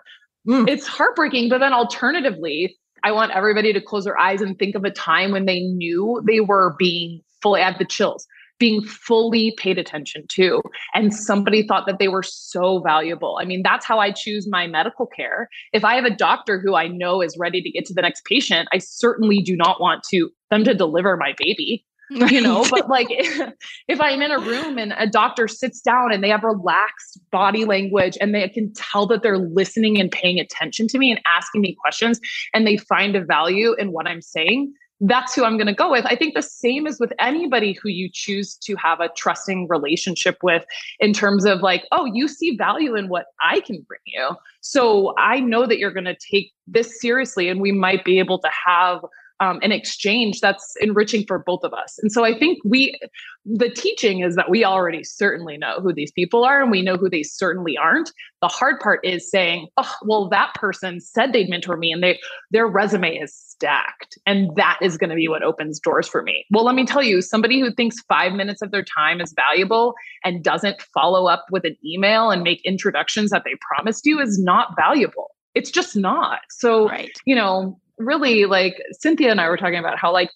Mm. 0.49 0.68
It's 0.68 0.87
heartbreaking. 0.87 1.49
But 1.49 1.59
then 1.59 1.72
alternatively, 1.72 2.76
I 3.03 3.12
want 3.12 3.32
everybody 3.32 3.72
to 3.72 3.80
close 3.80 4.05
their 4.05 4.18
eyes 4.18 4.41
and 4.41 4.59
think 4.59 4.74
of 4.74 4.85
a 4.85 4.91
time 4.91 5.32
when 5.32 5.47
they 5.47 5.61
knew 5.61 6.22
they 6.26 6.41
were 6.41 6.74
being 6.78 7.20
fully 7.43 7.61
at 7.61 7.78
the 7.78 7.85
chills 7.85 8.26
being 8.59 8.82
fully 8.82 9.55
paid 9.59 9.78
attention 9.78 10.24
to. 10.28 10.62
And 10.95 11.14
somebody 11.14 11.66
thought 11.66 11.87
that 11.87 11.99
they 11.99 12.09
were 12.09 12.22
so 12.22 12.80
valuable. 12.80 13.39
I 13.41 13.45
mean, 13.45 13.62
that's 13.62 13.85
how 13.85 13.99
I 13.99 14.12
choose 14.12 14.49
my 14.49 14.66
medical 14.66 15.07
care. 15.07 15.49
If 15.72 15.85
I 15.85 15.97
have 15.97 16.05
a 16.05 16.14
doctor 16.14 16.61
who 16.61 16.74
I 16.74 16.89
know 16.89 17.20
is 17.20 17.37
ready 17.39 17.61
to 17.62 17.70
get 17.70 17.85
to 17.87 17.95
the 17.95 18.03
next 18.03 18.24
patient, 18.24 18.68
I 18.72 18.78
certainly 18.78 19.41
do 19.43 19.57
not 19.57 19.80
want 19.80 20.03
to 20.11 20.30
them 20.51 20.64
to 20.64 20.74
deliver 20.74 21.16
my 21.16 21.35
baby. 21.37 21.85
Right. 22.11 22.33
You 22.33 22.41
know, 22.43 22.67
but 22.71 22.89
like 22.89 23.07
if, 23.11 23.53
if 23.89 24.01
I'm 24.01 24.21
in 24.21 24.31
a 24.31 24.39
room 24.39 24.79
and 24.79 24.95
a 24.99 25.07
doctor 25.07 25.49
sits 25.49 25.81
down 25.81 26.13
and 26.13 26.23
they 26.23 26.29
have 26.29 26.45
relaxed 26.45 27.19
body 27.31 27.65
language 27.65 28.19
and 28.21 28.35
they 28.35 28.49
can 28.49 28.73
tell 28.75 29.07
that 29.07 29.23
they're 29.23 29.39
listening 29.39 30.01
and 30.01 30.11
paying 30.11 30.39
attention 30.39 30.87
to 30.89 30.99
me 30.99 31.11
and 31.11 31.21
asking 31.27 31.63
me 31.63 31.77
questions 31.81 32.21
and 32.53 32.67
they 32.67 32.77
find 32.77 33.17
a 33.17 33.25
value 33.25 33.75
in 33.75 33.93
what 33.93 34.07
I'm 34.07 34.21
saying, 34.21 34.73
that's 35.01 35.35
who 35.35 35.45
I'm 35.45 35.57
going 35.57 35.67
to 35.67 35.75
go 35.75 35.91
with. 35.91 36.07
I 36.07 36.17
think 36.17 36.35
the 36.35 36.43
same 36.43 36.87
is 36.87 37.01
with 37.01 37.13
anybody 37.19 37.73
who 37.73 37.89
you 37.89 38.09
choose 38.13 38.55
to 38.57 38.77
have 38.77 39.01
a 39.01 39.11
trusting 39.17 39.67
relationship 39.69 40.39
with 40.43 40.65
in 41.01 41.13
terms 41.13 41.45
of 41.45 41.61
like, 41.61 41.85
oh, 41.93 42.05
you 42.07 42.29
see 42.29 42.57
value 42.57 42.95
in 42.95 43.09
what 43.09 43.27
I 43.43 43.61
can 43.61 43.85
bring 43.87 44.01
you. 44.07 44.31
So 44.61 45.15
I 45.19 45.41
know 45.41 45.67
that 45.67 45.79
you're 45.79 45.93
going 45.93 46.05
to 46.05 46.17
take 46.31 46.53
this 46.67 47.01
seriously 47.01 47.49
and 47.49 47.61
we 47.61 47.73
might 47.73 48.05
be 48.05 48.19
able 48.19 48.39
to 48.39 48.51
have 48.67 49.01
um, 49.41 49.59
an 49.62 49.72
exchange 49.72 50.41
that's 50.41 50.74
enriching 50.80 51.24
for 51.26 51.39
both 51.39 51.64
of 51.64 51.72
us. 51.72 51.99
And 51.99 52.12
so 52.12 52.24
I 52.24 52.39
think 52.39 52.59
we, 52.64 52.99
the 53.45 53.68
teaching 53.68 54.20
is 54.20 54.37
that 54.37 54.49
we 54.49 54.64
already 54.64 55.03
certainly 55.03 55.57
know 55.59 55.80
who 55.80 55.93
these 55.93 56.12
people 56.12 56.45
are 56.45 56.62
and 56.62 56.70
we 56.70 56.82
know 56.82 56.97
who 56.97 57.11
they 57.11 57.22
certainly 57.22 57.76
aren't. 57.76 58.12
The 58.43 58.49
hard 58.49 58.80
part 58.80 59.01
is 59.05 59.28
saying, 59.28 59.68
oh, 59.76 59.93
well, 60.03 60.28
that 60.28 60.55
person 60.55 61.01
said 61.01 61.32
they'd 61.32 61.51
mentor 61.51 61.76
me 61.76 61.93
and 61.93 62.03
they 62.03 62.20
their 62.51 62.66
resume 62.66 63.16
is 63.16 63.35
stacked. 63.35 64.18
And 64.26 64.55
that 64.57 64.78
is 64.80 64.97
going 64.97 65.11
to 65.11 65.16
be 65.16 65.28
what 65.28 65.43
opens 65.43 65.80
doors 65.80 66.07
for 66.07 66.22
me. 66.22 66.47
Well, 66.51 66.64
let 66.64 66.74
me 66.74 66.85
tell 66.85 67.03
you, 67.03 67.20
somebody 67.20 67.61
who 67.61 67.72
thinks 67.72 67.97
five 68.09 68.32
minutes 68.32 68.62
of 68.62 68.70
their 68.70 68.85
time 68.85 69.20
is 69.20 69.35
valuable 69.35 69.95
and 70.24 70.45
doesn't 70.45 70.80
follow 70.95 71.26
up 71.26 71.47
with 71.51 71.64
an 71.64 71.76
email 71.85 72.30
and 72.30 72.43
make 72.43 72.64
introductions 72.64 73.30
that 73.30 73.43
they 73.45 73.57
promised 73.61 74.07
you 74.07 74.20
is 74.20 74.39
not 74.39 74.74
valuable. 74.76 75.30
It's 75.55 75.70
just 75.70 75.97
not. 75.97 76.41
So, 76.51 76.89
right. 76.89 77.11
you 77.26 77.35
know, 77.35 77.78
really 77.99 78.45
like 78.45 78.76
Cynthia 78.92 79.30
and 79.30 79.40
I 79.40 79.49
were 79.49 79.57
talking 79.57 79.78
about 79.78 79.99
how 79.99 80.12
like 80.12 80.30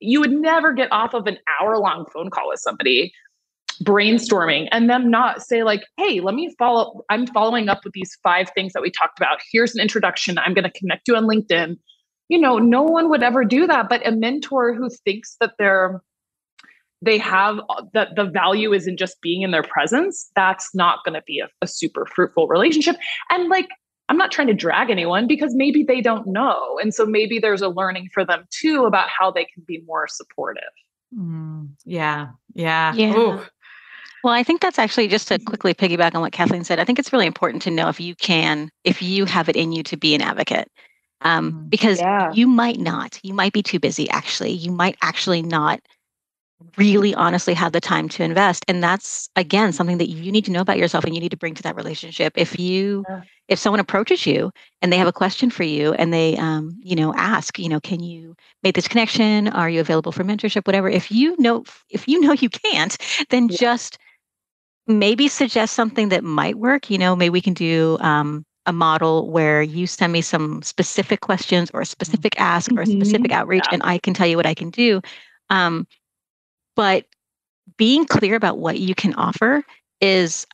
you 0.00 0.20
would 0.20 0.32
never 0.32 0.72
get 0.72 0.90
off 0.90 1.14
of 1.14 1.26
an 1.26 1.38
hour 1.60 1.78
long 1.78 2.06
phone 2.12 2.30
call 2.30 2.48
with 2.48 2.60
somebody 2.60 3.12
brainstorming 3.82 4.68
and 4.70 4.88
them 4.88 5.10
not 5.10 5.42
say 5.42 5.64
like 5.64 5.82
hey 5.96 6.20
let 6.20 6.34
me 6.34 6.54
follow 6.58 7.02
i'm 7.08 7.26
following 7.26 7.68
up 7.68 7.82
with 7.84 7.92
these 7.94 8.16
five 8.22 8.48
things 8.54 8.72
that 8.74 8.82
we 8.82 8.90
talked 8.90 9.18
about. 9.18 9.40
Here's 9.50 9.74
an 9.74 9.80
introduction. 9.80 10.38
I'm 10.38 10.54
going 10.54 10.64
to 10.64 10.78
connect 10.78 11.08
you 11.08 11.16
on 11.16 11.24
linkedin. 11.24 11.78
You 12.28 12.38
know 12.38 12.58
no 12.58 12.82
one 12.82 13.10
would 13.10 13.22
ever 13.22 13.44
do 13.44 13.66
that 13.66 13.88
but 13.88 14.06
a 14.06 14.12
mentor 14.12 14.74
who 14.74 14.88
thinks 15.04 15.36
that 15.40 15.52
they're 15.58 16.02
they 17.04 17.18
have 17.18 17.58
uh, 17.68 17.82
that 17.94 18.14
the 18.14 18.24
value 18.24 18.72
isn't 18.72 18.98
just 18.98 19.20
being 19.20 19.42
in 19.42 19.50
their 19.50 19.64
presence 19.64 20.30
that's 20.36 20.74
not 20.74 21.00
going 21.04 21.14
to 21.14 21.22
be 21.26 21.40
a, 21.40 21.48
a 21.60 21.66
super 21.66 22.06
fruitful 22.06 22.46
relationship. 22.46 22.96
And 23.30 23.48
like 23.48 23.68
I'm 24.12 24.18
not 24.18 24.30
trying 24.30 24.48
to 24.48 24.52
drag 24.52 24.90
anyone 24.90 25.26
because 25.26 25.54
maybe 25.54 25.84
they 25.84 26.02
don't 26.02 26.26
know. 26.26 26.78
And 26.82 26.92
so 26.92 27.06
maybe 27.06 27.38
there's 27.38 27.62
a 27.62 27.70
learning 27.70 28.10
for 28.12 28.26
them 28.26 28.44
too 28.50 28.84
about 28.84 29.08
how 29.08 29.30
they 29.30 29.46
can 29.46 29.62
be 29.66 29.82
more 29.86 30.06
supportive. 30.06 30.62
Mm, 31.18 31.70
yeah. 31.86 32.28
Yeah. 32.52 32.92
Yeah. 32.92 33.16
Ooh. 33.16 33.40
Well, 34.22 34.34
I 34.34 34.42
think 34.42 34.60
that's 34.60 34.78
actually 34.78 35.08
just 35.08 35.28
to 35.28 35.38
quickly 35.38 35.72
piggyback 35.72 36.14
on 36.14 36.20
what 36.20 36.32
Kathleen 36.32 36.62
said. 36.62 36.78
I 36.78 36.84
think 36.84 36.98
it's 36.98 37.10
really 37.10 37.26
important 37.26 37.62
to 37.62 37.70
know 37.70 37.88
if 37.88 38.00
you 38.00 38.14
can, 38.14 38.68
if 38.84 39.00
you 39.00 39.24
have 39.24 39.48
it 39.48 39.56
in 39.56 39.72
you 39.72 39.82
to 39.84 39.96
be 39.96 40.14
an 40.14 40.20
advocate. 40.20 40.68
Um, 41.22 41.52
mm, 41.52 41.70
because 41.70 41.98
yeah. 41.98 42.30
you 42.34 42.46
might 42.46 42.78
not, 42.78 43.18
you 43.22 43.32
might 43.32 43.54
be 43.54 43.62
too 43.62 43.80
busy 43.80 44.10
actually. 44.10 44.50
You 44.50 44.72
might 44.72 44.98
actually 45.00 45.40
not 45.40 45.80
really 46.76 47.14
honestly 47.14 47.54
have 47.54 47.72
the 47.72 47.80
time 47.80 48.08
to 48.08 48.22
invest 48.22 48.64
and 48.68 48.82
that's 48.82 49.28
again 49.36 49.72
something 49.72 49.98
that 49.98 50.08
you 50.08 50.32
need 50.32 50.44
to 50.44 50.50
know 50.50 50.60
about 50.60 50.78
yourself 50.78 51.04
and 51.04 51.14
you 51.14 51.20
need 51.20 51.30
to 51.30 51.36
bring 51.36 51.54
to 51.54 51.62
that 51.62 51.76
relationship 51.76 52.32
if 52.36 52.58
you 52.58 53.04
yeah. 53.08 53.22
if 53.48 53.58
someone 53.58 53.80
approaches 53.80 54.26
you 54.26 54.50
and 54.80 54.92
they 54.92 54.96
have 54.96 55.06
a 55.06 55.12
question 55.12 55.50
for 55.50 55.62
you 55.62 55.92
and 55.94 56.12
they 56.12 56.36
um, 56.36 56.78
you 56.82 56.96
know 56.96 57.14
ask 57.14 57.58
you 57.58 57.68
know 57.68 57.80
can 57.80 58.00
you 58.00 58.34
make 58.62 58.74
this 58.74 58.88
connection 58.88 59.48
are 59.48 59.70
you 59.70 59.80
available 59.80 60.12
for 60.12 60.24
mentorship 60.24 60.66
whatever 60.66 60.88
if 60.88 61.10
you 61.10 61.36
know 61.38 61.64
if 61.90 62.08
you 62.08 62.20
know 62.24 62.32
you 62.32 62.48
can't 62.48 62.96
then 63.30 63.48
yeah. 63.48 63.56
just 63.58 63.98
maybe 64.86 65.28
suggest 65.28 65.74
something 65.74 66.08
that 66.08 66.24
might 66.24 66.58
work 66.58 66.90
you 66.90 66.98
know 66.98 67.14
maybe 67.14 67.30
we 67.30 67.40
can 67.40 67.54
do 67.54 67.98
um, 68.00 68.44
a 68.66 68.72
model 68.72 69.30
where 69.30 69.62
you 69.62 69.86
send 69.86 70.12
me 70.12 70.20
some 70.20 70.62
specific 70.62 71.20
questions 71.20 71.70
or 71.74 71.80
a 71.80 71.86
specific 71.86 72.38
ask 72.40 72.70
or 72.72 72.82
a 72.82 72.86
specific 72.86 73.30
mm-hmm. 73.30 73.40
outreach 73.40 73.64
yeah. 73.68 73.74
and 73.74 73.82
i 73.84 73.98
can 73.98 74.14
tell 74.14 74.26
you 74.26 74.36
what 74.36 74.46
i 74.46 74.54
can 74.54 74.70
do 74.70 75.00
um, 75.50 75.86
but 76.76 77.04
being 77.76 78.04
clear 78.04 78.34
about 78.34 78.58
what 78.58 78.78
you 78.78 78.94
can 78.94 79.14
offer 79.14 79.62
is 80.00 80.46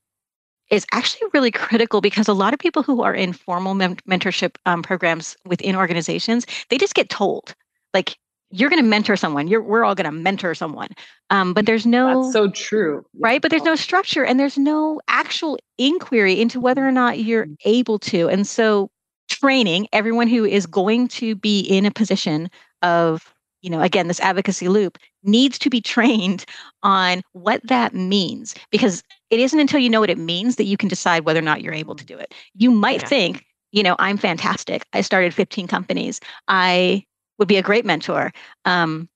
is 0.71 0.87
actually 0.93 1.29
really 1.33 1.51
critical 1.67 2.01
because 2.01 2.29
a 2.29 2.35
lot 2.35 2.53
of 2.53 2.61
people 2.61 2.83
who 2.83 3.03
are 3.03 3.15
in 3.15 3.33
formal 3.33 3.75
mentorship 3.75 4.57
um, 4.67 4.83
programs 4.83 5.37
within 5.47 5.75
organizations 5.75 6.47
they 6.71 6.79
just 6.79 6.95
get 6.95 7.09
told 7.09 7.55
like 7.95 8.19
you're 8.51 8.71
going 8.71 8.83
to 8.83 8.89
mentor 8.89 9.17
someone. 9.17 9.49
You're 9.49 9.63
we're 9.63 9.85
all 9.85 9.95
going 9.95 10.07
to 10.07 10.13
mentor 10.13 10.55
someone. 10.55 10.89
Um, 11.31 11.53
but 11.53 11.67
there's 11.67 11.85
no 11.85 12.23
That's 12.23 12.33
so 12.33 12.51
true. 12.51 13.05
Right? 13.21 13.43
But 13.43 13.51
there's 13.51 13.63
no 13.63 13.77
structure 13.77 14.25
and 14.25 14.41
there's 14.41 14.57
no 14.57 15.01
actual 15.09 15.59
inquiry 15.77 16.41
into 16.41 16.61
whether 16.61 16.87
or 16.87 16.93
not 16.93 17.19
you're 17.19 17.47
mm. 17.47 17.57
able 17.65 17.99
to. 18.01 18.29
And 18.29 18.47
so 18.47 18.91
training 19.29 19.89
everyone 19.93 20.29
who 20.29 20.45
is 20.45 20.67
going 20.67 21.09
to 21.09 21.35
be 21.35 21.61
in 21.61 21.85
a 21.85 21.91
position 21.91 22.51
of 22.83 23.35
you 23.61 23.69
know 23.69 23.81
again 23.81 24.09
this 24.09 24.21
advocacy 24.21 24.69
loop 24.69 24.99
needs 25.23 25.59
to 25.59 25.71
be 25.71 25.81
trained 25.81 26.45
on 26.83 27.23
what 27.33 27.61
that 27.65 27.95
means 27.95 28.55
because 28.71 29.03
it 29.31 29.41
isn't 29.41 29.61
until 29.61 29.81
you 29.81 29.91
know 29.91 30.01
what 30.01 30.11
it 30.11 30.19
means 30.19 30.57
that 30.57 30.65
you 30.65 30.77
can 30.77 30.89
decide 30.89 31.25
whether 31.25 31.41
or 31.41 31.43
not 31.43 31.63
you're 31.63 31.75
able 31.75 31.95
to 31.95 32.05
do 32.05 32.17
it. 32.17 32.35
You 32.55 32.71
might 32.71 33.03
yeah. 33.03 33.09
think 33.09 33.45
you 33.73 33.83
know 33.83 33.97
i'm 33.99 34.17
fantastic. 34.17 34.87
I 34.93 35.01
started 35.01 35.35
15 35.35 35.67
companies. 35.67 36.21
I 36.47 37.05
would 37.39 37.49
be 37.49 37.57
a 37.57 37.63
great 37.63 37.85
mentor. 37.85 38.33
Um, 38.65 39.09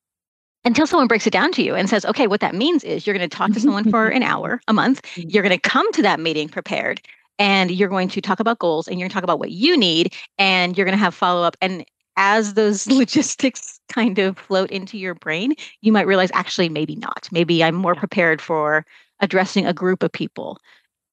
until 0.65 0.87
someone 0.87 1.07
breaks 1.07 1.27
it 1.27 1.33
down 1.33 1.51
to 1.53 1.63
you 1.63 1.75
and 1.75 1.89
says 1.89 2.05
okay 2.05 2.27
what 2.27 2.39
that 2.41 2.55
means 2.55 2.83
is 2.83 3.05
you're 3.05 3.17
going 3.17 3.29
to 3.29 3.35
talk 3.35 3.51
to 3.51 3.59
someone 3.59 3.89
for 3.89 4.07
an 4.17 4.23
hour 4.23 4.61
a 4.67 4.73
month. 4.73 5.01
Mm-hmm. 5.01 5.29
you're 5.29 5.43
going 5.43 5.57
to 5.57 5.69
come 5.69 5.91
to 5.93 6.01
that 6.01 6.19
meeting 6.19 6.49
prepared 6.49 7.01
and 7.39 7.71
you're 7.71 7.89
going 7.89 8.09
to 8.09 8.21
talk 8.21 8.39
about 8.39 8.59
goals 8.59 8.87
and 8.87 8.99
you're 8.99 9.05
going 9.05 9.11
to 9.11 9.13
talk 9.15 9.23
about 9.23 9.39
what 9.39 9.51
you 9.51 9.75
need 9.75 10.13
and 10.37 10.77
you're 10.77 10.85
going 10.85 10.97
to 10.97 11.03
have 11.03 11.15
follow 11.15 11.43
up 11.43 11.57
and 11.61 11.85
as 12.17 12.53
those 12.53 12.87
logistics 12.99 13.79
kind 13.89 14.19
of 14.19 14.37
float 14.37 14.71
into 14.71 14.97
your 14.97 15.15
brain, 15.15 15.53
you 15.81 15.91
might 15.91 16.07
realize 16.07 16.31
actually, 16.33 16.69
maybe 16.69 16.95
not. 16.95 17.27
Maybe 17.31 17.63
I'm 17.63 17.75
more 17.75 17.95
prepared 17.95 18.41
for 18.41 18.85
addressing 19.19 19.65
a 19.65 19.73
group 19.73 20.03
of 20.03 20.11
people. 20.11 20.57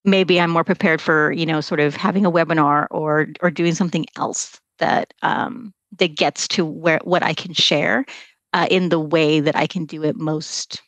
Maybe 0.05 0.41
I'm 0.41 0.51
more 0.51 0.65
prepared 0.65 1.01
for, 1.01 1.33
you 1.33 1.47
know, 1.47 1.61
sort 1.61 1.81
of 1.81 1.95
having 1.95 2.25
a 2.25 2.33
webinar 2.33 2.87
or 2.91 3.29
or 3.41 3.51
doing 3.51 3.75
something 3.75 4.07
else 4.17 4.59
that 4.79 5.13
um, 5.23 5.75
that 5.99 6.17
gets 6.17 6.49
to 6.49 6.65
where 6.65 7.01
what 7.05 7.23
I 7.23 7.35
can 7.35 7.53
share 7.53 8.05
uh, 8.53 8.67
in 8.71 8.89
the 8.89 9.01
way 9.01 9.41
that 9.41 9.57
I 9.57 9.67
can 9.67 9.85
do 9.85 10.03
it 10.03 10.17
most. 10.17 10.83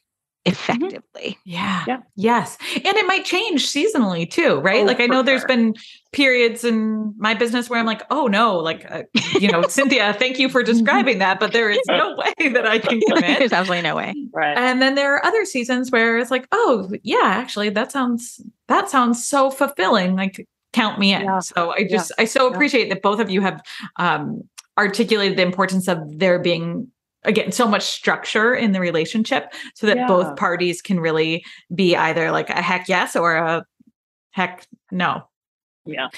Effectively. 0.44 1.38
Yeah. 1.44 1.84
yeah. 1.86 1.98
Yes. 2.16 2.58
And 2.74 2.96
it 2.96 3.06
might 3.06 3.24
change 3.24 3.66
seasonally 3.66 4.28
too, 4.28 4.56
right? 4.56 4.82
Oh, 4.82 4.86
like 4.86 5.00
I 5.00 5.06
know 5.06 5.22
there's 5.22 5.44
been 5.44 5.74
periods 6.12 6.64
in 6.64 7.14
my 7.16 7.34
business 7.34 7.70
where 7.70 7.78
I'm 7.78 7.86
like, 7.86 8.02
oh 8.10 8.26
no, 8.26 8.56
like, 8.56 8.90
uh, 8.90 9.02
you 9.38 9.50
know, 9.50 9.62
Cynthia, 9.68 10.12
thank 10.14 10.38
you 10.38 10.48
for 10.48 10.62
describing 10.62 11.18
that, 11.18 11.38
but 11.38 11.52
there 11.52 11.70
is 11.70 11.80
no 11.88 12.16
way 12.40 12.48
that 12.48 12.66
I 12.66 12.78
can 12.78 13.00
commit. 13.00 13.38
there's 13.38 13.52
absolutely 13.52 13.82
no 13.82 13.96
way. 13.96 14.14
Right. 14.32 14.56
And 14.56 14.82
then 14.82 14.94
there 14.94 15.14
are 15.14 15.24
other 15.24 15.44
seasons 15.44 15.90
where 15.90 16.18
it's 16.18 16.30
like, 16.30 16.46
oh 16.52 16.90
yeah, 17.02 17.20
actually 17.22 17.70
that 17.70 17.92
sounds, 17.92 18.40
that 18.68 18.90
sounds 18.90 19.26
so 19.26 19.50
fulfilling. 19.50 20.16
Like 20.16 20.46
count 20.72 20.98
me 20.98 21.14
in. 21.14 21.22
Yeah. 21.22 21.38
So 21.40 21.70
I 21.70 21.84
just, 21.84 22.12
yeah. 22.16 22.22
I 22.22 22.24
so 22.26 22.50
appreciate 22.50 22.88
that 22.88 23.02
both 23.02 23.20
of 23.20 23.30
you 23.30 23.42
have 23.42 23.62
um, 23.96 24.42
articulated 24.78 25.38
the 25.38 25.42
importance 25.42 25.86
of 25.88 25.98
there 26.18 26.38
being 26.38 26.88
again 27.24 27.52
so 27.52 27.66
much 27.66 27.82
structure 27.82 28.54
in 28.54 28.72
the 28.72 28.80
relationship 28.80 29.52
so 29.74 29.86
that 29.86 29.96
yeah. 29.96 30.06
both 30.06 30.36
parties 30.36 30.82
can 30.82 31.00
really 31.00 31.44
be 31.74 31.96
either 31.96 32.30
like 32.30 32.50
a 32.50 32.62
heck 32.62 32.88
yes 32.88 33.16
or 33.16 33.36
a 33.36 33.64
heck 34.30 34.66
no 34.90 35.22
yeah 35.84 36.08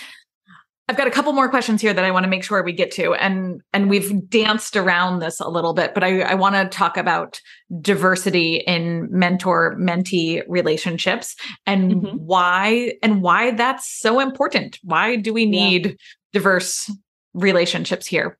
I've 0.86 0.98
got 0.98 1.06
a 1.06 1.10
couple 1.10 1.32
more 1.32 1.48
questions 1.48 1.80
here 1.80 1.94
that 1.94 2.04
I 2.04 2.10
want 2.10 2.24
to 2.24 2.30
make 2.30 2.44
sure 2.44 2.62
we 2.62 2.72
get 2.72 2.90
to, 2.92 3.14
and 3.14 3.62
and 3.72 3.88
we've 3.88 4.28
danced 4.28 4.76
around 4.76 5.20
this 5.20 5.40
a 5.40 5.48
little 5.48 5.72
bit, 5.72 5.94
but 5.94 6.04
I, 6.04 6.20
I 6.20 6.34
want 6.34 6.56
to 6.56 6.68
talk 6.68 6.98
about 6.98 7.40
diversity 7.80 8.56
in 8.66 9.08
mentor 9.10 9.76
mentee 9.78 10.42
relationships 10.46 11.36
and 11.64 11.94
mm-hmm. 11.94 12.16
why 12.18 12.92
and 13.02 13.22
why 13.22 13.52
that's 13.52 13.98
so 13.98 14.20
important. 14.20 14.78
Why 14.82 15.16
do 15.16 15.32
we 15.32 15.46
need 15.46 15.86
yeah. 15.86 15.92
diverse 16.34 16.92
relationships 17.32 18.06
here, 18.06 18.38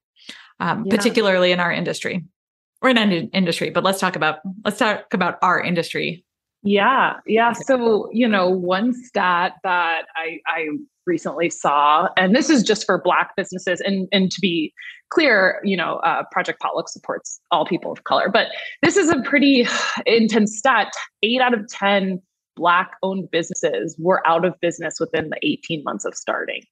um, 0.61 0.85
yeah. 0.85 0.95
particularly 0.95 1.51
in 1.51 1.61
our 1.61 1.73
industry? 1.73 2.27
Or 2.85 2.91
in 2.91 2.99
an 2.99 3.31
industry, 3.33 3.71
but 3.71 3.83
let's 3.83 3.99
talk 3.99 4.15
about 4.15 4.41
let's 4.65 4.79
talk 4.79 5.13
about 5.13 5.39
our 5.43 5.61
industry. 5.61 6.25
Yeah, 6.63 7.15
yeah. 7.27 7.53
So 7.53 8.09
you 8.13 8.29
know, 8.29 8.49
one 8.49 8.93
stat 8.93 9.55
that 9.65 10.03
I 10.15 10.39
I 10.47 10.67
recently 11.07 11.51
saw, 11.51 12.09
and 12.17 12.37
this 12.37 12.51
is 12.51 12.63
just 12.63 12.85
for 12.85 13.01
Black 13.03 13.31
businesses, 13.37 13.81
and 13.81 14.07
and 14.13 14.31
to 14.31 14.41
be 14.41 14.73
clear, 15.09 15.61
you 15.65 15.77
know, 15.77 15.97
uh, 16.05 16.25
Project 16.31 16.61
Potluck 16.61 16.89
supports 16.89 17.41
all 17.51 17.65
people 17.65 17.91
of 17.91 18.05
color. 18.05 18.29
But 18.29 18.49
this 18.83 18.97
is 18.97 19.09
a 19.09 19.23
pretty 19.23 19.67
intense 20.07 20.59
stat. 20.59 20.93
Eight 21.23 21.41
out 21.41 21.55
of 21.55 21.67
10 21.69 22.21
Black 22.57 22.93
owned 23.03 23.31
businesses 23.31 23.97
were 23.99 24.27
out 24.27 24.45
of 24.45 24.55
business 24.61 24.97
within 24.99 25.31
the 25.31 25.39
18 25.43 25.83
months 25.85 26.05
of 26.05 26.15
starting. 26.15 26.63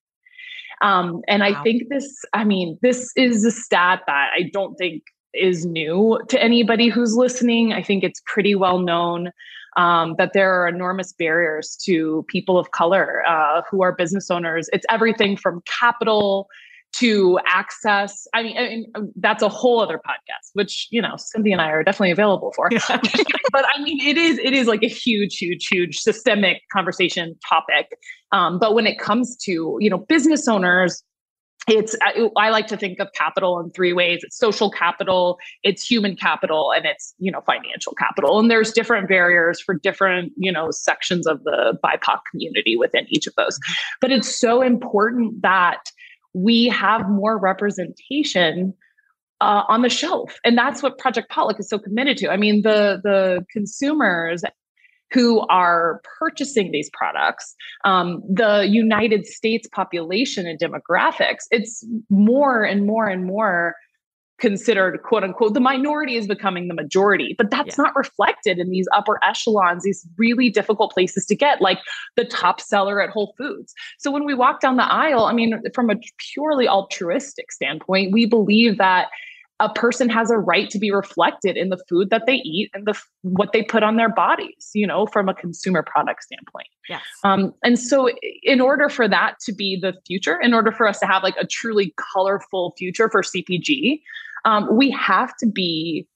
Um, 0.82 1.20
and 1.28 1.42
wow. 1.42 1.48
I 1.48 1.62
think 1.62 1.84
this, 1.90 2.12
I 2.32 2.44
mean, 2.44 2.78
this 2.82 3.12
is 3.16 3.44
a 3.44 3.52
stat 3.52 4.00
that 4.06 4.30
I 4.36 4.50
don't 4.52 4.74
think 4.74 5.02
is 5.34 5.64
new 5.64 6.20
to 6.28 6.42
anybody 6.42 6.88
who's 6.88 7.14
listening. 7.14 7.72
I 7.72 7.82
think 7.82 8.04
it's 8.04 8.20
pretty 8.26 8.54
well 8.54 8.78
known 8.78 9.30
um, 9.76 10.14
that 10.18 10.32
there 10.34 10.52
are 10.52 10.68
enormous 10.68 11.12
barriers 11.12 11.76
to 11.84 12.24
people 12.28 12.58
of 12.58 12.70
color 12.72 13.22
uh, 13.28 13.62
who 13.70 13.82
are 13.82 13.92
business 13.92 14.30
owners. 14.30 14.68
It's 14.72 14.86
everything 14.90 15.36
from 15.36 15.62
capital 15.66 16.48
to 16.94 17.38
access. 17.46 18.26
I 18.34 18.42
mean, 18.42 18.58
I 18.58 18.68
mean, 18.68 19.12
that's 19.16 19.42
a 19.42 19.48
whole 19.48 19.80
other 19.80 19.96
podcast, 19.98 20.50
which 20.52 20.88
you 20.90 21.00
know 21.00 21.14
Cynthia 21.16 21.52
and 21.52 21.62
I 21.62 21.70
are 21.70 21.82
definitely 21.82 22.10
available 22.10 22.52
for. 22.54 22.68
Yeah. 22.70 22.80
but 23.52 23.64
I 23.74 23.82
mean, 23.82 24.00
it 24.00 24.18
is 24.18 24.38
it 24.38 24.52
is 24.52 24.66
like 24.66 24.82
a 24.82 24.88
huge, 24.88 25.38
huge, 25.38 25.68
huge 25.68 25.98
systemic 25.98 26.62
conversation 26.72 27.34
topic. 27.48 27.96
Um, 28.30 28.58
but 28.58 28.74
when 28.74 28.86
it 28.86 28.98
comes 28.98 29.36
to 29.44 29.78
you 29.80 29.88
know 29.88 29.98
business 29.98 30.46
owners, 30.46 31.02
it's 31.68 31.96
I, 32.02 32.28
I, 32.36 32.50
like 32.50 32.66
to 32.68 32.76
think 32.76 32.98
of 32.98 33.08
capital 33.14 33.60
in 33.60 33.70
three 33.70 33.92
ways. 33.92 34.20
It's 34.22 34.36
social 34.36 34.70
capital 34.70 35.38
it's 35.62 35.88
human 35.88 36.16
capital 36.16 36.72
and 36.74 36.84
it's 36.84 37.14
you 37.18 37.30
know 37.30 37.40
financial 37.42 37.94
capital. 37.94 38.38
And 38.38 38.50
there's 38.50 38.72
different 38.72 39.08
barriers 39.08 39.60
for 39.60 39.74
different 39.74 40.32
you 40.36 40.50
know 40.50 40.70
sections 40.70 41.26
of 41.26 41.42
the 41.44 41.78
bipoc 41.84 42.20
community 42.30 42.76
within 42.76 43.06
each 43.08 43.26
of 43.26 43.34
those. 43.36 43.58
But 44.00 44.10
it's 44.10 44.34
so 44.34 44.62
important 44.62 45.42
that 45.42 45.90
we 46.34 46.66
have 46.66 47.08
more 47.08 47.38
representation 47.38 48.74
uh, 49.40 49.64
on 49.68 49.82
the 49.82 49.88
shelf. 49.88 50.38
And 50.44 50.56
that's 50.56 50.82
what 50.82 50.98
project 50.98 51.30
potluck 51.30 51.60
is 51.60 51.68
so 51.68 51.78
committed 51.78 52.16
to. 52.18 52.30
I 52.30 52.36
mean 52.36 52.62
the 52.62 53.00
the 53.02 53.44
consumers 53.52 54.42
who 55.12 55.40
are 55.48 56.00
purchasing 56.18 56.72
these 56.72 56.90
products, 56.92 57.54
um, 57.84 58.22
the 58.28 58.66
United 58.68 59.26
States 59.26 59.68
population 59.72 60.46
and 60.46 60.58
demographics, 60.58 61.44
it's 61.50 61.86
more 62.08 62.64
and 62.64 62.86
more 62.86 63.06
and 63.06 63.24
more 63.24 63.74
considered 64.38 65.00
quote 65.04 65.22
unquote 65.22 65.54
the 65.54 65.60
minority 65.60 66.16
is 66.16 66.26
becoming 66.26 66.66
the 66.66 66.74
majority 66.74 67.32
but 67.38 67.48
that's 67.48 67.78
yeah. 67.78 67.84
not 67.84 67.94
reflected 67.94 68.58
in 68.58 68.70
these 68.70 68.88
upper 68.92 69.22
echelons 69.22 69.84
these 69.84 70.04
really 70.18 70.50
difficult 70.50 70.90
places 70.90 71.24
to 71.24 71.36
get 71.36 71.60
like 71.60 71.78
the 72.16 72.24
top 72.24 72.60
seller 72.60 73.00
at 73.00 73.08
whole 73.08 73.34
foods 73.38 73.72
so 74.00 74.10
when 74.10 74.24
we 74.24 74.34
walk 74.34 74.60
down 74.60 74.76
the 74.76 74.92
aisle 74.92 75.26
i 75.26 75.32
mean 75.32 75.62
from 75.76 75.90
a 75.90 75.94
purely 76.32 76.66
altruistic 76.66 77.52
standpoint 77.52 78.10
we 78.10 78.26
believe 78.26 78.78
that 78.78 79.10
a 79.62 79.72
person 79.72 80.08
has 80.08 80.30
a 80.30 80.38
right 80.38 80.68
to 80.70 80.78
be 80.78 80.90
reflected 80.90 81.56
in 81.56 81.68
the 81.68 81.78
food 81.88 82.10
that 82.10 82.26
they 82.26 82.34
eat 82.34 82.70
and 82.74 82.84
the 82.84 83.00
what 83.22 83.52
they 83.52 83.62
put 83.62 83.84
on 83.84 83.96
their 83.96 84.12
bodies 84.12 84.70
you 84.74 84.86
know 84.86 85.06
from 85.06 85.28
a 85.28 85.34
consumer 85.34 85.82
product 85.82 86.24
standpoint. 86.24 86.66
Yes. 86.88 87.02
Um, 87.22 87.54
and 87.62 87.78
so 87.78 88.10
in 88.42 88.60
order 88.60 88.88
for 88.88 89.08
that 89.08 89.36
to 89.44 89.52
be 89.52 89.78
the 89.80 89.94
future 90.06 90.38
in 90.40 90.52
order 90.52 90.72
for 90.72 90.88
us 90.88 90.98
to 90.98 91.06
have 91.06 91.22
like 91.22 91.36
a 91.40 91.46
truly 91.46 91.94
colorful 92.12 92.74
future 92.76 93.08
for 93.08 93.22
cpg 93.22 94.00
um, 94.44 94.68
we 94.76 94.90
have 94.90 95.36
to 95.36 95.46
be 95.46 96.08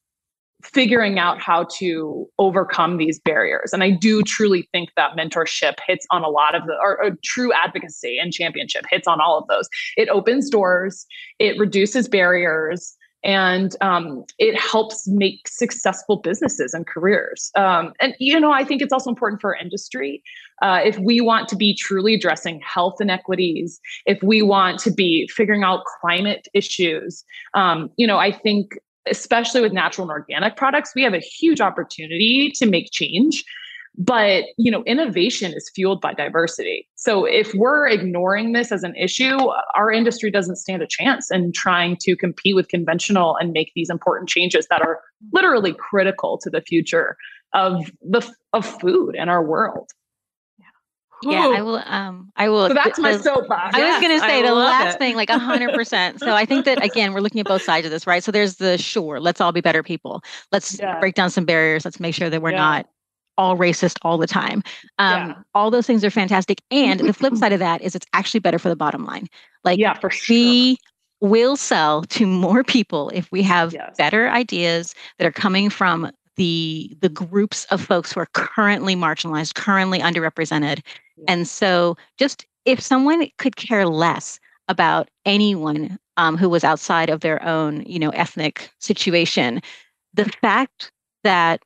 figuring 0.65 1.19
out 1.19 1.41
how 1.41 1.67
to 1.79 2.27
overcome 2.39 2.97
these 2.97 3.21
barriers. 3.21 3.73
And 3.73 3.85
i 3.85 3.91
do 3.91 4.23
truly 4.23 4.69
think 4.73 4.91
that 4.97 5.13
mentorship 5.17 5.75
hits 5.87 6.07
on 6.11 6.25
a 6.25 6.29
lot 6.29 6.55
of 6.55 6.67
the 6.67 6.75
or, 6.83 7.01
or, 7.01 7.11
true 7.23 7.53
advocacy 7.53 8.19
and 8.19 8.33
championship 8.33 8.85
hits 8.91 9.07
on 9.07 9.21
all 9.21 9.39
of 9.39 9.47
those. 9.49 9.69
It 9.97 10.09
opens 10.09 10.51
doors 10.51 11.07
it 11.39 11.59
reduces 11.59 12.09
barriers 12.09 12.97
and 13.27 13.75
um, 13.81 14.25
it 14.39 14.59
helps 14.59 15.07
make 15.09 15.49
successful 15.49 16.17
businesses 16.17 16.73
and 16.73 16.87
careers. 16.87 17.51
Um, 17.57 17.93
and 18.01 18.15
you 18.21 18.39
know, 18.39 18.53
I 18.53 18.65
think 18.65 18.81
it's 18.81 18.93
also 18.93 19.11
important 19.11 19.41
for 19.41 19.55
our 19.55 19.61
industry. 19.61 20.23
Uh, 20.63 20.81
if 20.85 20.97
we 21.01 21.21
want 21.21 21.49
to 21.49 21.57
be 21.57 21.75
truly 21.75 22.15
addressing 22.15 22.61
health 22.61 23.01
inequities, 23.01 23.81
if 24.07 24.23
we 24.23 24.43
want 24.43 24.79
to 24.81 24.93
be 24.93 25.29
figuring 25.29 25.65
out 25.65 25.85
climate 26.01 26.47
issues, 26.55 27.25
um, 27.55 27.91
you 27.97 28.07
know, 28.07 28.17
I 28.17 28.31
think 28.31 28.79
especially 29.09 29.61
with 29.61 29.73
natural 29.73 30.09
and 30.09 30.13
organic 30.13 30.57
products, 30.57 30.93
we 30.95 31.03
have 31.03 31.15
a 31.15 31.19
huge 31.19 31.61
opportunity 31.61 32.53
to 32.57 32.67
make 32.67 32.91
change 32.93 33.45
but 33.99 34.45
you 34.57 34.71
know 34.71 34.83
innovation 34.85 35.53
is 35.53 35.71
fueled 35.75 36.01
by 36.01 36.13
diversity 36.13 36.89
so 36.95 37.25
if 37.25 37.55
we're 37.55 37.87
ignoring 37.87 38.53
this 38.53 38.73
as 38.73 38.83
an 38.83 38.95
issue 38.97 39.39
our 39.75 39.91
industry 39.91 40.31
doesn't 40.31 40.57
stand 40.57 40.83
a 40.83 40.87
chance 40.87 41.31
in 41.31 41.53
trying 41.53 41.97
to 42.01 42.17
compete 42.17 42.55
with 42.55 42.69
conventional 42.69 43.37
and 43.37 43.53
make 43.53 43.73
these 43.75 43.91
important 43.91 44.29
changes 44.29 44.67
that 44.69 44.83
are 44.83 45.01
literally 45.33 45.75
critical 45.75 46.39
to 46.39 46.51
the 46.51 46.61
future 46.61 47.17
of 47.55 47.91
the 48.03 48.27
of 48.53 48.67
food 48.81 49.15
and 49.17 49.31
our 49.31 49.45
world 49.45 49.91
yeah, 51.23 51.49
I 51.49 51.63
will. 51.63 51.83
Um, 51.87 52.31
I 52.37 52.49
will. 52.49 52.69
So 52.69 52.75
that's 52.75 52.99
my 52.99 53.17
soapbox. 53.17 53.75
I 53.75 53.91
was 53.91 54.01
going 54.03 54.15
to 54.15 54.21
say 54.21 54.41
I 54.41 54.43
the 54.43 54.55
last 54.55 54.97
it. 54.97 54.99
thing, 54.99 55.17
like 55.17 55.31
a 55.31 55.39
hundred 55.39 55.73
percent. 55.73 56.21
So 56.21 56.35
I 56.35 56.45
think 56.45 56.67
that 56.67 56.85
again, 56.85 57.15
we're 57.15 57.21
looking 57.21 57.41
at 57.41 57.47
both 57.47 57.63
sides 57.63 57.87
of 57.87 57.91
this, 57.91 58.07
right? 58.07 58.23
So 58.23 58.31
there's 58.31 58.57
the 58.57 58.77
sure, 58.77 59.19
let's 59.19 59.41
all 59.41 59.53
be 59.53 59.63
better 59.63 59.83
people. 59.83 60.23
Let's 60.53 60.79
yeah. 60.79 61.01
break 61.01 61.15
down 61.15 61.31
some 61.31 61.45
barriers. 61.45 61.85
Let's 61.85 62.01
make 62.01 62.15
sure 62.15 62.29
that 62.29 62.43
we're 62.43 62.51
yeah. 62.51 62.57
not 62.59 62.87
all 63.39 63.57
racist 63.57 63.99
all 64.03 64.19
the 64.19 64.27
time. 64.27 64.63
Um, 64.99 65.29
yeah. 65.29 65.35
All 65.55 65.71
those 65.71 65.87
things 65.87 66.05
are 66.05 66.11
fantastic. 66.11 66.61
And 66.71 67.01
the 67.01 67.13
flip 67.13 67.35
side 67.37 67.53
of 67.53 67.59
that 67.61 67.83
is 67.83 67.95
it's 67.95 68.07
actually 68.13 68.41
better 68.41 68.59
for 68.59 68.69
the 68.69 68.77
bottom 68.77 69.05
line. 69.05 69.29
Like, 69.65 69.79
yeah, 69.79 69.95
for 69.95 70.11
sure. 70.11 70.35
we 70.35 70.79
will 71.21 71.57
sell 71.57 72.03
to 72.03 72.27
more 72.27 72.63
people 72.63 73.11
if 73.11 73.31
we 73.33 73.43
have 73.43 73.73
yes. 73.73 73.95
better 73.97 74.29
ideas 74.29 74.95
that 75.19 75.27
are 75.27 75.33
coming 75.33 75.71
from 75.71 76.11
the 76.37 76.95
the 77.01 77.09
groups 77.09 77.65
of 77.71 77.81
folks 77.81 78.13
who 78.13 78.21
are 78.21 78.29
currently 78.35 78.95
marginalized, 78.95 79.55
currently 79.55 80.01
underrepresented. 80.01 80.81
Yeah. 81.17 81.25
And 81.29 81.49
so, 81.49 81.97
just 82.19 82.47
if 82.65 82.81
someone 82.81 83.29
could 83.39 83.57
care 83.57 83.87
less 83.87 84.39
about 84.69 85.09
anyone 85.25 85.99
um, 86.17 86.37
who 86.37 86.49
was 86.49 86.65
outside 86.65 87.09
of 87.09 87.21
their 87.21 87.43
own, 87.43 87.83
you 87.87 87.99
know, 87.99 88.11
ethnic 88.11 88.71
situation, 88.81 89.63
the 90.15 90.25
fact 90.43 90.91
that 91.25 91.63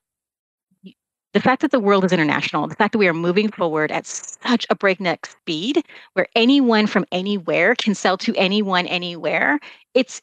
the 1.33 1.41
fact 1.41 1.63
that 1.63 1.71
the 1.71 1.81
world 1.81 2.05
is 2.05 2.13
international, 2.13 2.67
the 2.67 2.75
fact 2.75 2.93
that 2.93 2.99
we 2.99 3.09
are 3.09 3.15
moving 3.15 3.51
forward 3.51 3.93
at 3.93 4.07
such 4.07 4.67
a 4.69 4.75
breakneck 4.75 5.27
speed 5.27 5.85
where 6.15 6.27
anyone 6.35 6.87
from 6.87 7.05
anywhere 7.13 7.75
can 7.77 7.95
sell 7.95 8.17
to 8.19 8.35
anyone 8.35 8.87
anywhere, 8.87 9.61
it's 9.95 10.21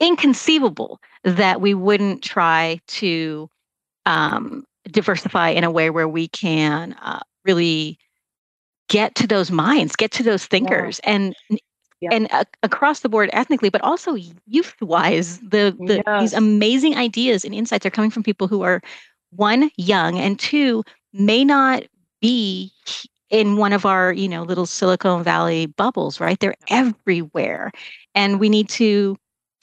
inconceivable 0.00 1.00
that 1.24 1.60
we 1.60 1.74
wouldn't 1.74 2.22
try 2.22 2.80
to 2.88 3.48
um, 4.06 4.64
diversify 4.90 5.50
in 5.50 5.64
a 5.64 5.70
way 5.70 5.90
where 5.90 6.08
we 6.08 6.28
can 6.28 6.94
uh, 7.02 7.20
really 7.44 7.98
get 8.88 9.14
to 9.14 9.26
those 9.26 9.50
minds, 9.50 9.94
get 9.94 10.10
to 10.12 10.22
those 10.22 10.46
thinkers, 10.46 11.00
yeah. 11.04 11.10
and 11.10 11.34
yeah. 12.00 12.10
and 12.12 12.28
uh, 12.30 12.44
across 12.62 13.00
the 13.00 13.08
board 13.08 13.28
ethnically, 13.32 13.70
but 13.70 13.80
also 13.82 14.16
youth 14.46 14.74
wise, 14.80 15.38
the, 15.40 15.76
the 15.86 16.02
yes. 16.06 16.20
these 16.20 16.32
amazing 16.32 16.96
ideas 16.96 17.44
and 17.44 17.54
insights 17.54 17.84
are 17.84 17.90
coming 17.90 18.10
from 18.10 18.22
people 18.22 18.46
who 18.46 18.62
are 18.62 18.80
one 19.30 19.70
young 19.76 20.18
and 20.18 20.38
two 20.38 20.84
may 21.12 21.44
not 21.44 21.84
be 22.20 22.72
in 23.30 23.56
one 23.56 23.72
of 23.72 23.84
our 23.84 24.12
you 24.12 24.28
know 24.28 24.42
little 24.42 24.66
silicon 24.66 25.22
valley 25.22 25.66
bubbles 25.66 26.20
right? 26.20 26.38
They're 26.40 26.54
everywhere 26.68 27.72
and 28.14 28.40
we 28.40 28.48
need 28.48 28.68
to 28.70 29.16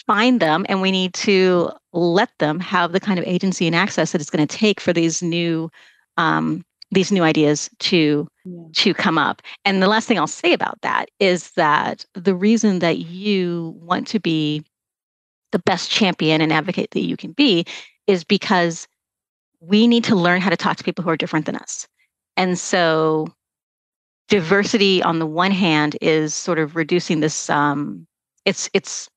find 0.06 0.40
them 0.40 0.66
and 0.70 0.82
we 0.82 0.92
need 0.92 1.14
to 1.16 1.72
let 1.94 2.30
them 2.40 2.60
have 2.60 2.92
the 2.92 3.00
kind 3.00 3.18
of 3.18 3.26
agency 3.26 3.66
and 3.66 3.76
access 3.76 4.12
that 4.12 4.22
it's 4.22 4.30
going 4.30 4.46
to 4.46 4.58
take 4.58 4.80
for 4.80 4.94
these 4.94 5.22
new 5.22 5.70
um, 6.18 6.64
these 6.92 7.12
new 7.12 7.24
ideas 7.24 7.70
to 7.80 8.28
yeah. 8.46 8.64
to 8.74 8.94
come 8.94 9.18
up. 9.18 9.42
And 9.66 9.82
the 9.82 9.88
last 9.88 10.08
thing 10.08 10.20
i'll 10.20 10.28
say 10.28 10.54
about 10.54 10.80
that 10.82 11.10
is 11.20 11.52
that 11.52 12.06
the 12.14 12.36
reason 12.36 12.80
that 12.80 13.00
you 13.00 13.76
want 13.80 14.08
to 14.08 14.20
be 14.20 14.64
the 15.52 15.60
best 15.60 15.90
champion 15.90 16.42
and 16.42 16.52
advocate 16.52 16.92
that 16.92 17.06
you 17.06 17.18
can 17.18 17.32
be 17.32 17.66
is 18.08 18.24
because 18.24 18.88
we 19.68 19.88
need 19.88 20.04
to 20.06 20.16
learn 20.16 20.42
how 20.42 20.50
to 20.50 20.58
talk 20.58 20.78
to 20.78 20.84
people 20.84 21.04
who 21.04 21.10
are 21.10 21.18
different 21.18 21.46
than 21.46 21.56
us. 21.56 21.88
And 22.38 22.60
so 22.60 23.28
diversity 24.28 25.04
on 25.04 25.20
the 25.20 25.26
one 25.26 25.52
hand 25.52 25.98
is 26.02 26.34
sort 26.34 26.60
of 26.60 26.76
reducing 26.76 27.20
this 27.20 27.50
um, 27.50 28.08
it's 28.46 28.70
it's 28.74 29.10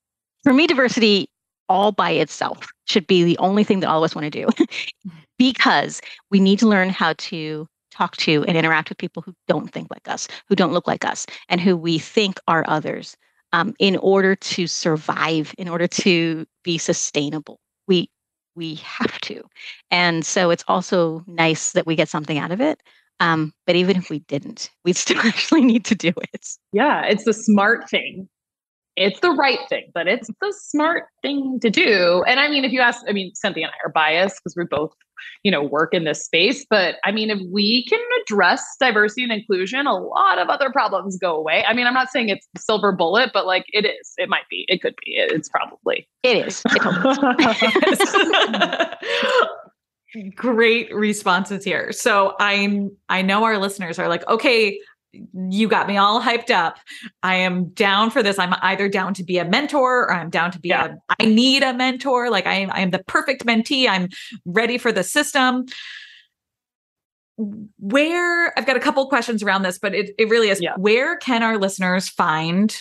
for 0.43 0.53
me 0.53 0.67
diversity 0.67 1.29
all 1.67 1.91
by 1.91 2.11
itself 2.11 2.67
should 2.85 3.05
be 3.07 3.23
the 3.23 3.37
only 3.37 3.63
thing 3.63 3.79
that 3.79 3.89
all 3.89 3.99
of 3.99 4.03
us 4.03 4.15
want 4.15 4.31
to 4.31 4.45
do 4.45 4.47
because 5.37 6.01
we 6.31 6.39
need 6.39 6.59
to 6.59 6.67
learn 6.67 6.89
how 6.89 7.13
to 7.13 7.67
talk 7.91 8.17
to 8.17 8.43
and 8.47 8.57
interact 8.57 8.89
with 8.89 8.97
people 8.97 9.21
who 9.21 9.33
don't 9.47 9.71
think 9.71 9.87
like 9.89 10.07
us 10.07 10.27
who 10.47 10.55
don't 10.55 10.73
look 10.73 10.87
like 10.87 11.05
us 11.05 11.25
and 11.47 11.59
who 11.59 11.75
we 11.75 11.97
think 11.99 12.39
are 12.47 12.63
others 12.67 13.15
um, 13.51 13.73
in 13.79 13.97
order 13.97 14.35
to 14.35 14.67
survive 14.67 15.53
in 15.57 15.67
order 15.67 15.87
to 15.87 16.45
be 16.63 16.77
sustainable 16.77 17.59
we 17.87 18.09
we 18.59 18.75
have 18.75 19.19
to. 19.21 19.41
And 19.89 20.23
so 20.23 20.51
it's 20.51 20.65
also 20.67 21.23
nice 21.25 21.71
that 21.71 21.87
we 21.87 21.95
get 21.95 22.09
something 22.09 22.37
out 22.37 22.51
of 22.51 22.61
it. 22.61 22.83
Um, 23.21 23.53
but 23.65 23.75
even 23.75 23.97
if 23.97 24.09
we 24.11 24.19
didn't, 24.19 24.69
we'd 24.85 24.97
still 24.97 25.19
actually 25.25 25.63
need 25.63 25.85
to 25.85 25.95
do 25.95 26.13
it. 26.33 26.47
Yeah, 26.73 27.03
it's 27.05 27.23
the 27.23 27.33
smart 27.33 27.89
thing. 27.89 28.29
it's 28.95 29.19
the 29.21 29.31
right 29.31 29.59
thing, 29.69 29.89
but 29.93 30.07
it's 30.07 30.27
the 30.41 30.53
smart 30.59 31.05
thing 31.21 31.59
to 31.61 31.69
do. 31.69 32.23
And 32.27 32.39
I 32.39 32.49
mean, 32.49 32.65
if 32.65 32.71
you 32.73 32.81
ask, 32.81 33.01
I 33.07 33.13
mean, 33.13 33.31
Cynthia 33.33 33.65
and 33.65 33.71
I 33.73 33.87
are 33.87 33.91
biased 33.91 34.41
because 34.43 34.55
we 34.57 34.65
both, 34.65 34.91
you 35.43 35.51
know, 35.51 35.63
work 35.63 35.93
in 35.93 36.03
this 36.03 36.23
space. 36.23 36.65
But 36.69 36.95
I 37.03 37.11
mean, 37.11 37.29
if 37.29 37.39
we 37.51 37.85
can 37.85 37.99
address 38.21 38.63
diversity 38.79 39.23
and 39.23 39.31
inclusion, 39.31 39.87
a 39.87 39.97
lot 39.97 40.39
of 40.39 40.49
other 40.49 40.71
problems 40.71 41.17
go 41.17 41.35
away. 41.35 41.63
I 41.67 41.73
mean, 41.73 41.87
I'm 41.87 41.93
not 41.93 42.09
saying 42.09 42.29
it's 42.29 42.47
the 42.53 42.61
silver 42.61 42.91
bullet, 42.91 43.31
but 43.33 43.45
like 43.45 43.65
it 43.69 43.85
is. 43.85 44.13
It 44.17 44.29
might 44.29 44.47
be. 44.49 44.65
It 44.67 44.81
could 44.81 44.95
be. 45.03 45.13
It's 45.15 45.49
probably. 45.49 46.07
It 46.23 46.47
is. 46.47 46.63
Great 50.35 50.93
responses 50.93 51.63
here. 51.63 51.91
So 51.91 52.35
I'm 52.39 52.91
I 53.09 53.21
know 53.21 53.43
our 53.43 53.59
listeners 53.59 53.99
are 53.99 54.07
like, 54.07 54.27
okay, 54.27 54.79
you 55.11 55.67
got 55.67 55.87
me 55.87 55.97
all 55.97 56.21
hyped 56.21 56.51
up. 56.51 56.77
I 57.23 57.35
am 57.35 57.69
down 57.69 58.11
for 58.11 58.21
this. 58.21 58.37
I'm 58.37 58.53
either 58.61 58.87
down 58.87 59.13
to 59.15 59.23
be 59.23 59.37
a 59.37 59.45
mentor 59.45 60.03
or 60.03 60.13
I'm 60.13 60.29
down 60.29 60.51
to 60.51 60.59
be 60.59 60.69
yeah. 60.69 60.95
a 61.09 61.15
I 61.19 61.25
need 61.25 61.63
a 61.63 61.73
mentor. 61.73 62.29
Like 62.29 62.45
I 62.45 62.55
am 62.55 62.71
I 62.71 62.81
am 62.81 62.91
the 62.91 63.03
perfect 63.03 63.45
mentee. 63.45 63.87
I'm 63.87 64.09
ready 64.45 64.77
for 64.77 64.91
the 64.91 65.03
system. 65.03 65.65
Where 67.77 68.57
I've 68.59 68.65
got 68.65 68.75
a 68.75 68.81
couple 68.81 69.07
questions 69.07 69.41
around 69.41 69.63
this, 69.63 69.79
but 69.79 69.95
it, 69.95 70.11
it 70.17 70.29
really 70.29 70.49
is 70.49 70.61
yeah. 70.61 70.73
where 70.77 71.15
can 71.17 71.41
our 71.41 71.57
listeners 71.57 72.09
find 72.09 72.75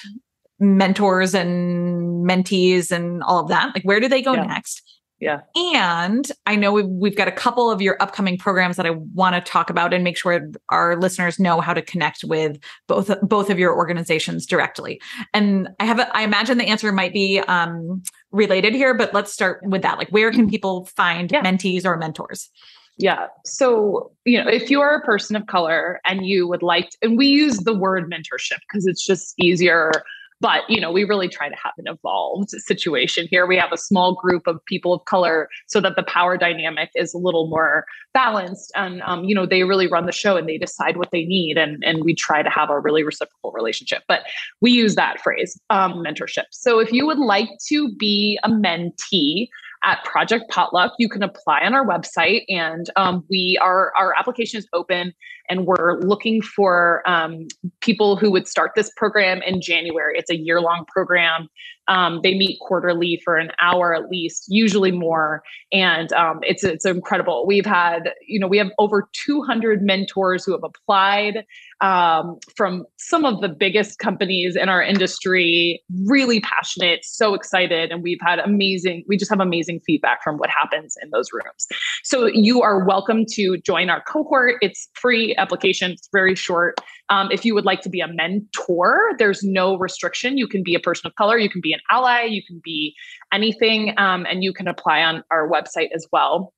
mentors 0.59 1.33
and 1.33 2.29
mentees 2.29 2.91
and 2.91 3.23
all 3.23 3.39
of 3.39 3.49
that? 3.49 3.73
Like 3.75 3.85
where 3.85 4.01
do 4.01 4.09
they 4.09 4.21
go 4.21 4.35
yeah. 4.35 4.45
next? 4.45 4.83
Yeah. 5.21 5.41
And 5.57 6.31
I 6.47 6.55
know 6.55 6.73
we've, 6.73 6.87
we've 6.87 7.17
got 7.17 7.27
a 7.27 7.33
couple 7.33 7.71
of 7.71 7.83
your 7.83 7.97
upcoming 8.01 8.39
programs 8.39 8.77
that 8.77 8.87
I 8.87 8.91
want 8.91 9.35
to 9.35 9.41
talk 9.41 9.69
about 9.69 9.93
and 9.93 10.05
make 10.05 10.17
sure 10.17 10.49
our 10.69 10.97
listeners 10.97 11.41
know 11.41 11.61
how 11.61 11.75
to 11.75 11.83
connect 11.83 12.23
with 12.23 12.59
both 12.87 13.11
both 13.23 13.51
of 13.51 13.59
your 13.59 13.75
organizations 13.75 14.47
directly. 14.47 15.01
And 15.35 15.69
I 15.81 15.87
have 15.87 15.99
a, 15.99 16.17
I 16.17 16.23
imagine 16.23 16.59
the 16.59 16.67
answer 16.67 16.93
might 16.93 17.13
be 17.13 17.41
um, 17.41 18.03
related 18.31 18.75
here, 18.75 18.95
but 18.95 19.13
let's 19.13 19.33
start 19.33 19.61
with 19.65 19.83
that. 19.83 19.99
Like 19.99 20.11
where 20.11 20.31
can 20.31 20.49
people 20.49 20.87
find 20.87 21.33
yeah. 21.33 21.43
mentees 21.43 21.85
or 21.85 21.97
mentors? 21.97 22.49
Yeah. 22.97 23.27
So, 23.45 24.13
you 24.25 24.43
know, 24.43 24.49
if 24.49 24.71
you 24.71 24.81
are 24.81 24.95
a 24.95 25.05
person 25.05 25.37
of 25.37 25.47
color 25.47 26.01
and 26.05 26.27
you 26.27 26.49
would 26.49 26.63
like, 26.63 26.91
to, 26.91 26.99
and 27.03 27.17
we 27.17 27.29
use 27.29 27.59
the 27.59 27.75
word 27.75 28.11
mentorship 28.11 28.59
because 28.69 28.87
it's 28.87 29.05
just 29.05 29.35
easier 29.39 29.93
but, 30.41 30.63
you 30.69 30.81
know, 30.81 30.93
we 30.93 31.05
really 31.05 31.29
try 31.29 31.49
to 31.49 31.55
have 31.55 31.73
an 31.79 31.87
evolved 31.89 32.51
situation 32.51 33.27
here. 33.31 33.47
We 33.47 33.57
have 33.57 33.73
a 33.73 33.77
small 33.77 34.15
group 34.15 34.47
of 34.47 34.65
people 34.67 34.93
of 34.95 35.05
color 35.05 35.49
so 35.67 35.81
that 35.81 35.97
the 35.97 36.03
power 36.05 36.37
dynamic 36.37 36.91
is 36.95 37.13
a 37.13 37.19
little 37.19 37.49
more 37.49 37.85
balanced. 38.15 38.71
And, 38.75 39.03
um, 39.03 39.25
you 39.25 39.35
know, 39.35 39.47
they 39.47 39.65
really 39.65 39.89
run 39.89 40.07
the 40.07 40.13
show 40.13 40.37
and 40.37 40.49
they 40.49 40.59
decide 40.59 40.97
what 40.97 41.11
they 41.11 41.25
need. 41.25 41.59
And, 41.59 41.83
and 41.85 42.05
we 42.05 42.15
try 42.15 42.43
to 42.43 42.51
have 42.51 42.71
a 42.71 42.79
really 42.79 43.03
reciprocal 43.03 43.53
relationship. 43.53 44.03
But 44.07 44.23
we 44.61 44.71
use 44.71 44.95
that 44.95 45.21
phrase, 45.21 45.61
um, 45.71 45.95
mentorship. 45.95 46.45
So 46.51 46.79
if 46.79 46.93
you 46.93 47.07
would 47.07 47.19
like 47.19 47.49
to 47.69 47.95
be 47.97 48.39
a 48.45 48.49
mentee, 48.49 49.49
at 49.85 50.03
Project 50.05 50.51
Potluck. 50.51 50.93
You 50.99 51.09
can 51.09 51.23
apply 51.23 51.61
on 51.61 51.75
our 51.75 51.87
website, 51.87 52.45
and 52.49 52.89
um, 52.97 53.25
we 53.31 53.59
are 53.63 53.93
our 53.99 54.15
application 54.19 54.59
is 54.59 54.67
open, 54.73 55.13
and 55.49 55.67
we're 55.67 56.01
looking 56.01 56.43
for 56.43 57.03
um, 57.07 57.49
people 57.81 58.17
who 58.17 58.31
would 58.31 58.47
start 58.47 58.73
this 58.77 58.91
program 58.97 59.43
in 59.43 59.61
January. 59.61 60.15
It's 60.17 60.31
a 60.31 60.37
year 60.37 60.61
long 60.61 60.85
program. 60.87 61.49
Um, 61.89 62.21
they 62.23 62.35
meet 62.35 62.59
quarterly 62.61 63.21
for 63.25 63.37
an 63.37 63.51
hour 63.61 63.95
at 63.95 64.11
least, 64.11 64.45
usually 64.49 64.93
more, 64.93 65.43
and 65.73 66.13
um, 66.13 66.41
it's 66.43 66.63
it's 66.63 66.85
incredible. 66.85 67.47
We've 67.47 67.65
had 67.65 68.13
you 68.27 68.39
know 68.39 68.47
we 68.47 68.59
have 68.59 68.71
over 68.79 69.09
200 69.15 69.83
mentors 69.83 70.45
who 70.45 70.53
have 70.53 70.65
applied 70.65 71.45
um, 71.81 72.39
from 72.57 72.85
some 72.97 73.25
of 73.25 73.41
the 73.41 73.49
biggest 73.49 73.99
companies 73.99 74.57
in 74.57 74.69
our 74.69 74.83
industry, 74.83 75.83
really 76.07 76.41
passionate, 76.41 77.05
so 77.05 77.35
excited. 77.35 77.91
And 77.91 78.03
we've 78.03 78.21
had 78.21 78.39
amazing, 78.41 79.05
we 79.07 79.17
just 79.17 79.31
have 79.31 79.41
amazing 79.41 79.81
feedback 79.87 80.23
from 80.23 80.39
what 80.39 80.51
happens 80.51 80.97
in 81.03 81.11
those 81.11 81.29
rooms. 81.33 81.67
So 82.03 82.27
you 82.27 82.63
are 82.63 82.85
welcome 82.85 83.25
to 83.33 83.59
join 83.59 83.91
our 83.91 84.03
cohort. 84.03 84.57
It's 84.61 84.89
free 84.95 85.35
application, 85.39 85.93
it's 85.93 86.09
very 86.13 86.35
short. 86.35 86.81
Um, 87.09 87.29
if 87.31 87.45
you 87.45 87.55
would 87.55 87.65
like 87.65 87.81
to 87.83 87.89
be 87.89 88.01
a 88.01 88.09
mentor, 88.09 89.13
there's 89.19 89.43
no 89.43 89.79
restriction. 89.79 90.37
You 90.37 90.47
can 90.47 90.63
be 90.63 90.75
a 90.75 90.81
person 90.81 91.07
of 91.07 91.15
color, 91.15 91.39
you 91.39 91.49
can 91.49 91.61
be 91.63 91.73
an 91.73 91.81
ally, 91.91 92.25
you 92.25 92.43
can 92.47 92.61
be 92.63 92.95
anything, 93.33 93.95
um, 93.97 94.27
and 94.29 94.45
you 94.45 94.53
can 94.53 94.69
apply 94.69 95.03
on 95.03 95.25
our 95.31 95.49
website 95.49 95.89
as 95.95 96.07
well 96.13 96.53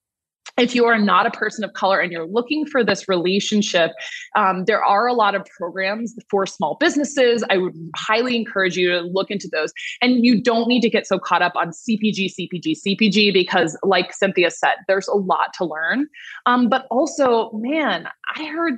if 0.61 0.75
you 0.75 0.85
are 0.85 0.99
not 0.99 1.27
a 1.27 1.31
person 1.31 1.65
of 1.65 1.73
color 1.73 1.99
and 2.01 2.13
you're 2.13 2.27
looking 2.27 2.67
for 2.67 2.85
this 2.85 3.09
relationship, 3.09 3.93
um, 4.37 4.65
there 4.67 4.85
are 4.85 5.07
a 5.07 5.15
lot 5.15 5.35
of 5.35 5.45
programs 5.57 6.15
for 6.31 6.47
small 6.47 6.77
businesses. 6.79 7.43
I 7.49 7.57
would 7.57 7.75
highly 7.97 8.37
encourage 8.37 8.77
you 8.77 8.91
to 8.91 9.01
look 9.01 9.31
into 9.31 9.49
those. 9.51 9.73
And 10.03 10.25
you 10.25 10.43
don't 10.43 10.69
need 10.69 10.83
to 10.83 10.91
get 10.91 11.07
so 11.07 11.19
caught 11.19 11.41
up 11.41 11.55
on 11.57 11.71
CPG, 11.71 12.33
CPG, 12.39 12.77
CPG, 12.87 13.33
because, 13.33 13.77
like 13.83 14.13
Cynthia 14.13 14.51
said, 14.51 14.75
there's 14.87 15.09
a 15.09 15.17
lot 15.17 15.55
to 15.55 15.65
learn. 15.65 16.07
Um, 16.45 16.69
but 16.69 16.87
also, 16.91 17.51
man, 17.55 18.07
I 18.37 18.45
heard 18.45 18.75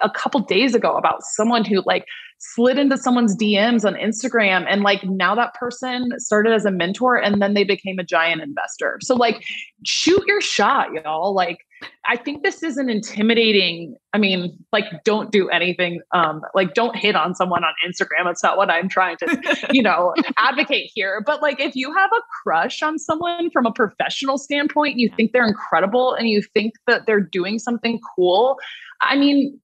a 0.00 0.10
couple 0.10 0.40
days 0.40 0.74
ago 0.74 0.96
about 0.96 1.22
someone 1.22 1.64
who, 1.64 1.82
like, 1.84 2.06
slid 2.38 2.78
into 2.78 2.96
someone's 2.96 3.36
DMs 3.36 3.84
on 3.84 3.94
Instagram 3.94 4.64
and 4.68 4.82
like 4.82 5.02
now 5.04 5.34
that 5.34 5.54
person 5.54 6.10
started 6.18 6.52
as 6.52 6.64
a 6.64 6.70
mentor 6.70 7.16
and 7.16 7.42
then 7.42 7.54
they 7.54 7.64
became 7.64 7.98
a 7.98 8.04
giant 8.04 8.40
investor. 8.40 8.98
So 9.02 9.16
like 9.16 9.44
shoot 9.84 10.22
your 10.26 10.40
shot, 10.40 10.88
y'all. 10.92 11.34
Like 11.34 11.58
I 12.06 12.16
think 12.16 12.44
this 12.44 12.62
is 12.62 12.76
an 12.76 12.88
intimidating, 12.88 13.96
I 14.12 14.18
mean, 14.18 14.56
like 14.72 14.84
don't 15.04 15.32
do 15.32 15.48
anything 15.48 16.00
um 16.14 16.42
like 16.54 16.74
don't 16.74 16.94
hit 16.96 17.16
on 17.16 17.34
someone 17.34 17.64
on 17.64 17.72
Instagram. 17.86 18.24
That's 18.24 18.42
not 18.42 18.56
what 18.56 18.70
I'm 18.70 18.88
trying 18.88 19.16
to, 19.18 19.68
you 19.72 19.82
know, 19.82 20.14
advocate 20.38 20.90
here. 20.94 21.20
But 21.26 21.42
like 21.42 21.60
if 21.60 21.74
you 21.74 21.92
have 21.92 22.10
a 22.12 22.20
crush 22.42 22.82
on 22.82 23.00
someone 23.00 23.50
from 23.50 23.66
a 23.66 23.72
professional 23.72 24.38
standpoint, 24.38 24.96
you 24.96 25.10
think 25.16 25.32
they're 25.32 25.46
incredible 25.46 26.14
and 26.14 26.28
you 26.28 26.42
think 26.54 26.74
that 26.86 27.06
they're 27.06 27.20
doing 27.20 27.58
something 27.58 27.98
cool, 28.14 28.58
I 29.00 29.16
mean, 29.16 29.60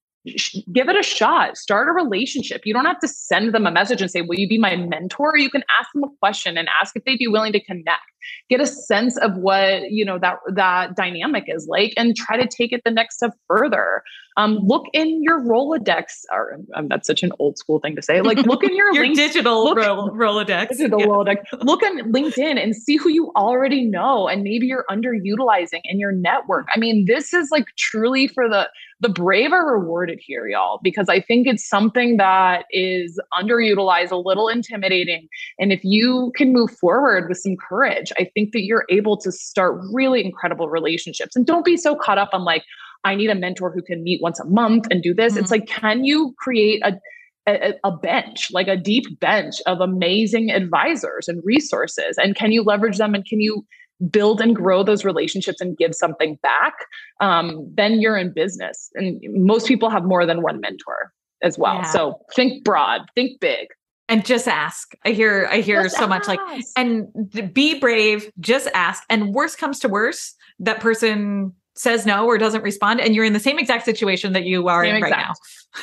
give 0.72 0.88
it 0.88 0.96
a 0.96 1.02
shot. 1.02 1.56
Start 1.56 1.88
a 1.88 1.92
relationship. 1.92 2.62
You 2.64 2.72
don't 2.72 2.86
have 2.86 2.98
to 3.00 3.08
send 3.08 3.54
them 3.54 3.66
a 3.66 3.70
message 3.70 4.00
and 4.00 4.10
say 4.10 4.22
will 4.22 4.38
you 4.38 4.48
be 4.48 4.58
my 4.58 4.74
mentor? 4.76 5.36
You 5.36 5.50
can 5.50 5.62
ask 5.78 5.92
them 5.92 6.04
a 6.04 6.08
question 6.20 6.56
and 6.56 6.68
ask 6.80 6.96
if 6.96 7.04
they'd 7.04 7.18
be 7.18 7.28
willing 7.28 7.52
to 7.52 7.62
connect. 7.62 8.00
Get 8.48 8.60
a 8.60 8.66
sense 8.66 9.18
of 9.18 9.36
what 9.36 9.90
you 9.90 10.04
know 10.04 10.18
that 10.18 10.36
that 10.54 10.96
dynamic 10.96 11.44
is 11.48 11.66
like 11.68 11.92
and 11.98 12.16
try 12.16 12.40
to 12.40 12.48
take 12.48 12.72
it 12.72 12.80
the 12.84 12.90
next 12.90 13.16
step 13.16 13.32
further. 13.48 14.02
Um, 14.36 14.58
look 14.62 14.86
in 14.94 15.22
your 15.22 15.40
rolodex 15.40 16.22
or 16.32 16.58
um, 16.74 16.88
that's 16.88 17.06
such 17.06 17.22
an 17.22 17.30
old 17.38 17.58
school 17.58 17.80
thing 17.80 17.94
to 17.96 18.02
say. 18.02 18.22
Like 18.22 18.38
look 18.38 18.64
in 18.64 18.74
your, 18.74 18.92
your 18.94 19.14
digital 19.14 19.64
look, 19.64 19.76
ro- 19.76 20.08
rolodex. 20.08 20.70
Digital 20.70 21.00
yeah. 21.00 21.06
rolodex? 21.06 21.36
Look 21.64 21.82
on 21.82 22.12
linkedin 22.12 22.60
and 22.60 22.74
see 22.74 22.96
who 22.96 23.10
you 23.10 23.30
already 23.36 23.84
know 23.84 24.26
and 24.26 24.42
maybe 24.42 24.66
you're 24.66 24.84
underutilizing 24.90 25.80
in 25.84 26.00
your 26.00 26.12
network. 26.12 26.66
I 26.74 26.78
mean 26.78 27.04
this 27.06 27.32
is 27.32 27.50
like 27.52 27.66
truly 27.78 28.26
for 28.26 28.48
the 28.48 28.68
the 29.04 29.08
brave 29.08 29.52
are 29.52 29.78
rewarded 29.78 30.18
here 30.20 30.48
y'all 30.48 30.80
because 30.82 31.08
i 31.08 31.20
think 31.20 31.46
it's 31.46 31.68
something 31.68 32.16
that 32.16 32.64
is 32.70 33.20
underutilized 33.32 34.10
a 34.10 34.16
little 34.16 34.48
intimidating 34.48 35.28
and 35.58 35.72
if 35.72 35.80
you 35.84 36.32
can 36.34 36.52
move 36.52 36.70
forward 36.70 37.28
with 37.28 37.38
some 37.38 37.56
courage 37.56 38.12
I 38.18 38.30
think 38.34 38.52
that 38.52 38.62
you're 38.62 38.86
able 38.88 39.16
to 39.18 39.32
start 39.32 39.80
really 39.92 40.24
incredible 40.24 40.68
relationships. 40.68 41.36
And 41.36 41.46
don't 41.46 41.64
be 41.64 41.76
so 41.76 41.94
caught 41.94 42.18
up 42.18 42.30
on 42.32 42.44
like, 42.44 42.64
I 43.04 43.14
need 43.14 43.30
a 43.30 43.34
mentor 43.34 43.70
who 43.70 43.82
can 43.82 44.02
meet 44.02 44.22
once 44.22 44.40
a 44.40 44.46
month 44.46 44.86
and 44.90 45.02
do 45.02 45.14
this. 45.14 45.34
Mm-hmm. 45.34 45.42
It's 45.42 45.50
like, 45.50 45.66
can 45.66 46.04
you 46.04 46.34
create 46.38 46.82
a, 46.82 46.94
a, 47.46 47.74
a, 47.84 47.92
bench, 47.92 48.48
like 48.50 48.68
a 48.68 48.76
deep 48.76 49.20
bench 49.20 49.56
of 49.66 49.80
amazing 49.80 50.50
advisors 50.50 51.28
and 51.28 51.42
resources? 51.44 52.16
And 52.16 52.34
can 52.34 52.50
you 52.50 52.62
leverage 52.62 52.98
them 52.98 53.14
and 53.14 53.24
can 53.24 53.40
you 53.40 53.66
build 54.10 54.40
and 54.40 54.54
grow 54.54 54.82
those 54.82 55.04
relationships 55.04 55.60
and 55.60 55.76
give 55.76 55.94
something 55.94 56.38
back? 56.42 56.74
Um, 57.20 57.70
then 57.74 58.00
you're 58.00 58.16
in 58.16 58.32
business. 58.32 58.90
And 58.94 59.20
most 59.28 59.66
people 59.66 59.90
have 59.90 60.04
more 60.04 60.26
than 60.26 60.42
one 60.42 60.60
mentor 60.60 61.12
as 61.42 61.58
well. 61.58 61.76
Yeah. 61.76 61.90
So 61.90 62.20
think 62.34 62.64
broad, 62.64 63.02
think 63.14 63.40
big 63.40 63.68
and 64.08 64.24
just 64.24 64.48
ask 64.48 64.94
i 65.04 65.10
hear 65.10 65.48
i 65.50 65.60
hear 65.60 65.82
just 65.82 65.96
so 65.96 66.02
ask. 66.02 66.08
much 66.08 66.28
like 66.28 66.40
and 66.76 67.08
be 67.52 67.78
brave 67.78 68.30
just 68.40 68.68
ask 68.74 69.02
and 69.08 69.34
worst 69.34 69.58
comes 69.58 69.78
to 69.78 69.88
worst 69.88 70.36
that 70.58 70.80
person 70.80 71.52
says 71.76 72.06
no 72.06 72.24
or 72.24 72.38
doesn't 72.38 72.62
respond 72.62 73.00
and 73.00 73.14
you're 73.14 73.24
in 73.24 73.32
the 73.32 73.40
same 73.40 73.58
exact 73.58 73.84
situation 73.84 74.32
that 74.32 74.44
you 74.44 74.68
are 74.68 74.84
same 74.84 74.96
in 74.96 75.02
exact. 75.02 75.16
right 75.16 75.26
now 75.26 75.34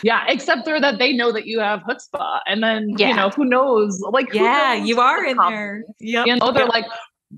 yeah 0.03 0.23
except 0.27 0.65
for 0.65 0.79
that 0.79 0.99
they 0.99 1.11
know 1.11 1.31
that 1.31 1.45
you 1.45 1.59
have 1.59 1.81
chutzpah 1.81 2.39
and 2.47 2.63
then 2.63 2.89
yeah. 2.97 3.09
you 3.09 3.15
know 3.15 3.29
who 3.29 3.43
knows 3.43 3.99
like 4.11 4.33
yeah 4.33 4.75
knows 4.77 4.87
you 4.87 4.99
are 4.99 5.25
in 5.25 5.37
there 5.37 5.83
Yeah, 5.99 6.23
you 6.25 6.35
know 6.37 6.51
they're 6.51 6.67
like 6.67 6.85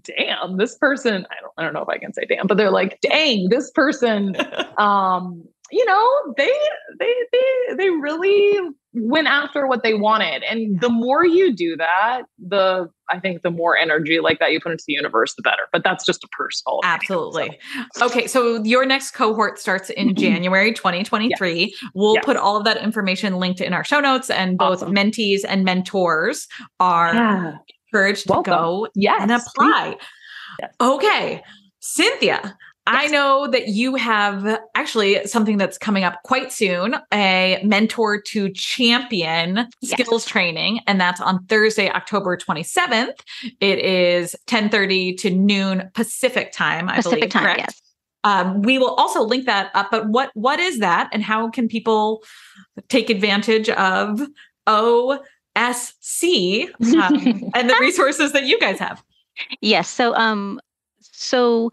damn 0.02 0.58
this 0.58 0.76
person 0.78 1.26
i 1.30 1.36
don't 1.42 1.54
i 1.58 1.64
don't 1.64 1.74
know 1.74 1.82
if 1.82 1.90
i 1.90 1.98
can 1.98 2.14
say 2.14 2.26
damn 2.28 2.48
but 2.48 2.58
they're 2.58 2.72
like 2.72 3.00
dang 3.02 3.48
this 3.50 3.70
person 3.72 4.36
um 4.78 5.44
you 5.74 5.86
know, 5.86 6.34
they 6.38 6.52
they 7.00 7.14
they 7.32 7.76
they 7.76 7.90
really 7.90 8.60
went 8.94 9.28
after 9.28 9.66
what 9.66 9.82
they 9.82 9.96
wanted. 9.96 10.44
And 10.44 10.80
the 10.80 10.90
more 10.90 11.26
you 11.26 11.52
do 11.52 11.76
that, 11.78 12.24
the 12.38 12.90
I 13.10 13.20
think 13.20 13.42
the 13.42 13.50
more 13.50 13.76
energy 13.76 14.20
like 14.20 14.38
that 14.38 14.52
you 14.52 14.62
put 14.62 14.72
into 14.72 14.84
the 14.86 14.94
universe, 14.94 15.34
the 15.34 15.42
better. 15.42 15.64
But 15.72 15.84
that's 15.84 16.06
just 16.06 16.24
a 16.24 16.28
personal. 16.28 16.80
Absolutely. 16.84 17.44
Opinion, 17.44 17.88
so. 17.96 18.06
Okay, 18.06 18.28
so 18.28 18.64
your 18.64 18.86
next 18.86 19.12
cohort 19.12 19.58
starts 19.58 19.90
in 19.90 20.16
January 20.16 20.74
2023. 20.74 21.54
Yes. 21.54 21.90
We'll 21.96 22.16
yes. 22.16 22.26
put 22.26 22.38
all 22.38 22.56
of 22.56 22.66
that 22.66 22.78
information 22.78 23.38
linked 23.38 23.60
in 23.60 23.74
our 23.74 23.84
show 23.84 24.00
notes, 24.00 24.30
and 24.30 24.60
both 24.60 24.84
awesome. 24.84 24.94
mentees 24.94 25.40
and 25.48 25.64
mentors 25.64 26.48
are 26.80 27.16
yeah. 27.16 27.58
Encouraged 27.94 28.30
Welcome. 28.30 28.54
to 28.54 28.58
go 28.58 28.88
yes. 28.96 29.22
and 29.22 29.32
apply. 29.32 29.96
Yes. 30.60 30.74
Okay. 30.82 31.44
Cynthia, 31.80 32.58
I 32.86 33.08
know 33.08 33.48
that 33.48 33.70
you 33.70 33.96
have 33.96 34.60
actually 34.76 35.26
something 35.26 35.58
that's 35.58 35.78
coming 35.78 36.04
up 36.04 36.22
quite 36.24 36.52
soon, 36.52 36.96
a 37.14 37.62
mentor 37.64 38.22
to 38.22 38.50
champion 38.52 39.68
yes. 39.82 39.92
skills 39.92 40.26
training, 40.26 40.82
and 40.88 41.00
that's 41.00 41.22
on 41.22 41.46
Thursday, 41.46 41.90
October 41.90 42.38
27th. 42.38 43.14
It 43.60 43.80
is 43.80 44.36
10:30 44.48 45.18
to 45.20 45.30
noon 45.30 45.90
Pacific 45.94 46.52
time, 46.52 46.90
I 46.90 46.98
Pacific 46.98 47.20
believe, 47.20 47.32
time, 47.32 47.44
correct? 47.44 47.60
Yes. 47.60 47.82
Um, 48.26 48.62
we 48.62 48.78
will 48.78 48.94
also 48.96 49.22
link 49.22 49.46
that 49.46 49.70
up, 49.74 49.90
but 49.92 50.08
what 50.08 50.32
what 50.34 50.60
is 50.60 50.80
that 50.80 51.10
and 51.12 51.24
how 51.24 51.50
can 51.50 51.68
people 51.68 52.24
take 52.90 53.10
advantage 53.10 53.70
of 53.70 54.22
OSC 55.56 56.68
um, 56.96 57.52
and 57.54 57.70
the 57.70 57.78
resources 57.80 58.32
that 58.34 58.46
you 58.46 58.60
guys 58.60 58.80
have? 58.80 59.04
Yes. 59.62 59.90
So 59.90 60.16
um 60.16 60.60
so 61.02 61.72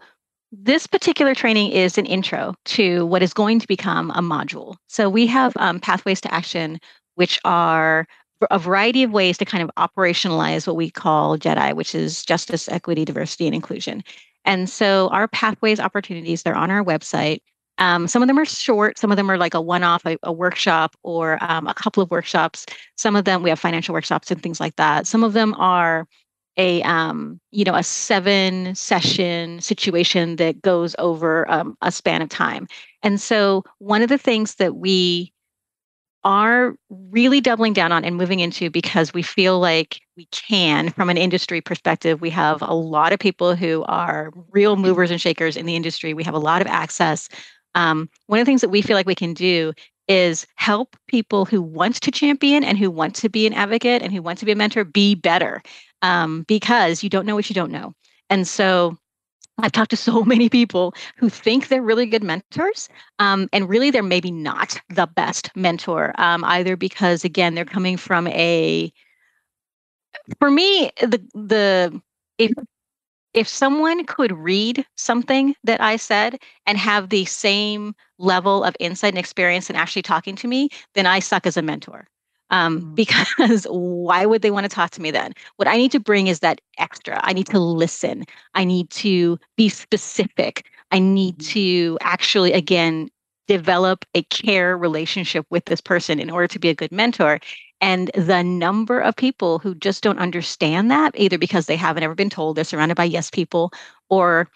this 0.52 0.86
particular 0.86 1.34
training 1.34 1.70
is 1.70 1.96
an 1.96 2.06
intro 2.06 2.54
to 2.64 3.06
what 3.06 3.22
is 3.22 3.32
going 3.32 3.60
to 3.60 3.68
become 3.68 4.10
a 4.12 4.20
module. 4.20 4.76
So 4.88 5.08
we 5.08 5.26
have 5.28 5.56
um, 5.56 5.78
pathways 5.78 6.20
to 6.22 6.34
action, 6.34 6.80
which 7.14 7.38
are 7.44 8.06
a 8.50 8.58
variety 8.58 9.02
of 9.02 9.12
ways 9.12 9.38
to 9.38 9.44
kind 9.44 9.62
of 9.62 9.70
operationalize 9.76 10.66
what 10.66 10.76
we 10.76 10.90
call 10.90 11.38
JEDI, 11.38 11.74
which 11.74 11.94
is 11.94 12.24
justice, 12.24 12.68
equity, 12.68 13.04
diversity, 13.04 13.46
and 13.46 13.54
inclusion. 13.54 14.02
And 14.44 14.68
so 14.68 15.08
our 15.08 15.28
pathways 15.28 15.78
opportunities, 15.78 16.42
they're 16.42 16.56
on 16.56 16.70
our 16.70 16.82
website. 16.82 17.40
Um, 17.80 18.06
some 18.06 18.22
of 18.22 18.28
them 18.28 18.38
are 18.38 18.44
short, 18.44 18.98
some 18.98 19.10
of 19.10 19.16
them 19.16 19.30
are 19.30 19.38
like 19.38 19.54
a 19.54 19.60
one 19.60 19.82
off, 19.82 20.04
a, 20.06 20.16
a, 20.22 20.32
workshop, 20.32 20.94
or 21.02 21.42
um, 21.42 21.66
a 21.66 21.74
couple 21.74 22.02
of 22.02 22.10
workshops. 22.10 22.66
Some 22.96 23.16
of 23.16 23.24
them, 23.24 23.42
we 23.42 23.48
have 23.48 23.58
financial 23.58 23.94
workshops 23.94 24.30
and 24.30 24.42
things 24.42 24.60
like 24.60 24.76
that. 24.76 25.06
Some 25.06 25.24
of 25.24 25.32
them 25.32 25.54
are 25.54 26.06
a 26.56 26.82
um, 26.82 27.40
you 27.50 27.64
know 27.64 27.74
a 27.74 27.82
seven 27.82 28.74
session 28.74 29.60
situation 29.60 30.36
that 30.36 30.60
goes 30.62 30.94
over 30.98 31.50
um, 31.50 31.76
a 31.80 31.90
span 31.90 32.22
of 32.22 32.28
time 32.28 32.66
and 33.02 33.20
so 33.20 33.64
one 33.78 34.02
of 34.02 34.08
the 34.08 34.18
things 34.18 34.56
that 34.56 34.76
we 34.76 35.32
are 36.22 36.74
really 36.90 37.40
doubling 37.40 37.72
down 37.72 37.92
on 37.92 38.04
and 38.04 38.16
moving 38.16 38.40
into 38.40 38.68
because 38.68 39.14
we 39.14 39.22
feel 39.22 39.58
like 39.58 40.00
we 40.18 40.26
can 40.32 40.90
from 40.90 41.08
an 41.08 41.16
industry 41.16 41.60
perspective 41.60 42.20
we 42.20 42.30
have 42.30 42.60
a 42.60 42.74
lot 42.74 43.12
of 43.12 43.18
people 43.18 43.54
who 43.54 43.82
are 43.84 44.30
real 44.50 44.76
movers 44.76 45.10
and 45.10 45.20
shakers 45.20 45.56
in 45.56 45.64
the 45.64 45.76
industry 45.76 46.12
we 46.12 46.24
have 46.24 46.34
a 46.34 46.38
lot 46.38 46.60
of 46.60 46.66
access 46.66 47.28
um, 47.74 48.08
one 48.26 48.38
of 48.38 48.44
the 48.44 48.50
things 48.50 48.60
that 48.60 48.68
we 48.68 48.82
feel 48.82 48.96
like 48.96 49.06
we 49.06 49.14
can 49.14 49.34
do 49.34 49.72
is 50.08 50.46
help 50.56 50.96
people 51.06 51.44
who 51.44 51.62
want 51.62 52.00
to 52.00 52.10
champion 52.10 52.64
and 52.64 52.76
who 52.76 52.90
want 52.90 53.14
to 53.14 53.28
be 53.28 53.46
an 53.46 53.54
advocate 53.54 54.02
and 54.02 54.12
who 54.12 54.20
want 54.20 54.38
to 54.40 54.44
be 54.44 54.52
a 54.52 54.56
mentor 54.56 54.84
be 54.84 55.14
better 55.14 55.62
um, 56.02 56.42
because 56.48 57.02
you 57.02 57.08
don't 57.08 57.26
know 57.26 57.36
what 57.36 57.48
you 57.48 57.54
don't 57.54 57.70
know. 57.70 57.92
And 58.28 58.46
so 58.46 58.96
I've 59.62 59.72
talked 59.72 59.90
to 59.90 59.96
so 59.96 60.24
many 60.24 60.48
people 60.48 60.94
who 61.16 61.28
think 61.28 61.68
they're 61.68 61.82
really 61.82 62.06
good 62.06 62.24
mentors, 62.24 62.88
um, 63.18 63.48
and 63.52 63.68
really 63.68 63.90
they're 63.90 64.02
maybe 64.02 64.30
not 64.30 64.80
the 64.88 65.06
best 65.06 65.50
mentor, 65.54 66.12
um, 66.18 66.44
either 66.44 66.76
because 66.76 67.24
again 67.24 67.54
they're 67.54 67.64
coming 67.64 67.96
from 67.96 68.26
a. 68.28 68.92
For 70.38 70.50
me, 70.50 70.90
the 71.00 71.22
the 71.34 72.02
if 72.38 72.52
if 73.34 73.46
someone 73.46 74.04
could 74.04 74.32
read 74.32 74.84
something 74.96 75.54
that 75.64 75.80
I 75.80 75.96
said 75.96 76.38
and 76.66 76.76
have 76.78 77.08
the 77.08 77.24
same 77.24 77.94
level 78.18 78.64
of 78.64 78.76
insight 78.80 79.12
and 79.12 79.18
experience 79.18 79.70
in 79.70 79.76
actually 79.76 80.02
talking 80.02 80.36
to 80.36 80.48
me, 80.48 80.68
then 80.94 81.06
I 81.06 81.20
suck 81.20 81.46
as 81.46 81.56
a 81.56 81.62
mentor 81.62 82.06
um, 82.50 82.80
mm. 82.80 82.94
because 82.94 83.64
why 83.70 84.26
would 84.26 84.42
they 84.42 84.50
want 84.50 84.64
to 84.64 84.74
talk 84.74 84.90
to 84.92 85.02
me 85.02 85.10
then? 85.10 85.32
What 85.56 85.68
I 85.68 85.76
need 85.76 85.92
to 85.92 86.00
bring 86.00 86.26
is 86.26 86.40
that 86.40 86.60
extra. 86.78 87.20
I 87.22 87.32
need 87.32 87.46
to 87.46 87.58
listen. 87.58 88.24
I 88.54 88.64
need 88.64 88.90
to 88.90 89.38
be 89.56 89.68
specific. 89.68 90.66
I 90.90 90.98
need 90.98 91.38
mm-hmm. 91.38 91.52
to 91.52 91.98
actually, 92.00 92.52
again, 92.52 93.08
develop 93.46 94.04
a 94.14 94.22
care 94.24 94.76
relationship 94.76 95.46
with 95.50 95.64
this 95.64 95.80
person 95.80 96.20
in 96.20 96.30
order 96.30 96.46
to 96.48 96.58
be 96.58 96.68
a 96.68 96.74
good 96.74 96.92
mentor. 96.92 97.40
And 97.80 98.10
the 98.14 98.42
number 98.42 99.00
of 99.00 99.16
people 99.16 99.58
who 99.58 99.74
just 99.74 100.02
don't 100.02 100.18
understand 100.18 100.90
that, 100.90 101.14
either 101.16 101.38
because 101.38 101.66
they 101.66 101.76
haven't 101.76 102.02
ever 102.02 102.14
been 102.14 102.30
told, 102.30 102.56
they're 102.56 102.64
surrounded 102.64 102.96
by 102.96 103.04
yes 103.04 103.30
people, 103.30 103.72
or 104.10 104.48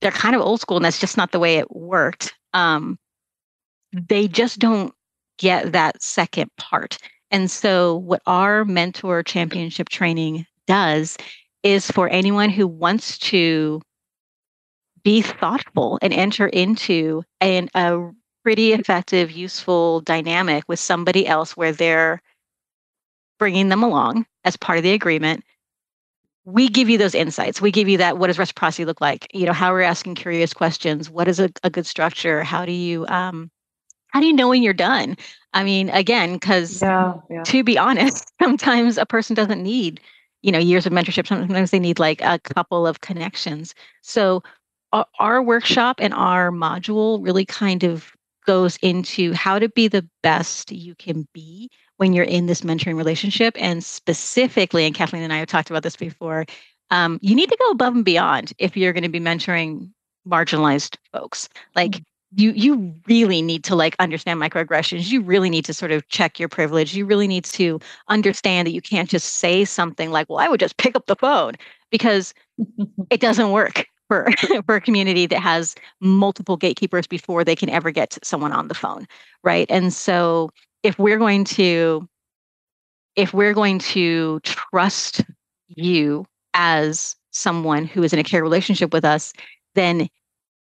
they're 0.00 0.10
kind 0.12 0.36
of 0.36 0.42
old 0.42 0.60
school 0.60 0.76
and 0.76 0.84
that's 0.84 1.00
just 1.00 1.16
not 1.16 1.32
the 1.32 1.40
way 1.40 1.56
it 1.56 1.74
worked. 1.74 2.34
Um, 2.54 2.98
they 3.92 4.28
just 4.28 4.58
don't 4.58 4.94
get 5.38 5.72
that 5.72 6.02
second 6.02 6.50
part. 6.56 6.98
And 7.30 7.50
so, 7.50 7.96
what 7.98 8.22
our 8.26 8.64
mentor 8.64 9.22
championship 9.22 9.88
training 9.88 10.46
does 10.66 11.16
is 11.62 11.90
for 11.90 12.08
anyone 12.08 12.50
who 12.50 12.66
wants 12.66 13.18
to 13.18 13.82
be 15.02 15.22
thoughtful 15.22 15.98
and 16.02 16.12
enter 16.12 16.46
into 16.46 17.22
an, 17.40 17.68
a 17.74 18.10
pretty 18.42 18.72
effective, 18.72 19.30
useful 19.30 20.00
dynamic 20.02 20.64
with 20.68 20.78
somebody 20.78 21.26
else 21.26 21.56
where 21.56 21.72
they're 21.72 22.20
bringing 23.38 23.68
them 23.68 23.82
along 23.82 24.26
as 24.44 24.56
part 24.56 24.78
of 24.78 24.84
the 24.84 24.92
agreement. 24.92 25.44
We 26.44 26.68
give 26.68 26.88
you 26.88 26.96
those 26.96 27.14
insights. 27.14 27.60
We 27.60 27.70
give 27.70 27.88
you 27.88 27.98
that. 27.98 28.18
What 28.18 28.28
does 28.28 28.38
reciprocity 28.38 28.84
look 28.84 29.00
like? 29.00 29.26
You 29.34 29.46
know, 29.46 29.52
how 29.52 29.72
are 29.72 29.78
we 29.78 29.84
asking 29.84 30.14
curious 30.14 30.54
questions? 30.54 31.10
What 31.10 31.28
is 31.28 31.38
a, 31.38 31.50
a 31.62 31.70
good 31.70 31.86
structure? 31.86 32.42
How 32.42 32.64
do 32.64 32.72
you 32.72 33.06
um, 33.08 33.50
how 34.08 34.20
do 34.20 34.26
you 34.26 34.32
know 34.32 34.48
when 34.48 34.62
you're 34.62 34.72
done? 34.72 35.16
I 35.52 35.64
mean, 35.64 35.90
again, 35.90 36.34
because 36.34 36.82
yeah, 36.82 37.14
yeah. 37.30 37.42
to 37.44 37.62
be 37.62 37.78
honest, 37.78 38.32
sometimes 38.42 38.98
a 38.98 39.06
person 39.06 39.34
doesn't 39.34 39.62
need, 39.62 40.00
you 40.42 40.52
know, 40.52 40.58
years 40.58 40.86
of 40.86 40.92
mentorship. 40.92 41.26
Sometimes 41.26 41.70
they 41.70 41.78
need 41.78 41.98
like 41.98 42.20
a 42.22 42.38
couple 42.38 42.86
of 42.86 43.00
connections. 43.00 43.74
So 44.02 44.42
our, 44.92 45.06
our 45.18 45.42
workshop 45.42 45.96
and 46.00 46.14
our 46.14 46.50
module 46.50 47.22
really 47.22 47.44
kind 47.44 47.84
of 47.84 48.12
goes 48.48 48.78
into 48.80 49.34
how 49.34 49.58
to 49.58 49.68
be 49.68 49.88
the 49.88 50.08
best 50.22 50.72
you 50.72 50.94
can 50.94 51.28
be 51.34 51.70
when 51.98 52.14
you're 52.14 52.24
in 52.24 52.46
this 52.46 52.62
mentoring 52.62 52.96
relationship. 52.96 53.54
And 53.60 53.84
specifically, 53.84 54.86
and 54.86 54.94
Kathleen 54.94 55.22
and 55.22 55.34
I 55.34 55.36
have 55.36 55.48
talked 55.48 55.68
about 55.68 55.82
this 55.82 55.96
before, 55.96 56.46
um, 56.90 57.18
you 57.20 57.34
need 57.34 57.50
to 57.50 57.58
go 57.60 57.70
above 57.70 57.94
and 57.94 58.06
beyond 58.06 58.54
if 58.56 58.74
you're 58.74 58.94
going 58.94 59.02
to 59.02 59.10
be 59.10 59.20
mentoring 59.20 59.90
marginalized 60.26 60.96
folks. 61.12 61.50
Like 61.76 61.90
mm-hmm 61.92 62.02
you 62.36 62.50
you 62.52 62.94
really 63.06 63.40
need 63.40 63.64
to 63.64 63.74
like 63.74 63.96
understand 63.98 64.38
microaggressions 64.38 65.10
you 65.10 65.22
really 65.22 65.48
need 65.48 65.64
to 65.64 65.72
sort 65.72 65.90
of 65.90 66.06
check 66.08 66.38
your 66.38 66.46
privilege 66.46 66.94
you 66.94 67.06
really 67.06 67.26
need 67.26 67.42
to 67.42 67.80
understand 68.08 68.66
that 68.66 68.72
you 68.72 68.82
can't 68.82 69.08
just 69.08 69.36
say 69.36 69.64
something 69.64 70.10
like 70.10 70.28
well 70.28 70.38
i 70.38 70.46
would 70.46 70.60
just 70.60 70.76
pick 70.76 70.94
up 70.94 71.06
the 71.06 71.16
phone 71.16 71.54
because 71.90 72.34
it 73.10 73.20
doesn't 73.20 73.50
work 73.50 73.86
for 74.08 74.28
for 74.66 74.76
a 74.76 74.80
community 74.80 75.26
that 75.26 75.40
has 75.40 75.74
multiple 76.00 76.56
gatekeepers 76.56 77.06
before 77.06 77.44
they 77.44 77.56
can 77.56 77.68
ever 77.70 77.90
get 77.90 78.18
someone 78.22 78.52
on 78.52 78.68
the 78.68 78.74
phone 78.74 79.06
right? 79.44 79.66
And 79.70 79.92
so 79.92 80.50
if 80.82 80.98
we're 80.98 81.18
going 81.18 81.44
to 81.44 82.08
if 83.16 83.34
we're 83.34 83.54
going 83.54 83.78
to 83.80 84.40
trust 84.40 85.22
you 85.68 86.24
as 86.54 87.16
someone 87.30 87.84
who 87.84 88.02
is 88.02 88.12
in 88.12 88.18
a 88.18 88.24
care 88.24 88.42
relationship 88.42 88.92
with 88.92 89.04
us 89.04 89.32
then 89.74 90.08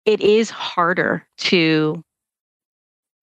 it 0.06 0.22
is 0.22 0.50
harder 0.50 1.26
to 1.38 2.04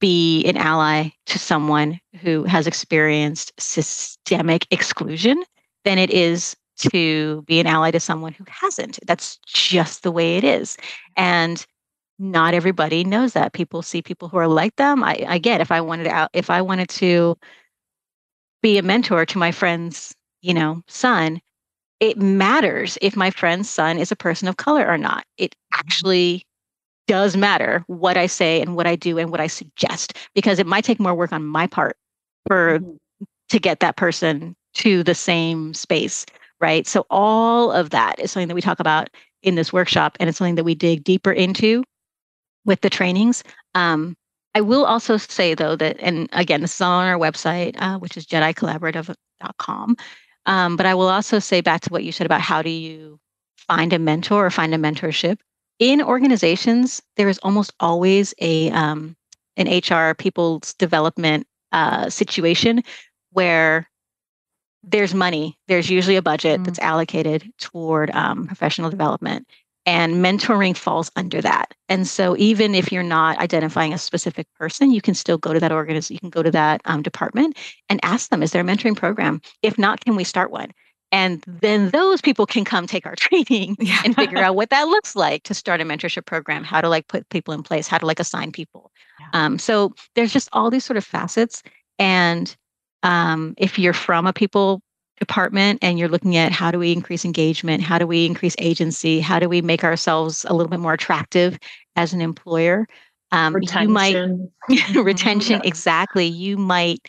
be 0.01 0.45
an 0.45 0.57
ally 0.57 1.09
to 1.27 1.39
someone 1.39 2.01
who 2.21 2.45
has 2.45 2.67
experienced 2.67 3.53
systemic 3.59 4.67
exclusion 4.71 5.43
than 5.85 5.99
it 5.99 6.11
is 6.11 6.57
to 6.79 7.43
be 7.43 7.61
an 7.61 7.67
ally 7.67 7.91
to 7.91 8.01
someone 8.01 8.33
who 8.33 8.45
hasn't. 8.49 8.99
That's 9.07 9.39
just 9.47 10.03
the 10.03 10.13
way 10.13 10.37
it 10.37 10.45
is. 10.45 10.77
And 11.17 11.65
not 12.19 12.55
everybody 12.55 13.05
knows 13.05 13.33
that. 13.33 13.53
People 13.53 13.83
see 13.83 14.03
people 14.03 14.29
who 14.29 14.39
are 14.39 14.49
like 14.49 14.75
them. 14.77 15.05
I, 15.05 15.25
I 15.29 15.39
get 15.39 15.61
if 15.61 15.71
I 15.71 15.81
wanted 15.81 16.05
to 16.05 16.29
if 16.33 16.51
I 16.51 16.63
wanted 16.63 16.89
to 16.91 17.37
be 18.63 18.79
a 18.79 18.83
mentor 18.83 19.25
to 19.25 19.39
my 19.39 19.53
friend's, 19.53 20.15
you 20.41 20.53
know, 20.53 20.83
son, 20.89 21.41
it 22.01 22.19
matters 22.19 22.99
if 23.03 23.17
my 23.17 23.31
friend's 23.31 23.71
son 23.71 23.99
is 23.99 24.11
a 24.11 24.17
person 24.17 24.49
of 24.49 24.57
color 24.57 24.87
or 24.87 24.99
not. 24.99 25.25
It 25.37 25.55
actually 25.73 26.45
does 27.07 27.37
matter 27.37 27.85
what 27.87 28.17
I 28.17 28.27
say 28.27 28.61
and 28.61 28.77
what 28.77 28.87
I 28.87 28.95
do 28.95 29.19
and 29.19 29.31
what 29.31 29.41
I 29.41 29.47
suggest 29.47 30.17
because 30.35 30.59
it 30.59 30.67
might 30.67 30.85
take 30.85 31.01
more 31.01 31.15
work 31.15 31.33
on 31.33 31.45
my 31.45 31.67
part 31.67 31.97
for 32.47 32.81
mm-hmm. 32.81 33.25
to 33.49 33.59
get 33.59 33.81
that 33.81 33.97
person 33.97 34.55
to 34.75 35.03
the 35.03 35.15
same 35.15 35.75
space, 35.75 36.27
right? 36.61 36.87
So 36.87 37.07
all 37.11 37.73
of 37.73 37.91
that 37.91 38.19
is 38.19 38.33
something 38.33 38.49
that 38.49 38.55
we 38.55 38.61
talk 38.61 38.81
about 38.81 39.11
in 39.43 39.55
this 39.55 39.73
workshop 39.73 40.17
and 40.19 40.29
it's 40.29 40.39
something 40.39 40.57
that 40.57 40.65
we 40.65 40.75
dig 40.75 41.05
deeper 41.05 41.33
into 41.33 41.85
with 42.65 42.81
the 42.81 42.91
trainings. 42.91 43.45
Um, 43.75 44.17
I 44.55 44.61
will 44.61 44.85
also 44.85 45.17
say 45.17 45.55
though 45.55 45.77
that, 45.77 45.97
and 46.01 46.29
again, 46.33 46.63
this 46.63 46.75
is 46.75 46.81
all 46.81 47.01
on 47.01 47.07
our 47.07 47.19
website, 47.19 47.77
uh, 47.79 47.99
which 47.99 48.17
is 48.17 48.27
JediCollaborative.com. 48.27 49.97
Um, 50.47 50.77
but 50.77 50.87
I 50.87 50.95
will 50.95 51.09
also 51.09 51.39
say 51.39 51.61
back 51.61 51.83
to 51.83 51.91
what 51.91 52.05
you 52.05 52.13
said 52.13 52.27
about 52.27 52.41
how 52.41 52.63
do 52.63 52.71
you 52.71 53.21
find 53.57 53.93
a 53.93 53.99
mentor 53.99 54.47
or 54.47 54.51
find 54.51 54.75
a 54.75 54.79
mentorship 54.79 55.39
in 55.79 56.03
organizations. 56.03 57.03
There 57.17 57.29
is 57.29 57.39
almost 57.43 57.73
always 57.81 58.35
a 58.41 58.71
um, 58.71 59.15
an 59.57 59.67
HR 59.69 60.15
people's 60.15 60.75
development 60.75 61.47
uh, 61.73 62.09
situation 62.09 62.83
where 63.33 63.89
there's 64.83 65.15
money. 65.15 65.59
There's 65.69 65.91
usually 65.91 66.17
a 66.17 66.23
budget 66.23 66.61
mm. 66.61 66.65
that's 66.65 66.79
allocated 66.79 67.51
toward 67.59 68.11
um, 68.11 68.47
professional 68.47 68.91
development, 68.91 69.47
and 69.87 70.17
mentoring 70.17 70.77
falls 70.77 71.11
under 71.17 71.41
that. 71.41 71.75
And 71.89 72.07
so, 72.07 72.37
even 72.37 72.75
if 72.75 72.93
you're 72.93 73.03
not 73.03 73.39
identifying 73.39 73.93
a 73.93 73.99
specific 73.99 74.47
person, 74.59 74.91
you 74.91 75.01
can 75.01 75.15
still 75.15 75.39
go 75.39 75.53
to 75.53 75.61
that 75.61 75.73
organization, 75.73 76.15
you 76.15 76.21
can 76.21 76.31
go 76.31 76.43
to 76.43 76.51
that 76.51 76.81
um, 76.85 77.03
department 77.03 77.57
and 77.89 78.01
ask 78.03 78.31
them, 78.31 78.43
is 78.43 78.53
there 78.53 78.63
a 78.63 78.65
mentoring 78.65 78.97
program? 78.97 79.41
If 79.63 79.79
not, 79.79 80.05
can 80.05 80.17
we 80.17 80.25
start 80.25 80.51
one? 80.51 80.71
And 81.11 81.43
then 81.47 81.91
those 81.91 82.21
people 82.21 82.47
can 82.47 82.65
come 82.65 82.87
take 82.87 83.07
our 83.07 83.17
training 83.19 83.77
yeah. 83.81 84.03
and 84.05 84.15
figure 84.15 84.39
out 84.39 84.57
what 84.57 84.71
that 84.71 84.89
looks 84.89 85.17
like 85.17 85.43
to 85.45 85.55
start 85.55 85.81
a 85.81 85.85
mentorship 85.85 86.27
program, 86.27 86.65
how 86.65 86.81
to 86.81 86.89
like 86.89 87.09
put 87.09 87.29
people 87.31 87.55
in 87.55 87.63
place, 87.63 87.89
how 87.89 87.99
to 87.99 88.07
like 88.07 88.21
assign 88.21 88.53
people. 88.53 88.93
Yeah. 89.21 89.27
Um, 89.33 89.59
so 89.59 89.95
there's 90.15 90.33
just 90.33 90.49
all 90.53 90.71
these 90.71 90.85
sort 90.85 90.97
of 90.97 91.05
facets. 91.05 91.63
And 91.99 92.55
um, 93.03 93.55
if 93.57 93.79
you're 93.79 93.93
from 93.93 94.27
a 94.27 94.33
people 94.33 94.83
department 95.19 95.81
and 95.83 95.99
you're 95.99 96.09
looking 96.09 96.37
at 96.37 96.53
how 96.53 96.71
do 96.71 96.79
we 96.79 96.93
increase 96.93 97.25
engagement 97.25 97.83
how 97.83 97.99
do 97.99 98.07
we 98.07 98.25
increase 98.25 98.55
agency 98.59 99.19
how 99.21 99.39
do 99.39 99.49
we 99.49 99.61
make 99.61 99.83
ourselves 99.83 100.47
a 100.49 100.55
little 100.55 100.71
bit 100.71 100.79
more 100.79 100.93
attractive 100.93 101.59
as 101.97 102.13
an 102.13 102.21
employer 102.21 102.87
um, 103.33 103.55
retention. 103.55 103.89
you 103.89 103.93
might 103.93 104.17
retention 104.95 105.57
yeah. 105.57 105.69
exactly 105.69 106.25
you 106.25 106.57
might 106.57 107.01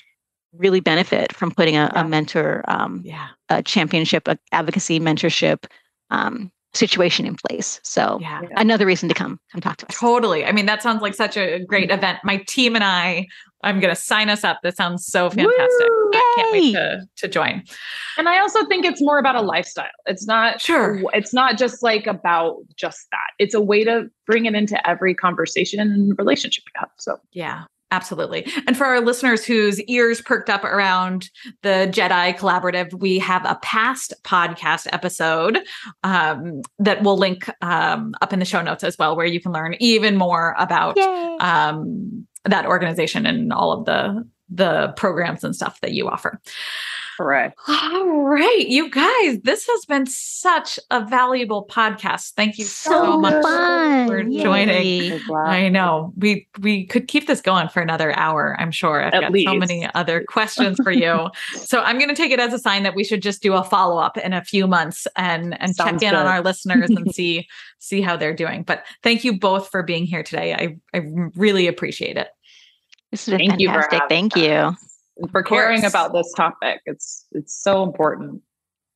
really 0.53 0.79
benefit 0.79 1.31
from 1.33 1.51
putting 1.51 1.75
a, 1.75 1.91
yeah. 1.93 2.01
a 2.01 2.07
mentor 2.07 2.63
um, 2.67 3.01
yeah. 3.05 3.27
a 3.49 3.61
championship 3.61 4.27
a 4.27 4.37
advocacy 4.51 4.99
mentorship 4.99 5.65
um, 6.09 6.51
situation 6.73 7.25
in 7.25 7.35
place. 7.35 7.79
So 7.83 8.19
yeah. 8.21 8.41
another 8.55 8.85
reason 8.85 9.09
to 9.09 9.15
come 9.15 9.39
come 9.51 9.61
talk 9.61 9.77
to 9.77 9.87
us. 9.87 9.97
Totally. 9.97 10.45
I 10.45 10.51
mean, 10.51 10.65
that 10.67 10.83
sounds 10.83 11.01
like 11.01 11.15
such 11.15 11.37
a 11.37 11.59
great 11.59 11.91
event. 11.91 12.19
My 12.23 12.37
team 12.47 12.75
and 12.75 12.83
I, 12.83 13.27
I'm 13.63 13.79
going 13.79 13.93
to 13.93 13.99
sign 13.99 14.29
us 14.29 14.43
up. 14.43 14.59
That 14.63 14.77
sounds 14.77 15.05
so 15.05 15.29
fantastic. 15.29 15.89
Woo! 15.89 16.11
I 16.13 16.33
can't 16.37 16.51
wait 16.51 16.73
to, 16.73 17.07
to 17.17 17.27
join. 17.27 17.63
And 18.17 18.29
I 18.29 18.39
also 18.39 18.65
think 18.65 18.85
it's 18.85 19.01
more 19.01 19.19
about 19.19 19.35
a 19.35 19.41
lifestyle. 19.41 19.87
It's 20.05 20.25
not 20.25 20.61
sure. 20.61 21.01
It's 21.13 21.33
not 21.33 21.57
just 21.57 21.83
like 21.83 22.07
about 22.07 22.57
just 22.75 23.07
that. 23.11 23.31
It's 23.37 23.53
a 23.53 23.61
way 23.61 23.83
to 23.83 24.09
bring 24.25 24.45
it 24.45 24.55
into 24.55 24.87
every 24.87 25.13
conversation 25.13 25.79
and 25.79 26.17
relationship 26.17 26.63
you 26.67 26.79
have. 26.79 26.89
So 26.97 27.17
yeah, 27.33 27.65
Absolutely. 27.91 28.45
And 28.67 28.77
for 28.77 28.85
our 28.85 29.01
listeners 29.01 29.43
whose 29.43 29.81
ears 29.83 30.21
perked 30.21 30.49
up 30.49 30.63
around 30.63 31.29
the 31.63 31.89
Jedi 31.91 32.37
Collaborative, 32.37 32.93
we 32.93 33.17
have 33.17 33.43
a 33.45 33.55
past 33.63 34.13
podcast 34.23 34.87
episode 34.91 35.59
um, 36.03 36.61
that 36.77 37.01
we'll 37.01 37.17
link 37.17 37.49
um, 37.61 38.13
up 38.21 38.31
in 38.31 38.39
the 38.39 38.45
show 38.45 38.61
notes 38.61 38.83
as 38.83 38.95
well, 38.99 39.15
where 39.15 39.25
you 39.25 39.41
can 39.41 39.51
learn 39.51 39.75
even 39.79 40.17
more 40.17 40.55
about 40.59 40.99
um, 40.99 42.27
that 42.45 42.67
organization 42.67 43.25
and 43.25 43.51
all 43.51 43.71
of 43.71 43.85
the 43.85 44.27
the 44.51 44.93
programs 44.97 45.43
and 45.43 45.55
stuff 45.55 45.79
that 45.81 45.93
you 45.93 46.07
offer. 46.07 46.41
Correct. 47.19 47.59
All 47.67 48.21
right, 48.23 48.65
you 48.69 48.89
guys, 48.89 49.39
this 49.43 49.67
has 49.67 49.83
been 49.83 50.05
such 50.05 50.79
a 50.89 51.03
valuable 51.03 51.67
podcast. 51.69 52.31
Thank 52.35 52.57
you 52.57 52.63
so, 52.63 52.91
so 52.91 53.19
much 53.19 53.43
fun. 53.43 54.07
for 54.07 54.21
Yay. 54.21 54.41
joining. 54.41 55.19
I 55.35 55.67
know 55.67 56.13
we 56.15 56.47
we 56.61 56.85
could 56.85 57.09
keep 57.09 57.27
this 57.27 57.41
going 57.41 57.67
for 57.67 57.81
another 57.81 58.17
hour. 58.17 58.55
I'm 58.57 58.71
sure. 58.71 59.03
I've 59.03 59.13
At 59.13 59.19
got 59.19 59.31
least. 59.33 59.49
so 59.49 59.55
many 59.55 59.89
other 59.95 60.23
questions 60.29 60.77
for 60.81 60.93
you. 60.93 61.27
so 61.55 61.81
I'm 61.81 61.97
going 61.97 62.07
to 62.07 62.15
take 62.15 62.31
it 62.31 62.39
as 62.39 62.53
a 62.53 62.59
sign 62.59 62.83
that 62.83 62.95
we 62.95 63.03
should 63.03 63.21
just 63.21 63.41
do 63.41 63.53
a 63.53 63.65
follow 63.65 63.97
up 63.97 64.15
in 64.17 64.31
a 64.31 64.41
few 64.41 64.65
months 64.65 65.05
and 65.17 65.59
and 65.61 65.75
Sounds 65.75 66.01
check 66.01 66.03
in 66.03 66.11
good. 66.11 66.19
on 66.19 66.25
our 66.25 66.41
listeners 66.41 66.89
and 66.89 67.13
see 67.13 67.49
see 67.79 67.99
how 67.99 68.15
they're 68.15 68.33
doing. 68.33 68.63
But 68.63 68.85
thank 69.03 69.25
you 69.25 69.37
both 69.37 69.67
for 69.71 69.83
being 69.83 70.05
here 70.05 70.23
today. 70.23 70.53
I 70.53 70.77
I 70.97 71.01
really 71.35 71.67
appreciate 71.67 72.15
it. 72.15 72.29
This 73.11 73.27
is 73.27 73.33
Thank 73.33 73.59
fantastic. 73.59 74.03
Thank 74.07 74.37
you 74.37 74.73
for 75.31 75.43
caring 75.43 75.85
about 75.85 76.13
this 76.13 76.31
topic. 76.33 76.81
It's 76.85 77.25
it's 77.31 77.55
so 77.55 77.83
important. 77.83 78.41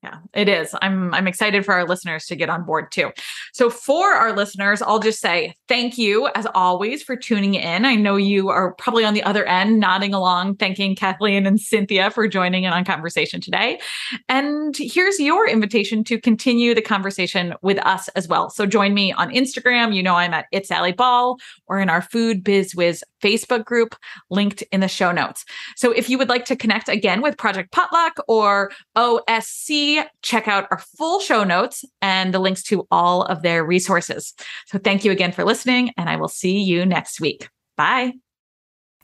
Yeah, 0.04 0.18
it 0.34 0.50
is. 0.50 0.76
I'm 0.82 1.14
I'm 1.14 1.28
excited 1.28 1.64
for 1.64 1.74
our 1.74 1.88
listeners 1.88 2.26
to 2.26 2.36
get 2.36 2.50
on 2.50 2.66
board 2.66 2.92
too. 2.92 3.12
So 3.54 3.70
for 3.70 4.12
our 4.12 4.34
listeners, 4.36 4.82
I'll 4.82 5.00
just 5.00 5.22
say 5.22 5.56
thank 5.70 5.98
you 5.98 6.28
as 6.36 6.46
always 6.54 7.02
for 7.02 7.16
tuning 7.16 7.54
in. 7.54 7.86
I 7.86 7.96
know 7.96 8.18
you 8.18 8.50
are 8.50 8.74
probably 8.74 9.06
on 9.06 9.14
the 9.14 9.24
other 9.24 9.46
end 9.46 9.80
nodding 9.80 10.14
along, 10.14 10.58
thanking 10.58 10.98
Kathleen 10.98 11.46
and 11.46 11.58
Cynthia 11.58 12.12
for 12.12 12.28
joining 12.28 12.66
in 12.66 12.74
on 12.74 12.84
conversation 12.84 13.40
today. 13.40 13.80
And 14.28 14.76
here's 14.78 15.22
your 15.22 15.48
invitation 15.48 16.04
to 16.04 16.20
continue 16.20 16.76
the 16.76 16.82
conversation 16.82 17.54
with 17.62 17.78
us 17.86 18.10
as 18.10 18.28
well. 18.28 18.50
So 18.50 18.66
join 18.66 18.94
me 18.94 19.14
on 19.14 19.30
Instagram. 19.30 19.96
You 19.96 20.04
know 20.04 20.16
I'm 20.16 20.34
at 20.34 20.48
It's 20.52 20.70
Allie 20.70 20.92
Ball 20.92 21.38
or 21.68 21.80
in 21.80 21.90
our 21.90 22.02
Food 22.02 22.44
Biz 22.44 22.76
Wiz 22.76 23.06
Facebook 23.24 23.66
group 23.66 23.96
linked 24.30 24.62
in 24.72 24.82
the 24.82 24.88
show 24.88 25.12
notes. 25.12 25.46
So 25.76 25.92
if 25.92 26.10
you 26.10 26.18
would 26.18 26.30
like 26.30 26.46
to 26.46 26.56
connect 26.56 26.90
again 26.90 27.22
with 27.22 27.38
Project 27.38 27.72
Potluck 27.72 28.18
or 28.28 28.72
OSC 28.98 30.04
check 30.22 30.48
out 30.48 30.68
our 30.72 30.80
full 30.98 31.20
show 31.20 31.44
notes 31.44 31.86
and 32.02 32.34
the 32.34 32.40
links 32.40 32.64
to 32.64 32.88
all 32.92 33.24
of 33.24 33.42
their 33.42 33.66
resources. 33.66 34.34
So 34.68 34.80
thank 34.80 35.06
you 35.06 35.12
again 35.12 35.32
for 35.32 35.44
listening, 35.44 35.92
and 35.98 36.10
I 36.10 36.16
will 36.16 36.28
see 36.28 36.60
you 36.60 36.86
next 36.86 37.22
week. 37.22 37.50
Bye. 37.78 38.14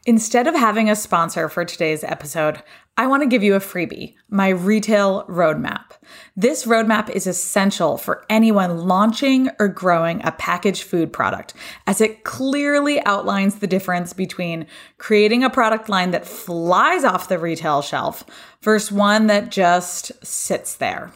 Instead 0.06 0.48
of 0.48 0.56
having 0.56 0.90
a 0.90 0.96
sponsor 0.96 1.50
for 1.50 1.66
today's 1.66 2.04
episode, 2.04 2.64
I 3.00 3.08
want 3.08 3.24
to 3.24 3.30
give 3.30 3.44
you 3.44 3.56
a 3.56 3.62
freebie 3.62 4.16
my 4.30 4.50
retail 4.50 5.24
roadmap. 5.30 5.94
This 6.36 6.66
roadmap 6.66 7.10
is 7.10 7.28
essential 7.28 7.98
for 7.98 8.26
anyone 8.30 8.78
launching 8.78 9.50
or 9.58 9.70
growing 9.70 10.22
a 10.26 10.34
packaged 10.34 10.84
food 10.84 11.14
product, 11.14 11.54
as 11.88 12.02
it 12.02 12.26
clearly 12.26 13.02
outlines 13.06 13.56
the 13.56 13.68
difference 13.68 14.12
between 14.12 14.68
creating 14.98 15.46
a 15.46 15.50
product 15.50 15.88
line 15.88 16.12
that 16.12 16.28
flies 16.28 17.06
off 17.06 17.30
the 17.30 17.40
retail 17.40 17.82
shelf 17.82 18.26
versus 18.64 18.92
one 18.92 19.28
that 19.28 19.50
just 19.50 20.12
sits 20.22 20.76
there. 20.76 21.10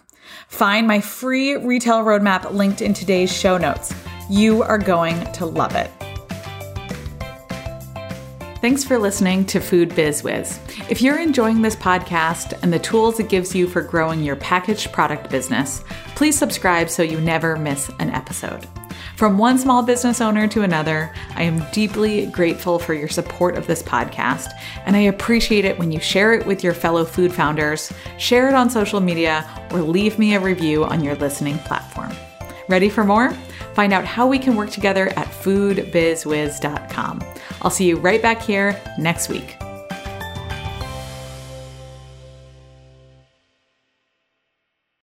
Find 0.48 0.88
my 0.88 1.02
free 1.02 1.58
retail 1.58 2.06
roadmap 2.06 2.50
linked 2.54 2.82
in 2.82 2.94
today's 2.94 3.32
show 3.32 3.58
notes. 3.58 3.94
You 4.30 4.64
are 4.64 4.78
going 4.78 5.30
to 5.34 5.46
love 5.46 5.76
it. 5.76 5.92
Thanks 8.64 8.86
for 8.86 8.98
listening 8.98 9.44
to 9.48 9.60
Food 9.60 9.94
Biz 9.94 10.24
Wiz. 10.24 10.58
If 10.90 11.02
you're 11.02 11.20
enjoying 11.20 11.62
this 11.62 11.76
podcast 11.76 12.58
and 12.64 12.72
the 12.72 12.80
tools 12.80 13.20
it 13.20 13.28
gives 13.28 13.54
you 13.54 13.68
for 13.68 13.82
growing 13.82 14.24
your 14.24 14.38
packaged 14.38 14.94
product 14.94 15.30
business, 15.30 15.84
please 16.16 16.38
subscribe 16.38 16.90
so 16.90 17.04
you 17.04 17.20
never 17.20 17.58
miss 17.58 17.92
an 18.00 18.10
episode. 18.12 18.66
From 19.18 19.38
one 19.38 19.58
small 19.58 19.84
business 19.84 20.22
owner 20.22 20.48
to 20.48 20.62
another, 20.62 21.14
I 21.36 21.44
am 21.44 21.70
deeply 21.74 22.28
grateful 22.28 22.80
for 22.80 22.94
your 22.94 23.10
support 23.10 23.58
of 23.58 23.68
this 23.68 23.84
podcast, 23.84 24.48
and 24.86 24.96
I 24.96 25.02
appreciate 25.02 25.66
it 25.66 25.78
when 25.78 25.92
you 25.92 26.00
share 26.00 26.34
it 26.34 26.46
with 26.46 26.64
your 26.64 26.74
fellow 26.74 27.04
food 27.04 27.34
founders, 27.34 27.92
share 28.18 28.48
it 28.48 28.54
on 28.54 28.70
social 28.70 29.02
media, 29.02 29.46
or 29.72 29.82
leave 29.82 30.18
me 30.18 30.36
a 30.36 30.40
review 30.40 30.86
on 30.86 31.04
your 31.04 31.16
listening 31.16 31.58
platform. 31.60 32.14
Ready 32.70 32.88
for 32.88 33.04
more? 33.04 33.34
Find 33.74 33.92
out 33.92 34.06
how 34.06 34.28
we 34.28 34.40
can 34.40 34.56
work 34.56 34.70
together 34.70 35.10
at 35.18 35.28
foodbizwiz.com. 35.28 37.20
I'll 37.62 37.72
see 37.72 37.86
you 37.86 37.98
right 37.98 38.22
back 38.22 38.42
here 38.42 38.80
next 38.98 39.30
week. 39.30 39.58